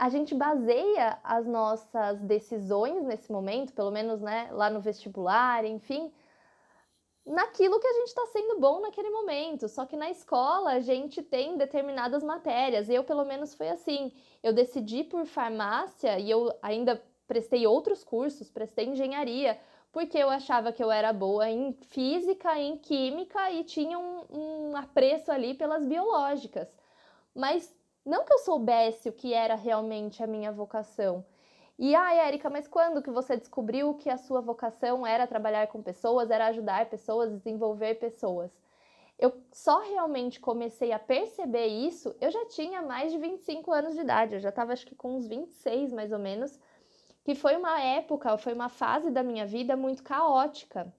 a 0.00 0.08
gente 0.08 0.34
baseia 0.34 1.18
as 1.22 1.46
nossas 1.46 2.18
decisões 2.22 3.04
nesse 3.04 3.30
momento, 3.30 3.74
pelo 3.74 3.90
menos 3.90 4.22
né, 4.22 4.48
lá 4.50 4.70
no 4.70 4.80
vestibular, 4.80 5.62
enfim, 5.62 6.10
naquilo 7.26 7.78
que 7.78 7.86
a 7.86 7.92
gente 7.92 8.08
está 8.08 8.24
sendo 8.28 8.58
bom 8.58 8.80
naquele 8.80 9.10
momento. 9.10 9.68
Só 9.68 9.84
que 9.84 9.98
na 9.98 10.10
escola 10.10 10.70
a 10.70 10.80
gente 10.80 11.22
tem 11.22 11.58
determinadas 11.58 12.22
matérias. 12.22 12.88
Eu, 12.88 13.04
pelo 13.04 13.26
menos, 13.26 13.52
foi 13.52 13.68
assim. 13.68 14.10
Eu 14.42 14.54
decidi 14.54 15.04
por 15.04 15.26
farmácia 15.26 16.18
e 16.18 16.30
eu 16.30 16.50
ainda 16.62 16.98
prestei 17.26 17.66
outros 17.66 18.02
cursos, 18.02 18.48
prestei 18.48 18.86
engenharia, 18.86 19.60
porque 19.92 20.16
eu 20.16 20.30
achava 20.30 20.72
que 20.72 20.82
eu 20.82 20.90
era 20.90 21.12
boa 21.12 21.46
em 21.50 21.74
física, 21.74 22.58
em 22.58 22.78
química 22.78 23.50
e 23.50 23.64
tinha 23.64 23.98
um, 23.98 24.24
um 24.30 24.76
apreço 24.76 25.30
ali 25.30 25.52
pelas 25.52 25.84
biológicas. 25.84 26.68
Mas 27.34 27.70
não 28.10 28.24
que 28.24 28.32
eu 28.32 28.38
soubesse 28.38 29.08
o 29.08 29.12
que 29.12 29.32
era 29.32 29.54
realmente 29.54 30.22
a 30.22 30.26
minha 30.26 30.50
vocação. 30.50 31.24
E 31.78 31.94
ai, 31.94 32.18
ah, 32.18 32.26
Érica, 32.26 32.50
mas 32.50 32.68
quando 32.68 33.02
que 33.02 33.10
você 33.10 33.36
descobriu 33.36 33.94
que 33.94 34.10
a 34.10 34.18
sua 34.18 34.40
vocação 34.40 35.06
era 35.06 35.26
trabalhar 35.26 35.68
com 35.68 35.80
pessoas, 35.80 36.30
era 36.30 36.48
ajudar 36.48 36.90
pessoas, 36.90 37.32
desenvolver 37.32 37.94
pessoas? 37.94 38.50
Eu 39.18 39.32
só 39.52 39.78
realmente 39.80 40.40
comecei 40.40 40.92
a 40.92 40.98
perceber 40.98 41.66
isso, 41.66 42.14
eu 42.20 42.30
já 42.30 42.46
tinha 42.46 42.82
mais 42.82 43.12
de 43.12 43.18
25 43.18 43.72
anos 43.72 43.94
de 43.94 44.00
idade, 44.00 44.34
eu 44.34 44.40
já 44.40 44.48
estava 44.48 44.72
acho 44.72 44.86
que 44.86 44.94
com 44.94 45.16
uns 45.16 45.26
26 45.26 45.92
mais 45.92 46.10
ou 46.10 46.18
menos, 46.18 46.58
que 47.24 47.34
foi 47.34 47.56
uma 47.56 47.80
época, 47.80 48.36
foi 48.38 48.52
uma 48.52 48.68
fase 48.68 49.10
da 49.10 49.22
minha 49.22 49.46
vida 49.46 49.76
muito 49.76 50.02
caótica. 50.02 50.92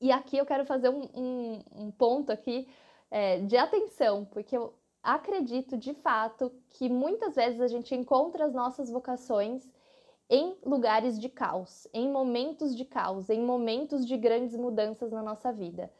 E 0.00 0.12
aqui 0.12 0.36
eu 0.36 0.46
quero 0.46 0.64
fazer 0.64 0.90
um, 0.90 1.08
um, 1.14 1.64
um 1.74 1.90
ponto 1.90 2.30
aqui 2.30 2.68
é, 3.10 3.38
de 3.40 3.56
atenção, 3.56 4.24
porque 4.26 4.56
eu 4.56 4.77
acredito 5.14 5.76
de 5.76 5.94
fato 5.94 6.52
que 6.68 6.88
muitas 6.88 7.34
vezes 7.34 7.60
a 7.62 7.66
gente 7.66 7.94
encontra 7.94 8.44
as 8.44 8.52
nossas 8.52 8.90
vocações 8.90 9.66
em 10.28 10.54
lugares 10.62 11.18
de 11.18 11.30
caos, 11.30 11.88
em 11.94 12.10
momentos 12.10 12.76
de 12.76 12.84
caos, 12.84 13.30
em 13.30 13.40
momentos 13.40 14.06
de 14.06 14.16
grandes 14.18 14.54
mudanças 14.54 15.10
na 15.10 15.22
nossa 15.22 15.50
vida. 15.50 15.90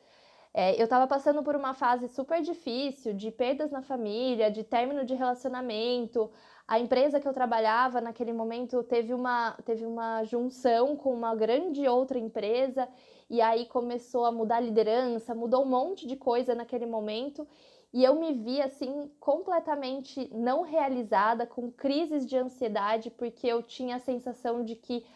É, 0.52 0.78
eu 0.78 0.84
estava 0.84 1.06
passando 1.06 1.42
por 1.42 1.56
uma 1.56 1.72
fase 1.72 2.06
super 2.08 2.42
difícil 2.42 3.14
de 3.14 3.30
perdas 3.30 3.70
na 3.70 3.80
família, 3.80 4.50
de 4.50 4.62
término 4.62 5.04
de 5.06 5.14
relacionamento. 5.14 6.30
A 6.66 6.78
empresa 6.78 7.18
que 7.18 7.26
eu 7.26 7.32
trabalhava 7.32 8.02
naquele 8.02 8.34
momento 8.34 8.82
teve 8.82 9.14
uma, 9.14 9.52
teve 9.64 9.86
uma 9.86 10.22
junção 10.24 10.96
com 10.96 11.14
uma 11.14 11.34
grande 11.34 11.88
outra 11.88 12.18
empresa, 12.18 12.86
e 13.30 13.40
aí 13.40 13.64
começou 13.66 14.26
a 14.26 14.32
mudar 14.32 14.56
a 14.56 14.60
liderança, 14.60 15.34
mudou 15.34 15.62
um 15.62 15.68
monte 15.68 16.06
de 16.06 16.16
coisa 16.16 16.54
naquele 16.54 16.84
momento. 16.84 17.46
E 17.92 18.04
eu 18.04 18.14
me 18.16 18.34
vi 18.34 18.60
assim 18.60 19.10
completamente 19.18 20.28
não 20.34 20.62
realizada, 20.62 21.46
com 21.46 21.72
crises 21.72 22.26
de 22.26 22.36
ansiedade, 22.36 23.10
porque 23.10 23.46
eu 23.46 23.62
tinha 23.62 23.96
a 23.96 24.00
sensação 24.00 24.64
de 24.64 24.76
que 24.76 25.06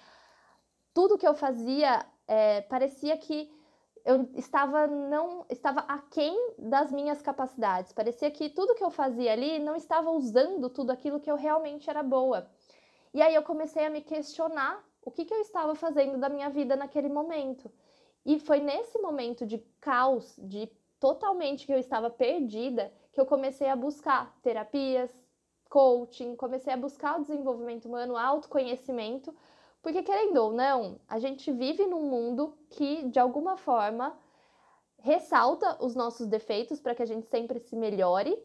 tudo 0.94 1.18
que 1.18 1.26
eu 1.26 1.34
fazia 1.34 2.04
é, 2.26 2.62
parecia 2.62 3.16
que 3.16 3.50
eu 4.04 4.28
estava 4.34 4.86
não 4.86 5.46
estava 5.48 5.80
aquém 5.80 6.36
das 6.58 6.90
minhas 6.90 7.22
capacidades. 7.22 7.92
Parecia 7.92 8.30
que 8.30 8.48
tudo 8.48 8.74
que 8.74 8.82
eu 8.82 8.90
fazia 8.90 9.32
ali 9.32 9.58
não 9.58 9.76
estava 9.76 10.10
usando 10.10 10.68
tudo 10.70 10.90
aquilo 10.90 11.20
que 11.20 11.30
eu 11.30 11.36
realmente 11.36 11.88
era 11.88 12.02
boa. 12.02 12.50
E 13.14 13.20
aí 13.22 13.34
eu 13.34 13.42
comecei 13.42 13.84
a 13.84 13.90
me 13.90 14.00
questionar 14.00 14.82
o 15.04 15.10
que, 15.10 15.24
que 15.24 15.34
eu 15.34 15.40
estava 15.40 15.74
fazendo 15.74 16.18
da 16.18 16.28
minha 16.28 16.48
vida 16.48 16.74
naquele 16.74 17.08
momento. 17.08 17.70
E 18.24 18.38
foi 18.40 18.60
nesse 18.60 18.98
momento 18.98 19.46
de 19.46 19.58
caos, 19.80 20.34
de 20.38 20.70
totalmente 21.03 21.66
que 21.66 21.72
eu 21.72 21.80
estava 21.80 22.09
perdida, 22.09 22.92
que 23.12 23.20
eu 23.20 23.26
comecei 23.26 23.68
a 23.68 23.74
buscar 23.74 24.38
terapias, 24.40 25.11
coaching, 25.68 26.36
comecei 26.36 26.72
a 26.72 26.76
buscar 26.76 27.18
o 27.18 27.22
desenvolvimento 27.22 27.86
humano, 27.86 28.16
autoconhecimento, 28.16 29.34
porque 29.82 30.05
querendo 30.05 30.36
ou 30.36 30.53
não, 30.53 31.00
a 31.09 31.18
gente 31.18 31.50
vive 31.50 31.84
num 31.88 32.05
mundo 32.09 32.57
que 32.70 33.09
de 33.09 33.18
alguma 33.18 33.57
forma 33.57 34.16
ressalta 35.00 35.76
os 35.84 35.96
nossos 35.96 36.28
defeitos 36.28 36.80
para 36.80 36.94
que 36.94 37.03
a 37.03 37.07
gente 37.07 37.26
sempre 37.26 37.59
se 37.59 37.74
melhore. 37.74 38.40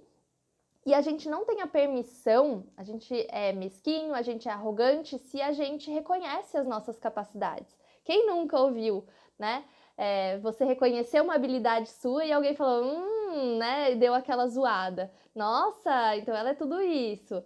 E 0.83 0.95
a 0.95 1.01
gente 1.01 1.29
não 1.29 1.45
tem 1.45 1.61
a 1.61 1.67
permissão, 1.67 2.65
a 2.75 2.83
gente 2.83 3.13
é 3.29 3.53
mesquinho, 3.53 4.15
a 4.15 4.23
gente 4.23 4.49
é 4.49 4.51
arrogante 4.51 5.19
se 5.19 5.39
a 5.41 5.51
gente 5.51 5.91
reconhece 5.91 6.57
as 6.57 6.65
nossas 6.65 6.97
capacidades. 6.97 7.77
Quem 8.03 8.25
nunca 8.25 8.57
ouviu, 8.59 9.05
né? 9.37 9.63
É, 9.97 10.37
você 10.37 10.63
reconheceu 10.63 11.23
uma 11.23 11.35
habilidade 11.35 11.89
sua 11.89 12.23
e 12.23 12.31
alguém 12.31 12.55
falou, 12.55 12.85
hum, 12.85 13.57
né, 13.57 13.95
deu 13.95 14.13
aquela 14.13 14.47
zoada. 14.47 15.11
Nossa, 15.33 16.15
então 16.15 16.35
ela 16.35 16.51
é 16.51 16.53
tudo 16.53 16.79
isso. 16.81 17.43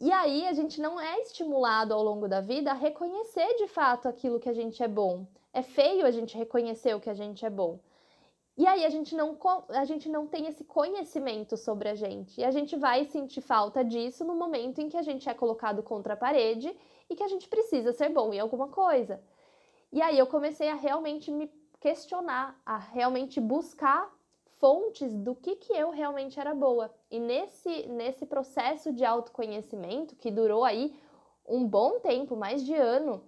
E 0.00 0.10
aí 0.12 0.46
a 0.46 0.52
gente 0.52 0.80
não 0.80 0.98
é 0.98 1.20
estimulado 1.20 1.92
ao 1.92 2.02
longo 2.02 2.28
da 2.28 2.40
vida 2.40 2.70
a 2.70 2.74
reconhecer 2.74 3.54
de 3.56 3.66
fato 3.66 4.08
aquilo 4.08 4.40
que 4.40 4.48
a 4.48 4.52
gente 4.54 4.82
é 4.82 4.88
bom. 4.88 5.26
É 5.52 5.60
feio 5.60 6.06
a 6.06 6.10
gente 6.10 6.36
reconhecer 6.38 6.94
o 6.94 7.00
que 7.00 7.10
a 7.10 7.14
gente 7.14 7.44
é 7.44 7.50
bom. 7.50 7.80
E 8.56 8.66
aí 8.66 8.84
a 8.84 8.88
gente 8.88 9.14
não, 9.14 9.36
a 9.68 9.84
gente 9.84 10.08
não 10.08 10.26
tem 10.26 10.46
esse 10.46 10.64
conhecimento 10.64 11.56
sobre 11.56 11.88
a 11.88 11.94
gente. 11.94 12.40
E 12.40 12.44
a 12.44 12.50
gente 12.50 12.76
vai 12.76 13.04
sentir 13.04 13.40
falta 13.40 13.84
disso 13.84 14.24
no 14.24 14.34
momento 14.34 14.80
em 14.80 14.88
que 14.88 14.96
a 14.96 15.02
gente 15.02 15.28
é 15.28 15.34
colocado 15.34 15.82
contra 15.82 16.14
a 16.14 16.16
parede 16.16 16.74
e 17.10 17.14
que 17.14 17.22
a 17.22 17.28
gente 17.28 17.48
precisa 17.48 17.92
ser 17.92 18.08
bom 18.08 18.32
em 18.32 18.40
alguma 18.40 18.68
coisa. 18.68 19.20
E 19.92 20.02
aí 20.02 20.18
eu 20.18 20.26
comecei 20.26 20.68
a 20.68 20.74
realmente 20.74 21.30
me 21.30 21.46
questionar, 21.80 22.60
a 22.64 22.76
realmente 22.76 23.40
buscar 23.40 24.12
fontes 24.58 25.14
do 25.14 25.34
que, 25.34 25.56
que 25.56 25.72
eu 25.72 25.90
realmente 25.90 26.38
era 26.38 26.54
boa. 26.54 26.92
E 27.10 27.20
nesse, 27.20 27.86
nesse 27.86 28.26
processo 28.26 28.92
de 28.92 29.04
autoconhecimento, 29.04 30.16
que 30.16 30.30
durou 30.30 30.64
aí 30.64 30.94
um 31.46 31.66
bom 31.66 32.00
tempo, 32.00 32.36
mais 32.36 32.64
de 32.64 32.74
ano, 32.74 33.22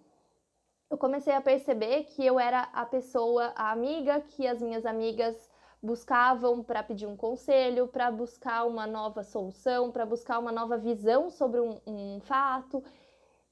eu 0.91 0.99
comecei 0.99 1.33
a 1.33 1.41
perceber 1.41 2.05
que 2.05 2.27
eu 2.27 2.39
era 2.39 2.63
a 2.73 2.85
pessoa, 2.85 3.53
a 3.55 3.71
amiga 3.71 4.21
que 4.21 4.47
as 4.47 4.61
minhas 4.61 4.85
amigas 4.85 5.49
buscavam 5.83 6.63
para 6.63 6.83
pedir 6.83 7.07
um 7.07 7.17
conselho, 7.17 7.89
para 7.89 8.11
buscar 8.11 8.67
uma 8.67 8.87
nova 8.87 9.23
solução, 9.23 9.91
para 9.91 10.05
buscar 10.05 10.39
uma 10.39 10.53
nova 10.53 10.77
visão 10.77 11.31
sobre 11.31 11.61
um, 11.61 11.81
um 11.87 12.21
fato. 12.21 12.83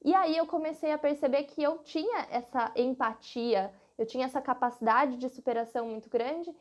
E 0.05 0.14
aí 0.14 0.36
eu 0.36 0.46
comecei 0.46 0.92
a 0.92 0.99
perceber 0.99 1.44
que 1.44 1.62
eu 1.62 1.78
tinha 1.78 2.26
essa 2.30 2.72
empatia, 2.76 3.72
eu 3.99 4.07
tinha 4.07 4.24
essa 4.24 4.40
capacidade 4.40 5.16
de 5.16 5.28
superação 5.28 5.88
muito 5.88 6.09
grande 6.09 6.55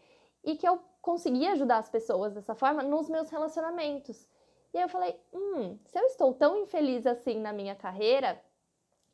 e 0.43 0.57
que 0.57 0.67
eu 0.67 0.81
conseguia 1.01 1.51
ajudar 1.51 1.77
as 1.77 1.89
pessoas 1.89 2.33
dessa 2.33 2.55
forma 2.55 2.81
nos 2.81 3.07
meus 3.07 3.29
relacionamentos. 3.29 4.27
E 4.73 4.77
aí 4.77 4.83
eu 4.83 4.89
falei: 4.89 5.15
hum, 5.31 5.77
se 5.85 5.97
eu 5.99 6.05
estou 6.07 6.33
tão 6.33 6.57
infeliz 6.57 7.05
assim 7.05 7.39
na 7.39 7.53
minha 7.53 7.75
carreira 7.75 8.41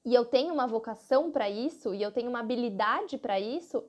e 0.06 0.16
eu 0.16 0.26
tenho 0.26 0.54
uma 0.54 0.66
vocação 0.66 1.32
para 1.32 1.50
isso 1.50 1.94
e 1.94 2.02
eu 2.02 2.12
tenho 2.12 2.30
uma 2.30 2.40
habilidade 2.40 3.18
para 3.18 3.40
isso, 3.40 3.84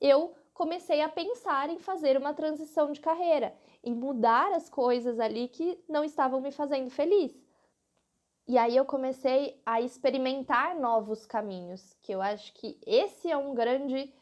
eu 0.00 0.34
comecei 0.54 1.00
a 1.00 1.08
pensar 1.08 1.70
em 1.70 1.78
fazer 1.78 2.16
uma 2.16 2.34
transição 2.34 2.92
de 2.92 3.00
carreira, 3.00 3.54
em 3.82 3.94
mudar 3.94 4.52
as 4.52 4.68
coisas 4.68 5.18
ali 5.18 5.48
que 5.48 5.82
não 5.88 6.04
estavam 6.04 6.40
me 6.40 6.52
fazendo 6.52 6.90
feliz. 6.90 7.34
E 8.50 8.58
aí 8.58 8.76
eu 8.76 8.84
comecei 8.84 9.62
a 9.64 9.80
experimentar 9.80 10.74
novos 10.74 11.24
caminhos, 11.24 11.94
que 12.02 12.10
eu 12.10 12.20
acho 12.20 12.52
que 12.54 12.76
esse 12.84 13.30
é 13.30 13.36
um 13.36 13.54
grande 13.54 14.12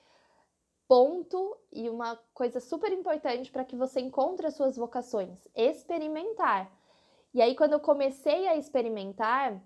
ponto 0.87 1.57
e 1.73 1.89
uma 1.89 2.15
coisa 2.35 2.61
super 2.61 2.93
importante 2.93 3.51
para 3.51 3.65
que 3.65 3.75
você 3.75 4.01
encontre 4.01 4.47
as 4.47 4.55
suas 4.55 4.77
vocações, 4.77 5.39
experimentar. 5.57 6.71
E 7.33 7.41
aí 7.41 7.55
quando 7.57 7.73
eu 7.73 7.81
comecei 7.81 8.47
a 8.49 8.55
experimentar, 8.55 9.59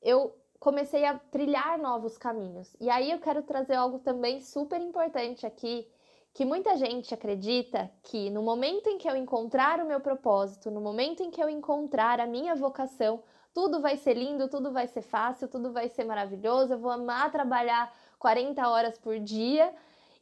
eu 0.00 0.36
comecei 0.60 1.04
a 1.04 1.18
trilhar 1.18 1.76
novos 1.76 2.16
caminhos. 2.16 2.72
E 2.80 2.88
aí 2.88 3.10
eu 3.10 3.18
quero 3.18 3.42
trazer 3.42 3.74
algo 3.74 3.98
também 3.98 4.40
super 4.40 4.80
importante 4.80 5.44
aqui, 5.44 5.90
que 6.32 6.44
muita 6.44 6.76
gente 6.76 7.12
acredita 7.12 7.90
que 8.04 8.30
no 8.30 8.40
momento 8.40 8.88
em 8.88 8.98
que 8.98 9.10
eu 9.10 9.16
encontrar 9.16 9.80
o 9.80 9.84
meu 9.84 9.98
propósito, 9.98 10.70
no 10.70 10.80
momento 10.80 11.24
em 11.24 11.30
que 11.32 11.42
eu 11.42 11.48
encontrar 11.48 12.20
a 12.20 12.26
minha 12.26 12.54
vocação, 12.54 13.20
tudo 13.52 13.80
vai 13.80 13.96
ser 13.96 14.14
lindo, 14.14 14.48
tudo 14.48 14.72
vai 14.72 14.86
ser 14.86 15.02
fácil, 15.02 15.48
tudo 15.48 15.72
vai 15.72 15.88
ser 15.88 16.04
maravilhoso, 16.04 16.74
eu 16.74 16.78
vou 16.78 16.90
amar 16.90 17.30
trabalhar 17.32 17.92
40 18.18 18.68
horas 18.68 18.98
por 18.98 19.18
dia. 19.18 19.74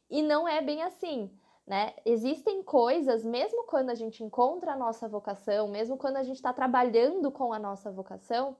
E 0.09 0.21
não 0.21 0.47
é 0.47 0.61
bem 0.61 0.81
assim. 0.81 1.29
Né? 1.67 1.93
Existem 2.03 2.63
coisas, 2.63 3.23
mesmo 3.23 3.65
quando 3.65 3.91
a 3.91 3.95
gente 3.95 4.23
encontra 4.23 4.73
a 4.73 4.75
nossa 4.75 5.07
vocação, 5.07 5.67
mesmo 5.67 5.97
quando 5.97 6.17
a 6.17 6.23
gente 6.23 6.37
está 6.37 6.51
trabalhando 6.51 7.31
com 7.31 7.53
a 7.53 7.59
nossa 7.59 7.91
vocação, 7.91 8.57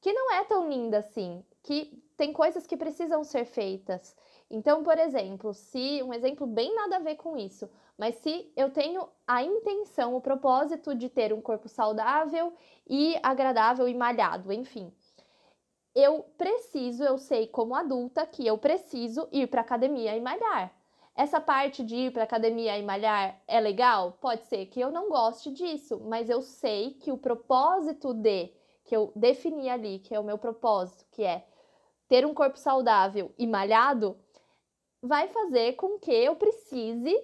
que 0.00 0.10
não 0.10 0.32
é 0.32 0.42
tão 0.44 0.66
linda 0.66 0.98
assim, 0.98 1.44
que 1.62 2.02
tem 2.16 2.32
coisas 2.32 2.66
que 2.66 2.76
precisam 2.76 3.22
ser 3.24 3.44
feitas. 3.44 4.16
Então, 4.50 4.84
por 4.84 4.96
exemplo, 4.98 5.52
se 5.52 6.02
um 6.02 6.12
exemplo 6.12 6.46
bem 6.46 6.74
nada 6.74 6.96
a 6.96 7.00
ver 7.00 7.16
com 7.16 7.36
isso, 7.36 7.68
mas 7.98 8.14
se 8.16 8.52
eu 8.56 8.70
tenho 8.70 9.08
a 9.26 9.42
intenção, 9.42 10.14
o 10.14 10.20
propósito 10.20 10.94
de 10.94 11.08
ter 11.08 11.32
um 11.32 11.40
corpo 11.40 11.68
saudável 11.68 12.52
e 12.88 13.18
agradável 13.22 13.88
e 13.88 13.94
malhado, 13.94 14.52
enfim, 14.52 14.92
eu 15.94 16.24
preciso, 16.36 17.02
eu 17.02 17.18
sei 17.18 17.46
como 17.46 17.74
adulta 17.74 18.26
que 18.26 18.46
eu 18.46 18.58
preciso 18.58 19.26
ir 19.32 19.48
para 19.48 19.62
academia 19.62 20.16
e 20.16 20.20
malhar. 20.20 20.72
Essa 21.16 21.40
parte 21.40 21.82
de 21.82 21.96
ir 21.96 22.12
para 22.12 22.24
academia 22.24 22.78
e 22.78 22.82
malhar 22.82 23.40
é 23.48 23.58
legal? 23.58 24.18
Pode 24.20 24.44
ser 24.44 24.66
que 24.66 24.78
eu 24.78 24.92
não 24.92 25.08
goste 25.08 25.50
disso, 25.50 25.98
mas 26.04 26.28
eu 26.28 26.42
sei 26.42 26.92
que 26.92 27.10
o 27.10 27.16
propósito 27.16 28.12
de 28.12 28.52
que 28.84 28.94
eu 28.94 29.10
defini 29.16 29.70
ali, 29.70 29.98
que 29.98 30.14
é 30.14 30.20
o 30.20 30.24
meu 30.24 30.36
propósito, 30.36 31.06
que 31.10 31.24
é 31.24 31.46
ter 32.06 32.26
um 32.26 32.34
corpo 32.34 32.58
saudável 32.58 33.32
e 33.38 33.46
malhado, 33.46 34.18
vai 35.02 35.28
fazer 35.28 35.74
com 35.74 35.98
que 35.98 36.10
eu 36.10 36.36
precise 36.36 37.14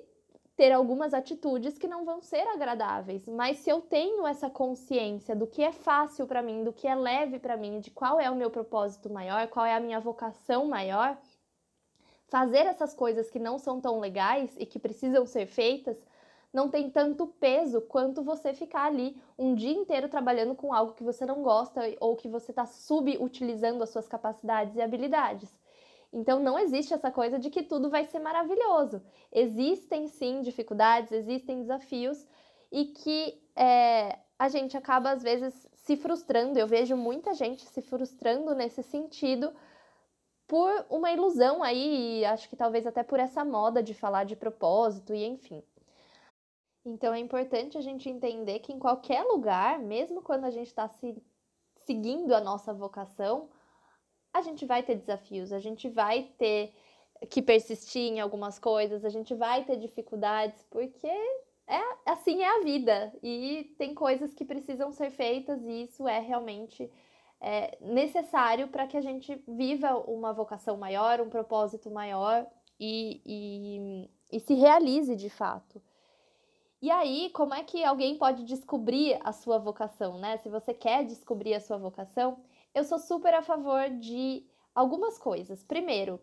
ter 0.57 0.71
algumas 0.71 1.15
atitudes 1.15 1.79
que 1.79 1.89
não 1.89 2.05
vão 2.05 2.21
ser 2.21 2.47
agradáveis, 2.49 3.27
mas 3.27 3.59
se 3.59 3.71
eu 3.71 3.81
tenho 3.81 4.27
essa 4.27 4.51
consciência 4.51 5.35
do 5.35 5.47
que 5.47 5.63
é 5.63 5.73
fácil 5.73 6.27
para 6.27 6.43
mim, 6.43 6.63
do 6.63 6.73
que 6.73 6.87
é 6.87 6.95
leve 6.95 7.39
para 7.39 7.57
mim, 7.57 7.81
de 7.81 7.91
qual 7.91 8.21
é 8.21 8.31
o 8.31 8.37
meu 8.37 8.51
propósito 8.51 9.11
maior, 9.11 9.49
qual 9.49 9.65
é 9.65 9.75
a 9.75 9.81
minha 9.81 9.99
vocação 9.99 10.67
maior, 10.67 11.19
fazer 12.29 12.67
essas 12.67 12.95
coisas 12.95 13.31
que 13.31 13.39
não 13.39 13.59
são 13.59 13.81
tão 13.81 13.99
legais 13.99 14.55
e 14.59 14.67
que 14.67 14.79
precisam 14.79 15.27
ser 15.27 15.47
feitas 15.47 15.97
não 16.53 16.69
tem 16.69 16.91
tanto 16.91 17.27
peso 17.27 17.81
quanto 17.81 18.23
você 18.23 18.53
ficar 18.53 18.85
ali 18.85 19.17
um 19.39 19.55
dia 19.55 19.73
inteiro 19.73 20.09
trabalhando 20.09 20.55
com 20.55 20.73
algo 20.73 20.93
que 20.93 21.03
você 21.03 21.25
não 21.25 21.43
gosta 21.43 21.81
ou 21.99 22.15
que 22.15 22.29
você 22.29 22.53
está 22.53 22.67
subutilizando 22.67 23.83
as 23.83 23.91
suas 23.91 24.07
capacidades 24.07 24.77
e 24.77 24.83
habilidades. 24.83 25.62
Então 26.13 26.39
não 26.39 26.59
existe 26.59 26.93
essa 26.93 27.11
coisa 27.11 27.39
de 27.39 27.49
que 27.49 27.63
tudo 27.63 27.89
vai 27.89 28.05
ser 28.05 28.19
maravilhoso. 28.19 29.03
Existem 29.33 30.09
sim 30.09 30.43
dificuldades, 30.43 31.11
existem 31.11 31.61
desafios 31.61 32.27
e 32.71 32.87
que 32.87 33.43
é, 33.57 34.19
a 34.39 34.49
gente 34.49 34.77
acaba 34.77 35.11
às 35.11 35.23
vezes 35.23 35.69
se 35.75 35.97
frustrando. 35.97 36.59
Eu 36.59 36.67
vejo 36.67 36.97
muita 36.97 37.33
gente 37.33 37.65
se 37.65 37.81
frustrando 37.81 38.55
nesse 38.55 38.83
sentido 38.83 39.53
por 40.47 40.85
uma 40.91 41.11
ilusão 41.11 41.63
aí, 41.63 42.25
acho 42.27 42.49
que 42.49 42.57
talvez 42.57 42.87
até 42.87 43.03
por 43.03 43.19
essa 43.19 43.43
moda 43.43 43.83
de 43.83 43.95
falar 43.95 44.25
de 44.25 44.37
propósito 44.37 45.15
e 45.15 45.25
enfim. 45.25 45.63
Então 46.85 47.15
é 47.15 47.19
importante 47.19 47.79
a 47.79 47.81
gente 47.81 48.11
entender 48.11 48.59
que 48.59 48.73
em 48.73 48.79
qualquer 48.79 49.23
lugar, 49.23 49.79
mesmo 49.79 50.21
quando 50.21 50.45
a 50.45 50.51
gente 50.51 50.67
está 50.67 50.89
se, 50.89 51.17
seguindo 51.87 52.35
a 52.35 52.41
nossa 52.41 52.75
vocação, 52.75 53.49
a 54.33 54.41
gente 54.41 54.65
vai 54.65 54.83
ter 54.83 54.97
desafios, 54.97 55.53
a 55.53 55.59
gente 55.59 55.89
vai 55.89 56.31
ter 56.39 56.75
que 57.29 57.43
persistir 57.43 58.03
em 58.03 58.21
algumas 58.21 58.59
coisas, 58.59 59.05
a 59.05 59.09
gente 59.09 59.35
vai 59.35 59.65
ter 59.65 59.77
dificuldades, 59.77 60.65
porque 60.71 61.07
é 61.67 61.81
assim 62.07 62.43
é 62.43 62.59
a 62.59 62.63
vida 62.63 63.13
e 63.23 63.75
tem 63.79 63.95
coisas 63.95 64.35
que 64.35 64.45
precisam 64.45 64.91
ser 64.91 65.11
feitas 65.11 65.63
e 65.65 65.85
isso 65.85 66.09
é 66.09 66.19
realmente 66.19 66.91
é, 67.41 67.77
necessário 67.81 68.69
para 68.69 68.87
que 68.87 68.97
a 68.97 69.01
gente 69.01 69.41
viva 69.47 69.97
uma 69.99 70.33
vocação 70.33 70.77
maior, 70.77 71.21
um 71.21 71.29
propósito 71.29 71.91
maior 71.91 72.47
e, 72.79 73.21
e, 73.25 74.11
e 74.37 74.41
se 74.41 74.55
realize 74.55 75.15
de 75.15 75.31
fato. 75.31 75.81
E 76.81 76.91
aí, 76.91 77.31
como 77.31 77.55
é 77.55 77.63
que 77.63 77.85
alguém 77.85 78.19
pode 78.19 78.43
descobrir 78.45 79.17
a 79.23 79.33
sua 79.33 79.57
vocação, 79.57 80.19
né? 80.19 80.37
Se 80.39 80.49
você 80.49 80.75
quer 80.75 81.05
descobrir 81.05 81.55
a 81.55 81.61
sua 81.61 81.79
vocação, 81.79 82.41
eu 82.75 82.85
sou 82.85 82.99
super 82.99 83.35
a 83.35 83.43
favor 83.43 83.91
de 83.91 84.47
algumas 84.75 85.19
coisas. 85.19 85.63
Primeiro, 85.63 86.21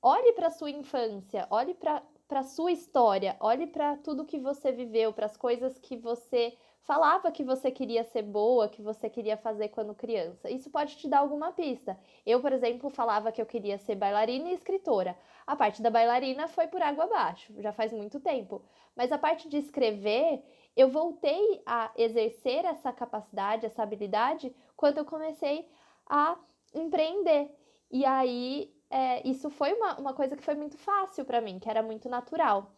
olhe 0.00 0.32
para 0.32 0.50
sua 0.50 0.70
infância, 0.70 1.46
olhe 1.50 1.74
para 1.74 2.02
a 2.30 2.42
sua 2.42 2.72
história, 2.72 3.36
olhe 3.40 3.66
para 3.66 3.96
tudo 3.96 4.24
que 4.24 4.38
você 4.38 4.72
viveu, 4.72 5.12
para 5.12 5.26
as 5.26 5.36
coisas 5.36 5.78
que 5.78 5.96
você 5.96 6.56
falava 6.82 7.30
que 7.30 7.44
você 7.44 7.70
queria 7.70 8.02
ser 8.04 8.22
boa, 8.22 8.68
que 8.68 8.82
você 8.82 9.08
queria 9.08 9.36
fazer 9.36 9.68
quando 9.68 9.94
criança. 9.94 10.50
Isso 10.50 10.70
pode 10.70 10.96
te 10.96 11.08
dar 11.08 11.18
alguma 11.18 11.52
pista. 11.52 11.98
Eu, 12.24 12.40
por 12.40 12.52
exemplo, 12.52 12.90
falava 12.90 13.30
que 13.30 13.40
eu 13.40 13.46
queria 13.46 13.78
ser 13.78 13.94
bailarina 13.94 14.48
e 14.48 14.54
escritora. 14.54 15.16
A 15.46 15.54
parte 15.54 15.82
da 15.82 15.90
bailarina 15.90 16.48
foi 16.48 16.66
por 16.66 16.80
água 16.82 17.04
abaixo, 17.04 17.52
já 17.58 17.72
faz 17.72 17.92
muito 17.92 18.18
tempo. 18.20 18.62
Mas 18.96 19.12
a 19.12 19.18
parte 19.18 19.48
de 19.48 19.58
escrever, 19.58 20.42
eu 20.76 20.88
voltei 20.88 21.62
a 21.66 21.90
exercer 21.96 22.64
essa 22.64 22.92
capacidade, 22.92 23.66
essa 23.66 23.82
habilidade, 23.82 24.54
quando 24.76 24.98
eu 24.98 25.04
comecei 25.04 25.68
a 26.10 26.36
empreender. 26.74 27.50
E 27.90 28.04
aí, 28.04 28.74
é, 28.90 29.26
isso 29.26 29.48
foi 29.48 29.72
uma, 29.72 29.98
uma 29.98 30.12
coisa 30.12 30.36
que 30.36 30.42
foi 30.42 30.54
muito 30.54 30.76
fácil 30.76 31.24
para 31.24 31.40
mim, 31.40 31.58
que 31.60 31.70
era 31.70 31.82
muito 31.82 32.08
natural. 32.08 32.72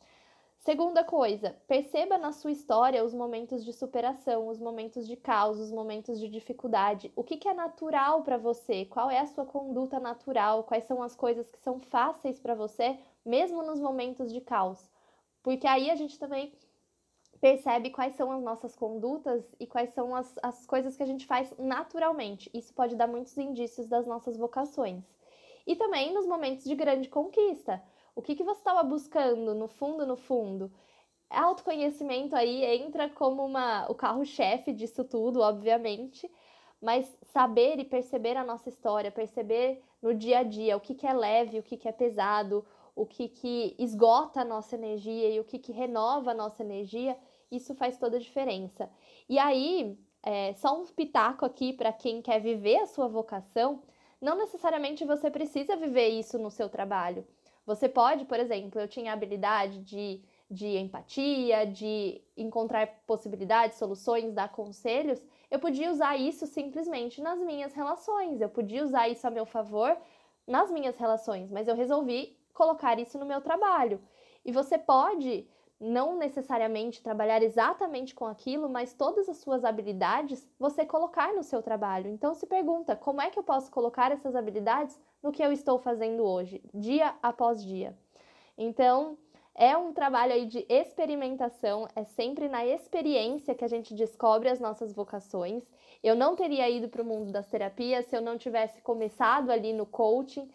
Segunda 0.59 1.03
coisa, 1.03 1.57
perceba 1.67 2.17
na 2.17 2.31
sua 2.31 2.53
história 2.53 3.03
os 3.03 3.13
momentos 3.13 3.65
de 3.65 3.73
superação, 3.73 4.47
os 4.47 4.61
momentos 4.61 5.09
de 5.09 5.17
caos, 5.17 5.59
os 5.59 5.73
momentos 5.73 6.21
de 6.21 6.29
dificuldade. 6.29 7.11
O 7.17 7.25
que, 7.25 7.37
que 7.37 7.49
é 7.49 7.55
natural 7.55 8.23
para 8.23 8.39
você? 8.39 8.85
Qual 8.85 9.11
é 9.11 9.19
a 9.19 9.27
sua 9.27 9.45
conduta 9.45 9.99
natural? 9.99 10.63
Quais 10.63 10.85
são 10.85 11.03
as 11.03 11.17
coisas 11.17 11.49
que 11.49 11.59
são 11.59 11.81
fáceis 11.81 12.39
para 12.39 12.55
você, 12.55 12.97
mesmo 13.25 13.65
nos 13.65 13.81
momentos 13.81 14.33
de 14.33 14.41
caos? 14.41 14.89
Porque 15.43 15.67
aí 15.67 15.91
a 15.91 15.97
gente 15.97 16.17
também 16.17 16.53
percebe 17.43 17.91
quais 17.91 18.15
são 18.15 18.31
as 18.31 18.41
nossas 18.41 18.77
condutas 18.77 19.45
e 19.59 19.67
quais 19.67 19.91
são 19.91 20.15
as, 20.15 20.33
as 20.41 20.65
coisas 20.65 20.97
que 20.97 21.03
a 21.03 21.07
gente 21.07 21.27
faz 21.27 21.53
naturalmente. 21.59 22.49
Isso 22.55 22.73
pode 22.73 22.95
dar 22.95 23.09
muitos 23.09 23.37
indícios 23.37 23.89
das 23.89 24.07
nossas 24.07 24.37
vocações. 24.37 25.03
E 25.67 25.75
também 25.75 26.15
nos 26.15 26.25
momentos 26.25 26.63
de 26.63 26.75
grande 26.77 27.09
conquista. 27.09 27.83
O 28.15 28.23
que, 28.23 28.37
que 28.37 28.45
você 28.45 28.61
estava 28.61 28.85
buscando 28.85 29.57
no 29.57 29.67
fundo, 29.67 30.07
no 30.07 30.17
fundo? 30.17 30.71
Autoconhecimento 31.29 32.37
aí 32.37 32.65
entra 32.65 33.11
como 33.11 33.45
uma, 33.45 33.91
o 33.91 33.95
carro-chefe 33.95 34.73
disso 34.73 35.03
tudo, 35.03 35.41
obviamente, 35.41 36.31
mas 36.81 37.19
saber 37.33 37.81
e 37.81 37.85
perceber 37.85 38.37
a 38.37 38.45
nossa 38.45 38.69
história, 38.69 39.11
perceber 39.11 39.83
no 40.01 40.15
dia 40.15 40.39
a 40.39 40.43
dia 40.45 40.77
o 40.77 40.81
que, 40.81 40.95
que 40.95 41.09
é 41.09 41.13
leve, 41.13 41.59
o 41.59 41.63
que, 41.63 41.77
que 41.77 41.89
é 41.89 41.93
pesado, 41.93 42.65
o 42.95 43.05
que, 43.05 43.29
que 43.29 43.75
esgota 43.81 44.43
a 44.43 44.45
nossa 44.45 44.77
energia 44.77 45.29
e 45.31 45.41
o 45.41 45.45
que, 45.45 45.59
que 45.59 45.73
renova 45.73 46.31
a 46.31 46.35
nossa 46.35 46.63
energia, 46.63 47.17
isso 47.53 47.75
faz 47.75 47.97
toda 47.99 48.17
a 48.17 48.21
diferença. 48.21 48.91
E 49.29 49.39
aí, 49.39 49.97
é, 50.23 50.55
só 50.55 50.81
um 50.81 50.87
pitaco 50.87 51.45
aqui 51.45 51.73
para 51.73 51.93
quem 51.93 52.23
quer 52.23 52.41
viver 52.41 52.79
a 52.79 52.87
sua 52.87 53.07
vocação, 53.07 53.83
não 54.21 54.37
necessariamente 54.37 55.05
você 55.05 55.31
precisa 55.31 55.77
viver 55.77 56.09
isso 56.09 56.39
no 56.39 56.51
seu 56.51 56.69
trabalho. 56.69 57.27
Você 57.67 57.89
pode, 57.89 58.25
por 58.25 58.41
exemplo, 58.41 58.81
eu 58.81 58.89
tinha 58.89 59.11
a 59.11 59.15
habilidade 59.15 59.81
de, 59.81 60.21
de 60.51 60.79
empatia, 60.79 61.67
de 61.67 62.21
encontrar 62.37 62.87
possibilidades, 63.07 63.79
soluções, 63.79 64.33
dar 64.33 64.51
conselhos, 64.51 65.23
eu 65.51 65.59
podia 65.59 65.91
usar 65.91 66.17
isso 66.17 66.47
simplesmente 66.47 67.21
nas 67.21 67.39
minhas 67.39 67.75
relações, 67.75 68.41
eu 68.41 68.49
podia 68.49 68.83
usar 68.83 69.09
isso 69.09 69.27
a 69.27 69.31
meu 69.31 69.45
favor 69.45 69.97
nas 70.47 70.71
minhas 70.71 70.97
relações, 70.97 71.51
mas 71.51 71.69
eu 71.69 71.75
resolvi 71.75 72.37
colocar 72.53 72.99
isso 72.99 73.19
no 73.19 73.27
meu 73.27 73.41
trabalho. 73.41 74.01
E 74.45 74.51
você 74.51 74.77
pode 74.79 75.47
não 75.83 76.17
necessariamente 76.17 77.03
trabalhar 77.03 77.43
exatamente 77.43 78.15
com 78.15 78.25
aquilo, 78.25 78.69
mas 78.69 78.95
todas 78.95 79.29
as 79.29 79.39
suas 79.39 79.65
habilidades 79.65 80.49
você 80.57 80.87
colocar 80.87 81.35
no 81.35 81.43
seu 81.43 81.61
trabalho. 81.61 82.09
Então 82.09 82.35
se 82.35 82.47
pergunta, 82.47 82.95
como 82.95 83.21
é 83.21 83.31
que 83.31 83.39
eu 83.39 83.43
posso 83.43 83.69
colocar 83.69 84.13
essas 84.13 84.37
habilidades 84.37 84.97
no 85.21 85.33
que 85.33 85.43
eu 85.43 85.51
estou 85.51 85.81
fazendo 85.81 86.23
hoje, 86.23 86.63
dia 86.73 87.15
após 87.21 87.65
dia? 87.65 87.99
Então, 88.57 89.19
é 89.55 89.77
um 89.77 89.93
trabalho 89.93 90.33
aí 90.33 90.47
de 90.47 90.65
experimentação, 90.69 91.89
é 91.97 92.05
sempre 92.05 92.49
na 92.49 92.65
experiência 92.65 93.55
que 93.55 93.65
a 93.65 93.69
gente 93.69 93.93
descobre 93.93 94.49
as 94.49 94.61
nossas 94.61 94.95
vocações. 94.95 95.65
Eu 96.03 96.15
não 96.15 96.37
teria 96.37 96.71
ido 96.71 96.89
para 96.89 97.03
o 97.03 97.05
mundo 97.05 97.33
das 97.33 97.49
terapias 97.49 98.07
se 98.07 98.17
eu 98.17 98.23
não 98.23 98.39
tivesse 98.39 98.81
começado 98.83 99.51
ali 99.51 99.73
no 99.73 99.85
coaching. 99.85 100.49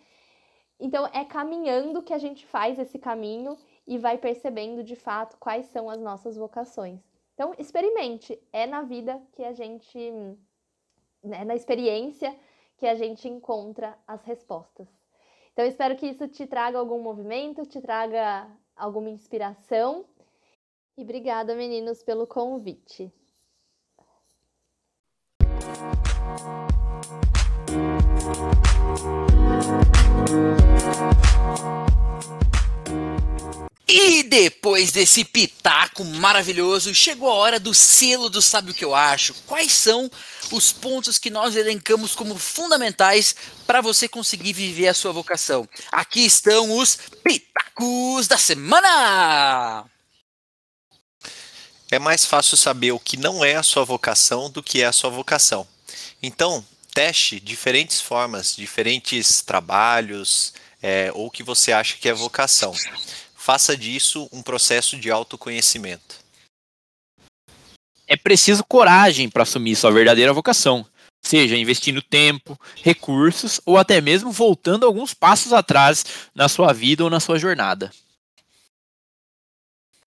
Então, 0.79 1.07
é 1.13 1.25
caminhando 1.25 2.01
que 2.01 2.13
a 2.13 2.17
gente 2.17 2.45
faz 2.45 2.79
esse 2.79 2.97
caminho 2.97 3.57
e 3.87 3.97
vai 3.97 4.17
percebendo 4.17 4.83
de 4.83 4.95
fato 4.95 5.37
quais 5.37 5.65
são 5.67 5.89
as 5.89 5.99
nossas 5.99 6.35
vocações. 6.35 6.99
Então, 7.33 7.53
experimente. 7.57 8.37
É 8.51 8.65
na 8.65 8.81
vida 8.81 9.21
que 9.31 9.43
a 9.43 9.53
gente, 9.53 10.11
né, 11.23 11.45
na 11.45 11.55
experiência 11.55 12.35
que 12.77 12.85
a 12.85 12.95
gente 12.95 13.27
encontra 13.27 13.97
as 14.05 14.23
respostas. 14.23 14.87
Então, 15.53 15.65
espero 15.65 15.95
que 15.95 16.07
isso 16.07 16.27
te 16.27 16.45
traga 16.45 16.77
algum 16.77 17.01
movimento, 17.01 17.65
te 17.65 17.79
traga 17.79 18.47
alguma 18.75 19.09
inspiração. 19.09 20.05
E 20.97 21.03
obrigada, 21.03 21.55
meninos, 21.55 22.03
pelo 22.03 22.27
convite. 22.27 23.11
E 33.99 34.21
depois 34.21 34.91
desse 34.91 35.25
pitaco 35.25 36.05
maravilhoso, 36.05 36.93
chegou 36.93 37.31
a 37.31 37.33
hora 37.33 37.59
do 37.59 37.73
selo 37.73 38.29
do 38.29 38.43
Sabe 38.43 38.69
o 38.69 38.73
que 38.73 38.85
eu 38.85 38.93
acho. 38.93 39.33
Quais 39.47 39.71
são 39.71 40.07
os 40.51 40.71
pontos 40.71 41.17
que 41.17 41.31
nós 41.31 41.55
elencamos 41.55 42.13
como 42.13 42.37
fundamentais 42.37 43.35
para 43.65 43.81
você 43.81 44.07
conseguir 44.07 44.53
viver 44.53 44.87
a 44.87 44.93
sua 44.93 45.11
vocação? 45.11 45.67
Aqui 45.91 46.23
estão 46.23 46.77
os 46.77 46.95
pitacos 47.23 48.27
da 48.27 48.37
semana! 48.37 49.83
É 51.89 51.97
mais 51.97 52.23
fácil 52.23 52.55
saber 52.55 52.91
o 52.91 52.99
que 52.99 53.17
não 53.17 53.43
é 53.43 53.55
a 53.55 53.63
sua 53.63 53.83
vocação 53.83 54.47
do 54.47 54.61
que 54.61 54.83
é 54.83 54.85
a 54.85 54.91
sua 54.91 55.09
vocação. 55.09 55.67
Então, 56.21 56.63
teste 56.93 57.39
diferentes 57.39 57.99
formas, 57.99 58.55
diferentes 58.55 59.41
trabalhos, 59.41 60.53
é, 60.83 61.11
ou 61.15 61.27
o 61.27 61.31
que 61.31 61.41
você 61.41 61.71
acha 61.71 61.97
que 61.97 62.07
é 62.07 62.13
vocação. 62.13 62.75
Faça 63.47 63.77
disso 63.77 64.27
um 64.33 64.41
processo 64.41 64.99
de 64.99 65.09
autoconhecimento. 65.09 66.19
É 68.05 68.17
preciso 68.17 68.61
coragem 68.61 69.29
para 69.29 69.43
assumir 69.43 69.73
sua 69.77 69.89
verdadeira 69.89 70.33
vocação, 70.33 70.85
seja 71.25 71.55
investindo 71.55 72.01
tempo, 72.01 72.59
recursos 72.83 73.61
ou 73.65 73.77
até 73.77 74.01
mesmo 74.01 74.33
voltando 74.33 74.85
alguns 74.85 75.13
passos 75.13 75.53
atrás 75.53 76.03
na 76.35 76.49
sua 76.49 76.73
vida 76.73 77.05
ou 77.05 77.09
na 77.09 77.21
sua 77.21 77.39
jornada. 77.39 77.89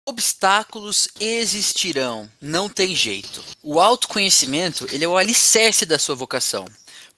Obstáculos 0.05 1.07
existirão, 1.17 2.29
não 2.41 2.67
tem 2.67 2.93
jeito. 2.93 3.41
O 3.63 3.79
autoconhecimento 3.79 4.85
ele 4.91 5.05
é 5.05 5.07
o 5.07 5.15
alicerce 5.15 5.85
da 5.85 5.97
sua 5.97 6.15
vocação. 6.15 6.65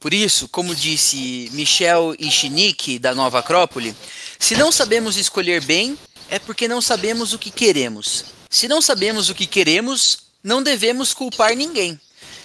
Por 0.03 0.13
isso, 0.13 0.49
como 0.49 0.75
disse 0.75 1.49
Michel 1.53 2.13
Ichinique, 2.19 2.99
da 2.99 3.15
Nova 3.15 3.39
Acrópole, 3.39 3.95
se 4.37 4.53
não 4.53 4.69
sabemos 4.69 5.15
escolher 5.15 5.63
bem, 5.63 5.97
é 6.29 6.37
porque 6.37 6.67
não 6.67 6.81
sabemos 6.81 7.31
o 7.31 7.39
que 7.39 7.49
queremos. 7.49 8.25
Se 8.49 8.67
não 8.67 8.81
sabemos 8.81 9.29
o 9.29 9.33
que 9.33 9.47
queremos, 9.47 10.17
não 10.43 10.61
devemos 10.61 11.13
culpar 11.13 11.55
ninguém. 11.55 11.97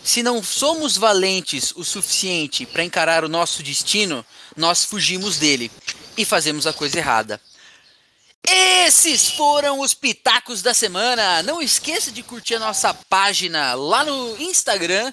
Se 0.04 0.22
não 0.22 0.40
somos 0.40 0.96
valentes 0.96 1.72
o 1.74 1.82
suficiente 1.82 2.64
para 2.64 2.84
encarar 2.84 3.24
o 3.24 3.28
nosso 3.28 3.60
destino, 3.60 4.24
nós 4.56 4.84
fugimos 4.84 5.36
dele 5.36 5.68
e 6.16 6.24
fazemos 6.24 6.64
a 6.64 6.72
coisa 6.72 6.98
errada. 6.98 7.40
Esses 8.46 9.32
foram 9.32 9.80
os 9.80 9.94
pitacos 9.94 10.62
da 10.62 10.72
semana. 10.72 11.42
Não 11.42 11.60
esqueça 11.60 12.12
de 12.12 12.22
curtir 12.22 12.54
a 12.54 12.60
nossa 12.60 12.94
página 12.94 13.74
lá 13.74 14.04
no 14.04 14.40
Instagram. 14.40 15.12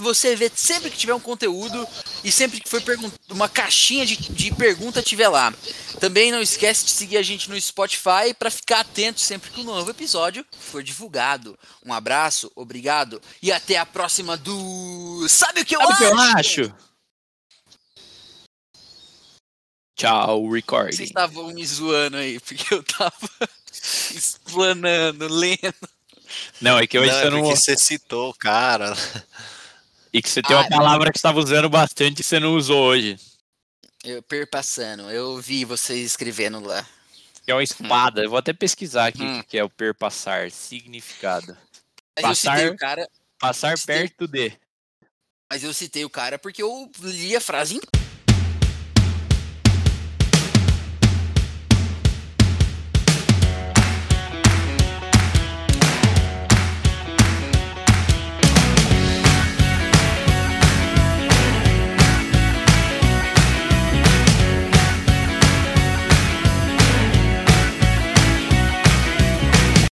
Você 0.00 0.34
vê 0.34 0.50
sempre 0.54 0.90
que 0.90 0.96
tiver 0.96 1.14
um 1.14 1.20
conteúdo 1.20 1.86
e 2.24 2.32
sempre 2.32 2.60
que 2.60 2.68
for 2.68 2.82
uma 3.30 3.48
caixinha 3.48 4.04
de, 4.06 4.16
de 4.16 4.54
pergunta 4.54 5.02
tiver 5.02 5.28
lá. 5.28 5.52
Também 6.00 6.32
não 6.32 6.40
esquece 6.40 6.84
de 6.84 6.90
seguir 6.90 7.18
a 7.18 7.22
gente 7.22 7.50
no 7.50 7.60
Spotify 7.60 8.34
para 8.38 8.50
ficar 8.50 8.80
atento 8.80 9.20
sempre 9.20 9.50
que 9.50 9.60
um 9.60 9.64
novo 9.64 9.90
episódio 9.90 10.44
for 10.58 10.82
divulgado. 10.82 11.58
Um 11.84 11.92
abraço, 11.92 12.50
obrigado 12.54 13.20
e 13.42 13.52
até 13.52 13.76
a 13.76 13.86
próxima 13.86 14.36
do 14.36 15.26
Sabe 15.28 15.60
o 15.60 15.64
que 15.64 15.76
eu 15.76 15.80
Sabe 15.80 15.92
acho? 15.92 16.04
O 16.04 16.06
que 16.06 16.12
eu 16.12 16.18
acho? 16.38 16.74
Tchau, 20.00 20.50
recording. 20.50 20.96
Vocês 20.96 21.10
estavam 21.10 21.48
me 21.48 21.66
zoando 21.66 22.16
aí, 22.16 22.40
porque 22.40 22.72
eu 22.72 22.82
tava 22.82 23.12
explanando, 24.14 25.28
lendo. 25.28 25.74
Não, 26.58 26.78
é 26.78 26.86
que 26.86 26.98
hoje 26.98 27.10
não, 27.10 27.18
é 27.18 27.30
não. 27.30 27.40
porque 27.42 27.56
você 27.56 27.76
citou, 27.76 28.32
cara. 28.32 28.96
E 30.12 30.20
que 30.20 30.28
você 30.28 30.42
tem 30.42 30.56
uma 30.56 30.64
Ah, 30.64 30.68
palavra 30.68 31.10
que 31.12 31.18
você 31.18 31.20
estava 31.20 31.38
usando 31.38 31.68
bastante 31.68 32.20
e 32.20 32.24
você 32.24 32.40
não 32.40 32.54
usou 32.56 32.82
hoje. 32.82 33.16
Eu 34.02 34.22
perpassando, 34.22 35.10
eu 35.10 35.38
vi 35.40 35.64
vocês 35.64 36.04
escrevendo 36.06 36.58
lá. 36.60 36.84
Que 37.44 37.50
é 37.50 37.54
uma 37.54 37.62
espada. 37.62 38.22
Eu 38.24 38.30
vou 38.30 38.38
até 38.38 38.52
pesquisar 38.52 39.06
aqui 39.06 39.22
Hum. 39.22 39.40
o 39.40 39.44
que 39.44 39.56
é 39.58 39.64
o 39.64 39.70
perpassar. 39.70 40.50
Significado. 40.50 41.56
Mas 42.16 42.24
eu 42.44 42.50
Passar- 42.50 42.70
o 42.72 42.76
cara, 42.76 43.08
Passar 43.38 43.78
Citei. 43.78 43.96
perto 44.08 44.26
de. 44.26 44.52
mas 45.50 45.64
eu 45.64 45.72
citei 45.72 46.04
o 46.04 46.10
cara 46.10 46.38
porque 46.38 46.62
eu 46.62 46.90
li 47.00 47.34
a 47.36 47.40
frase 47.40 47.76
inteira. 47.76 47.99